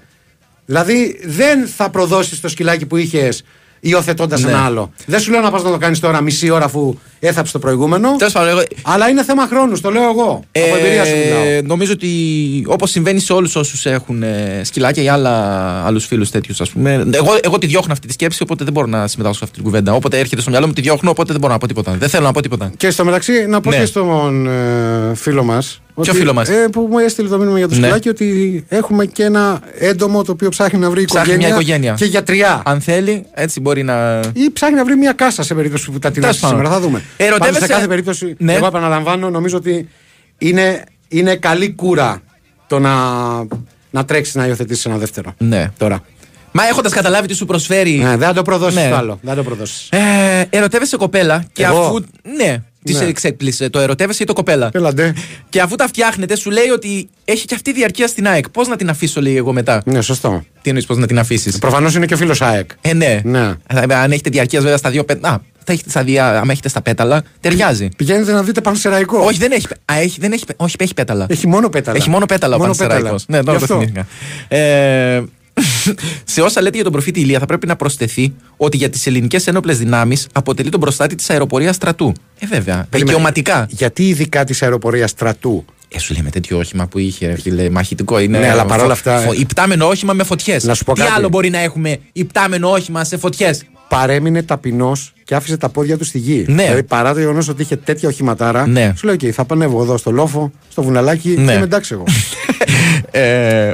Δηλαδή 0.65 1.19
δεν 1.23 1.67
θα 1.67 1.89
προδώσεις 1.89 2.39
το 2.39 2.47
σκυλάκι 2.47 2.85
που 2.85 2.97
είχες 2.97 3.43
υιοθετώντας 3.79 4.41
Ναι. 4.41 4.49
ένα 4.51 4.65
άλλο. 4.65 4.91
Δεν 5.05 5.19
σου 5.19 5.31
λέω 5.31 5.41
να 5.41 5.51
πας 5.51 5.63
να 5.63 5.71
το 5.71 5.77
κάνεις 5.77 5.99
τώρα 5.99 6.21
μισή 6.21 6.49
ώρα 6.49 6.65
αφού 6.65 6.95
έθαψε 7.19 7.51
το 7.51 7.59
προηγούμενο. 7.59 8.15
Τέλος 8.17 8.33
πάντων, 8.33 8.49
εγώ. 8.49 8.61
Αλλά 8.81 9.09
είναι 9.09 9.23
θέμα 9.23 9.47
χρόνους, 9.47 9.81
το 9.81 9.89
λέω 9.91 10.09
εγώ. 10.09 10.43
από 10.51 10.75
εμπειρία 10.77 11.05
σου 11.05 11.15
μιλάω. 11.23 11.43
Ε, 11.43 11.61
νομίζω 11.61 11.91
ότι 11.91 12.09
όπως 12.67 12.91
συμβαίνει 12.91 13.19
σε 13.19 13.33
όλους 13.33 13.55
όσους 13.55 13.85
έχουν 13.85 14.23
ε, 14.23 14.61
σκυλάκια 14.63 15.03
ή 15.03 15.07
άλλα, 15.09 15.31
άλλους 15.85 16.05
φίλους 16.05 16.29
τέτοιους, 16.29 16.61
ας 16.61 16.69
πούμε. 16.69 17.07
Εγώ, 17.11 17.37
εγώ 17.41 17.57
τη 17.57 17.67
διώχνω 17.67 17.93
αυτή 17.93 18.07
τη 18.07 18.13
σκέψη, 18.13 18.43
οπότε 18.43 18.63
δεν 18.63 18.73
μπορώ 18.73 18.87
να 18.87 19.07
συμμετάσχω 19.07 19.37
σε 19.37 19.43
αυτή 19.43 19.55
την 19.55 19.63
κουβέντα. 19.63 19.93
Όποτε 19.93 20.19
έρχεται 20.19 20.41
στο 20.41 20.49
μυαλό 20.49 20.67
μου, 20.67 20.73
τη 20.73 20.81
διώχνω, 20.81 21.09
οπότε 21.09 21.31
δεν 21.31 21.41
μπορώ 21.41 21.53
να 21.53 21.59
πω 21.59 21.67
τίποτα. 21.67 21.95
Δεν 21.99 22.09
θέλω 22.09 22.25
να 22.25 22.31
πω 22.31 22.41
τίποτα. 22.41 22.71
Και 22.77 22.89
στο 22.91 23.05
μεταξύ 23.05 23.45
να 23.47 23.61
πω 23.61 23.69
Ναι. 23.69 23.77
και 23.77 23.85
στον 23.85 24.47
ε, 24.47 25.15
φίλο 25.15 25.43
μας, 25.43 25.81
Ότι- 26.01 26.11
φίλο 26.17 26.33
μας; 26.33 26.49
Ε, 26.49 26.67
που 26.71 26.87
μου 26.91 26.97
έστειλε 26.97 27.27
το 27.27 27.37
μήνυμα 27.37 27.57
για 27.57 27.67
το 27.67 27.75
Ναι. 27.75 27.81
σκυλάκι 27.81 28.09
ότι 28.09 28.65
έχουμε 28.67 29.05
και 29.05 29.23
ένα 29.23 29.59
έντομο 29.79 30.23
το 30.23 30.31
οποίο 30.31 30.49
ψάχνει 30.49 30.79
να 30.79 30.89
βρει 30.89 31.05
Ψάχνει 31.05 31.21
οικογένεια. 31.33 31.47
μια 31.47 31.55
οικογένεια. 31.61 31.93
Και 31.93 32.05
γιατριά. 32.05 32.61
Αν 32.65 32.81
θέλει, 32.81 33.25
έτσι 33.33 33.59
μπορεί 33.59 33.83
να. 33.83 34.19
Ή 34.33 34.51
ψάχνει 34.53 34.75
να 34.75 34.85
βρει 34.85 34.95
μια 34.95 35.11
κάσα 35.13 35.43
σε 35.43 35.53
περίπτωση 35.53 35.91
που 35.91 35.99
τα 35.99 36.11
τεινάσει 36.11 36.39
Τέλος 36.39 36.39
πάντων. 36.39 36.57
σήμερα. 36.57 36.75
Θα 36.75 36.81
δούμε. 36.87 37.01
Ερωτεύεσαι- 37.17 37.51
Πάντως, 37.53 37.67
σε 37.67 37.73
κάθε 37.73 37.87
περίπτωση, 37.87 38.35
Ναι. 38.39 38.53
εγώ 38.53 38.65
επαναλαμβάνω, 38.65 39.29
νομίζω 39.29 39.57
ότι 39.57 39.89
είναι, 40.37 40.83
είναι 41.07 41.35
καλή 41.35 41.71
κούρα 41.73 42.21
το 42.67 42.79
να, 42.79 42.93
να 43.89 44.05
τρέξεις 44.05 44.35
να 44.35 44.45
υιοθετήσεις 44.47 44.85
ένα 44.85 44.97
δεύτερο. 44.97 45.33
Ναι. 45.37 45.71
Τώρα. 45.77 45.99
Μα 46.51 46.67
έχοντας 46.67 46.93
καταλάβει 46.93 47.27
τι 47.27 47.33
σου 47.33 47.45
προσφέρει. 47.45 47.91
Ναι, 47.91 48.09
δεν 48.09 48.27
θα 48.27 48.33
το 48.33 48.41
προδώσεις 48.41 48.75
Ναι. 48.75 48.89
το 48.89 48.95
άλλο. 48.95 49.19
Δεν 49.21 49.29
θα 49.29 49.35
το 49.35 49.43
προδώσεις. 49.43 49.89
Ε, 49.91 49.99
ερωτεύεσαι 50.49 50.97
κοπέλα 50.97 51.43
και 51.53 51.63
Εγώ; 51.63 51.81
αφού. 51.81 51.99
Ναι, 52.37 52.63
τη 52.93 52.99
Ναι. 53.03 53.05
εξέπλησε. 53.09 53.69
Το 53.69 53.79
ερωτεύεσαι 53.79 54.23
ή 54.23 54.25
το 54.25 54.33
κοπέλα; 54.33 54.69
Έλα 54.73 54.93
ντε. 54.93 55.13
Και 55.49 55.61
αφού 55.61 55.75
τα 55.75 55.87
φτιάχνετε, 55.87 56.35
σου 56.35 56.49
λέει 56.49 56.67
ότι 56.73 57.09
έχει 57.25 57.45
και 57.45 57.55
αυτή 57.55 57.73
διαρκεία 57.73 58.07
στην 58.07 58.27
ΑΕΚ. 58.27 58.49
Πώς 58.49 58.67
να 58.67 58.75
την 58.75 58.89
αφήσω, 58.89 59.21
λέει 59.21 59.37
εγώ 59.37 59.53
μετά; 59.53 59.81
Ναι, 59.85 60.01
σωστό. 60.01 60.43
Τι 60.61 60.69
εννοείς 60.69 60.85
πώς 60.85 60.97
να 60.97 61.07
την 61.07 61.19
αφήσεις; 61.19 61.57
Προφανώς 61.59 61.95
είναι 61.95 62.05
και 62.05 62.13
ο 62.13 62.17
φίλος 62.17 62.41
ΑΕΚ. 62.41 62.69
Ε, 62.81 62.93
ναι. 62.93 63.21
Ναι. 63.23 63.53
Ε, 63.67 63.95
Αν 63.95 64.11
έχετε 64.11 64.29
διαρκείας 64.29 64.61
βέβαια 64.63 64.77
στα 64.77 64.89
δύο 64.89 65.03
πέταλα. 65.03 65.33
Α, 65.33 65.39
θα 65.63 65.71
έχετε 65.73 65.89
στα 65.89 66.03
δύο, 66.03 66.23
άμα 66.23 66.51
έχετε 66.51 66.69
στα 66.69 66.81
πέταλα, 66.81 67.23
ταιριάζει. 67.39 67.89
Πηγαίνετε 67.97 68.31
να 68.31 68.43
δείτε 68.43 68.61
πανσεραϊκό. 68.61 69.19
όχι, 69.19 69.37
δεν 69.37 69.51
έχει. 69.51 69.67
Α, 69.85 69.99
έχει, 69.99 70.19
δεν 70.19 70.31
έχει, 70.31 70.43
όχι, 70.55 70.75
έχει 70.79 70.93
πέταλα. 70.93 71.25
Έχει 71.29 71.47
μόνο 71.47 71.69
πέταλα. 71.69 71.97
Έχει 71.97 72.09
μόνο 72.09 72.25
πέταλα 72.25 72.55
ο 72.55 72.57
Μόνο 72.57 72.73
Πανσεραϊκός. 72.77 73.25
πέταλα. 73.25 73.39
Ναι, 73.39 73.45
τώρα 73.45 73.57
Γι' 73.57 73.65
το 73.65 73.73
αυτό. 73.73 73.85
θυμήθηκα. 73.85 74.07
Ε, 74.57 75.23
σε 76.23 76.41
όσα 76.41 76.61
λέτε 76.61 76.75
για 76.75 76.83
τον 76.83 76.91
προφήτη 76.93 77.19
Ηλία, 77.19 77.39
θα 77.39 77.45
πρέπει 77.45 77.67
να 77.67 77.75
προσθεθεί 77.75 78.33
ότι 78.57 78.77
για 78.77 78.89
τις 78.89 79.07
ελληνικές 79.07 79.47
ένοπλες 79.47 79.77
δυνάμεις 79.77 80.27
αποτελεί 80.33 80.69
τον 80.69 80.79
προστάτη 80.79 81.15
της 81.15 81.29
αεροπορίας 81.29 81.75
στρατού. 81.75 82.13
Ε, 82.39 82.45
βέβαια. 82.47 82.87
Περίμενε. 82.89 82.89
Δικαιωματικά. 83.11 83.65
Γιατί 83.69 84.07
ειδικά 84.07 84.43
της 84.43 84.61
αεροπορίας 84.61 85.09
στρατού; 85.09 85.65
Ε, 85.91 85.99
σου 85.99 86.13
λέει 86.13 86.21
με 86.23 86.29
τέτοιο 86.29 86.57
όχημα 86.57 86.87
που 86.87 86.99
είχε, 86.99 87.27
ρε 87.27 87.35
φίλε, 87.35 87.69
μαχητικό 87.69 88.19
είναι. 88.19 88.39
Ναι, 88.39 88.49
αλλά 88.49 88.65
παρόλα 88.65 88.93
αυτά, 88.93 89.17
Φο, 89.19 89.31
ε. 89.31 89.35
υπτάμενο 89.39 89.87
όχημα 89.87 90.13
με 90.13 90.23
φωτιές. 90.23 90.63
Να 90.63 90.73
σου 90.73 90.83
πω 90.83 90.93
Τι 90.93 90.99
κάτι. 91.01 91.11
άλλο 91.13 91.29
μπορεί 91.29 91.49
να 91.49 91.59
έχουμε 91.59 91.97
υπτάμενο 92.11 92.69
όχημα 92.71 93.03
σε 93.03 93.17
φωτιές; 93.17 93.63
Παρέμεινε 93.89 94.43
ταπεινός 94.43 95.13
και 95.23 95.35
άφησε 95.35 95.57
τα 95.57 95.69
πόδια 95.69 95.97
του 95.97 96.03
στη 96.03 96.17
γη. 96.17 96.45
Ναι. 96.47 96.63
Δηλαδή 96.63 96.83
παρά 96.83 97.13
το 97.13 97.19
γεγονός 97.19 97.47
ότι 97.47 97.61
είχε 97.61 97.75
τέτοια 97.75 98.09
οχηματάρα, 98.09 98.67
Ναι. 98.67 98.93
σου 98.97 99.05
λέει: 99.05 99.15
OK, 99.21 99.29
θα 99.29 99.45
πανεύω 99.45 99.81
εδώ 99.81 99.97
στο 99.97 100.11
λόφο, 100.11 100.51
στο 100.71 100.81
βουναλάκι 100.83 101.29
Ναι. 101.29 101.35
και 101.35 101.41
είμαι 101.41 101.63
εντάξει 101.63 101.93
εγώ. 101.93 102.03
ε, 103.11 103.69
α- 103.69 103.73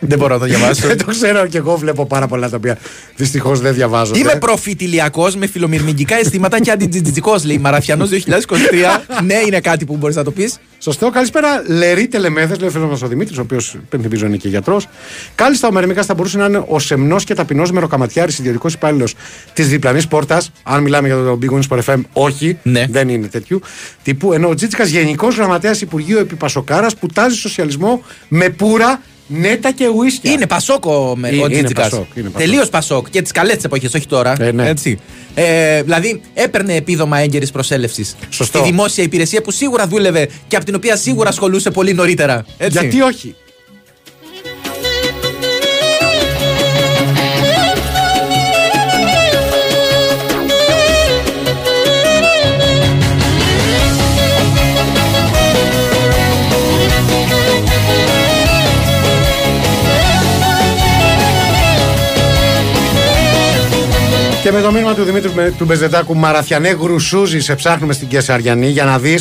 δεν 0.00 0.18
μπορώ 0.18 0.34
να 0.34 0.40
το 0.40 0.46
διαβάσω. 0.46 0.86
Δεν 0.86 0.98
το 0.98 1.04
ξέρω 1.04 1.46
και 1.46 1.58
εγώ 1.58 1.76
βλέπω 1.76 2.06
πάρα 2.06 2.26
πολλά 2.26 2.48
τα 2.48 2.56
οποία 2.56 2.78
δυστυχώς 3.16 3.60
δεν 3.60 3.74
διαβάζω. 3.74 4.14
Είμαι 4.14 4.34
προφητηλιακός 4.34 5.36
με 5.36 5.46
φιλομυρμηγκικά 5.46 6.16
αισθήματα 6.16 6.60
και 6.60 6.70
αντιτζιτζιτικός, 6.70 7.44
λέει 7.44 7.58
Μαραθιανός 7.58 8.08
2023. 8.10 8.16
ναι, 9.24 9.34
είναι 9.46 9.60
κάτι 9.60 9.84
που 9.84 9.96
μπορείς 9.96 10.16
να 10.16 10.24
το 10.24 10.30
πεις. 10.30 10.58
Σωστό. 10.82 11.10
Καλησπέρα, 11.10 11.62
Λερή 11.66 12.08
Τελεμέθε, 12.08 12.54
λέει 12.56 12.68
ο 12.68 12.70
φίλος 12.70 12.90
μας 12.90 13.02
ο 13.02 13.06
Δημήτρης, 13.06 13.38
ο 13.38 13.40
οποίος 13.40 13.76
πενθυμίζω 13.88 14.26
είναι 14.26 14.36
και 14.36 14.48
γιατρός. 14.48 14.88
Κάλλιστα 15.34 15.68
ο 15.68 15.72
Μερμικάς 15.72 16.06
θα 16.06 16.14
μπορούσε 16.14 16.38
να 16.38 16.44
είναι 16.44 16.64
ο 16.68 16.78
σεμνός 16.78 17.24
και 17.24 17.34
ταπεινός 17.34 17.70
μεροκαματιάρης 17.72 18.38
ιδιωτικός 18.38 18.74
υπάλληλος 18.74 19.14
της 19.52 19.68
διπλανής 19.68 20.06
πόρτας. 20.08 20.50
Αν 20.62 20.82
μιλάμε 20.82 21.08
για 21.08 21.16
το 21.16 21.38
Big 21.42 21.54
Wings 21.54 21.68
for 21.68 21.78
FM, 21.84 22.00
όχι, 22.12 22.58
Ναι. 22.62 22.86
δεν 22.90 23.08
είναι 23.08 23.26
τέτοιου 23.26 23.60
τύπου. 24.02 24.32
Ενώ 24.32 24.48
ο 24.48 24.54
Τζίτσικας 24.54 24.88
γενικός 24.88 25.36
γραμματέας 25.36 25.80
Υπουργείου 25.80 26.18
Επιπασοκάρας 26.18 26.96
που 26.96 27.06
τάζει 27.06 27.36
σοσιαλισμό 27.36 28.02
με 28.28 28.48
πουρα, 28.48 29.02
νέτα 29.30 29.72
και 29.72 29.88
ουίσκια. 29.88 30.32
Είναι 30.32 30.46
Πασόκο 30.46 31.14
με 31.16 31.28
Είναι- 31.28 31.42
ο 31.42 31.44
είναι 31.46 31.54
Τζιτζικά. 31.54 31.82
Πασόκ, 31.82 32.06
είναι 32.14 32.28
Πασόκ. 32.28 32.48
Τελείως 32.48 32.68
Πασόκ 32.68 33.10
και 33.10 33.22
τις 33.22 33.32
καλές 33.32 33.56
τι 33.56 33.62
εποχέ, 33.64 33.86
όχι 33.96 34.06
τώρα. 34.06 34.34
Ε, 34.40 34.52
ναι. 34.52 34.68
Έτσι. 34.68 34.98
Ε, 35.34 35.82
δηλαδή 35.82 36.20
έπαιρνε 36.34 36.74
επίδομα 36.74 37.18
έγκαιρης 37.18 37.50
προσέλευσης. 37.50 38.16
Σωστό. 38.30 38.58
Στη 38.58 38.66
δημόσια 38.70 39.04
υπηρεσία 39.04 39.42
που 39.42 39.50
σίγουρα 39.50 39.86
δούλευε 39.86 40.28
και 40.48 40.56
από 40.56 40.64
την 40.64 40.74
οποία 40.74 40.96
σίγουρα 40.96 41.28
ασχολούσε 41.28 41.70
πολύ 41.70 41.94
νωρίτερα. 41.94 42.44
Έτσι. 42.58 42.78
Γιατί 42.78 43.00
όχι; 43.02 43.34
Και 64.42 64.52
με 64.52 64.60
το 64.60 64.70
μήνυμα 64.72 64.94
του 64.94 65.02
Δημήτρης 65.04 65.32
με- 65.32 65.54
του 65.58 65.64
Μπεζετάκου 65.64 66.16
Μαραθιανέ 66.16 66.68
Γρουσούζη 66.68 67.40
σε 67.40 67.54
ψάχνουμε 67.54 67.92
στην 67.92 68.08
Κεσαριανή 68.08 68.66
για 68.68 68.84
να 68.84 68.98
δει 68.98 69.18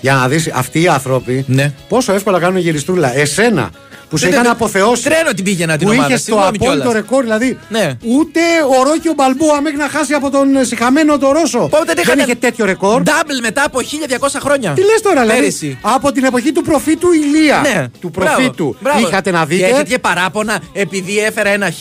για 0.00 0.14
να 0.14 0.28
δεις 0.28 0.50
αυτοί 0.54 0.82
οι 0.82 0.88
άνθρωποι 0.88 1.44
Ναι. 1.48 1.72
πόσο 1.88 2.12
εύκολα 2.12 2.38
κάνουν 2.40 2.58
γυριστούλα. 2.60 3.16
Εσένα 3.16 3.70
που 4.10 4.16
σε 4.16 4.24
Δεν- 4.24 4.32
είχαν 4.32 4.42
δεν- 4.44 4.52
αποθεώσει. 4.52 5.02
Τρένο 5.02 5.32
την 5.34 5.44
πήγαινα 5.44 5.76
την 5.76 5.86
που 5.86 5.92
ομάδα. 5.92 6.08
είχες 6.08 6.24
το 6.24 6.32
συγγνώμη 6.32 6.56
απόλυτο 6.60 6.80
κιόλας. 6.82 7.00
ρεκόρ, 7.00 7.22
δηλαδή 7.22 7.58
Ναι. 7.68 7.92
ούτε 8.02 8.40
ο 8.78 8.82
Ρόκιο 8.88 9.12
Μπαλμπούα 9.16 9.60
μέχρι 9.60 9.78
να 9.78 9.88
χάσει 9.88 10.12
από 10.14 10.30
τον 10.30 10.56
ε, 10.56 10.64
συχαμένο 10.64 11.18
το 11.18 11.32
Ρώσο. 11.32 11.58
Πότε 11.58 11.84
δεν 11.84 11.94
δεν 11.94 11.96
είχατε- 12.04 12.20
είχε 12.22 12.34
τέτοιο 12.34 12.64
ρεκόρ. 12.64 13.02
Double 13.04 13.38
μετά 13.42 13.62
από 13.66 13.80
1200 13.80 14.38
χρόνια. 14.40 14.72
Τι 14.72 14.80
λες 14.80 15.00
τώρα, 15.02 15.20
δηλαδή. 15.20 15.40
Πέρυσι. 15.40 15.78
Από 15.80 16.12
την 16.12 16.24
εποχή 16.24 16.52
του 16.52 16.62
προφήτου 16.62 17.08
Ηλία. 17.12 17.60
Ναι. 17.62 17.84
Του 18.00 18.10
Μπράβο. 18.12 18.34
προφήτου. 18.34 18.76
Μπράβο. 18.80 18.98
Είχατε 19.08 19.30
να 19.30 19.40
Και 19.40 19.46
δείτε. 19.46 19.66
έχετε 19.66 19.82
και 19.82 19.98
παράπονα 19.98 20.58
επειδή 20.72 21.18
έφερα 21.18 21.48
ένα 21.48 21.70
χ. 21.70 21.80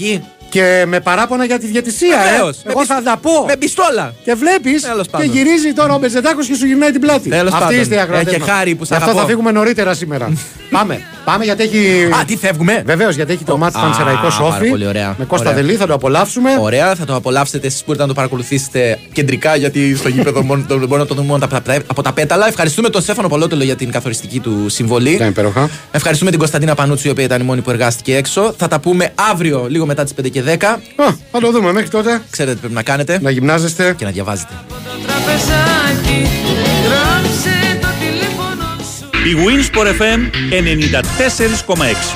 Και 0.56 0.84
με 0.88 1.00
παράπονα 1.00 1.46
για 1.46 1.60
τη 1.60 1.68
διαιτησία, 1.68 2.18
ε. 2.20 2.30
Βεβαίως. 2.32 2.58
Με 2.66 2.72
Εγώ 2.72 2.80
πισ- 2.80 2.92
θα 2.94 3.02
τα 3.04 3.18
πω. 3.22 3.46
Με 3.48 3.56
πιστόλα. 3.58 4.14
Και 4.24 4.34
βλέπεις 4.34 4.82
Τέλος 4.82 5.06
και 5.06 5.12
πάντων. 5.12 5.28
γυρίζει 5.32 5.74
τώρα 5.74 5.94
ο 5.94 5.98
Μπεζετάκος 5.98 6.48
και 6.48 6.56
σου 6.56 6.66
γυρνάει 6.66 6.92
την 6.92 7.02
πλάτη. 7.02 7.30
Τέλος 7.30 7.52
Αυτή 7.54 7.64
πάντων. 7.66 7.80
είστε 7.82 7.96
οι 7.96 8.00
ακροατές 8.00 8.34
Έχει 8.34 8.40
μας. 8.42 8.50
χάρη 8.50 8.76
που 8.76 8.86
σε 8.86 8.90
Γι' 8.94 8.98
αυτό 9.00 9.06
αγαπώ. 9.10 9.20
θα 9.26 9.30
φύγουμε 9.32 9.52
νωρίτερα 9.52 9.94
σήμερα. 9.94 10.34
πάμε. 10.76 11.02
Πάμε 11.26 11.44
γιατί 11.44 11.64
έχει. 11.64 12.04
Α, 12.20 12.26
τι 12.28 12.38
φεύγουμε; 12.38 12.84
Βεβαίως 12.86 13.16
γιατί 13.16 13.34
έχει 13.34 13.44
το 13.44 13.58
μάτι 13.58 13.78
Α, 13.78 13.82
Πανσεραϊκό 13.82 14.20
πάρα 14.22 14.32
Σόφι. 14.32 14.70
πολύ 14.70 14.88
ωραία. 14.88 15.16
Με 15.18 15.26
Κώστα 15.26 15.50
Ωραία. 15.50 15.62
Δελή 15.62 15.76
θα 15.78 15.88
το 15.88 15.94
απολαύσουμε. 15.94 16.50
Ωραία, 16.60 16.96
θα 16.96 17.06
το 17.06 17.16
απολαύσετε 17.16 17.68
εσείς 17.68 17.82
μπορείτε 17.86 18.04
να 18.04 18.10
το 18.10 18.16
παρακολουθήσετε 18.16 19.00
κεντρικά 19.14 19.56
γιατί 19.56 19.96
στο 19.96 20.10
γήπεδο 20.10 20.44
μόνο, 20.44 20.64
το, 20.68 20.78
μπορεί 20.78 21.02
να 21.02 21.06
το 21.06 21.14
δούμε 21.16 21.28
μόνο 21.28 21.46
από 21.46 21.62
τα- 21.62 21.78
από 21.88 22.02
τα 22.02 22.14
πέταλα. 22.14 22.48
Ευχαριστούμε 22.48 22.90
τον 22.90 23.02
Στέφανο 23.02 23.28
Πολότελο 23.28 23.64
για 23.64 23.76
την 23.76 23.92
καθοριστική 23.92 24.40
του 24.40 24.66
συμβολή. 24.70 25.10
Ήταν 25.12 25.28
υπέροχα. 25.28 25.70
Ευχαριστούμε 25.92 26.30
την 26.30 26.40
Κωνσταντίνα 26.40 26.76
Πανούτσου 26.76 27.08
η 27.08 27.12
οποία 27.12 27.24
ήταν 27.24 27.42
η 27.42 27.44
μόνη 27.44 27.62
που 27.62 27.70
εργάστηκε 27.70 28.16
έξω. 28.16 28.54
Θα 28.58 28.68
τα 28.68 28.80
πούμε 28.80 29.14
αύριο 29.32 29.66
λίγο 29.70 29.86
μετά 29.86 30.04
τις 30.04 30.14
5 30.14 30.30
και 30.30 30.42
10. 30.46 30.64
Α, 30.96 31.14
θα 31.32 31.40
το 31.40 31.52
δούμε 31.52 31.72
μέχρι 31.72 31.90
τότε. 31.90 32.22
Ξέρετε 32.30 32.54
τι 32.54 32.60
πρέπει 32.60 32.74
να 32.74 32.84
κάνετε 32.84 33.20
Να 33.22 33.30
γυμνάζεστε. 33.30 33.94
και 33.98 34.06
να 34.06 34.12
διαβάζετε. 34.12 34.54
τραπεζάκι 35.08 36.28
Γράψε 36.86 37.80
το 37.82 37.88
τηλέφωνο 38.00 38.66
σου 38.98 39.10
Η 39.30 39.36
Winsport 39.46 39.88
FM 40.02 40.20
94,6 40.52 42.14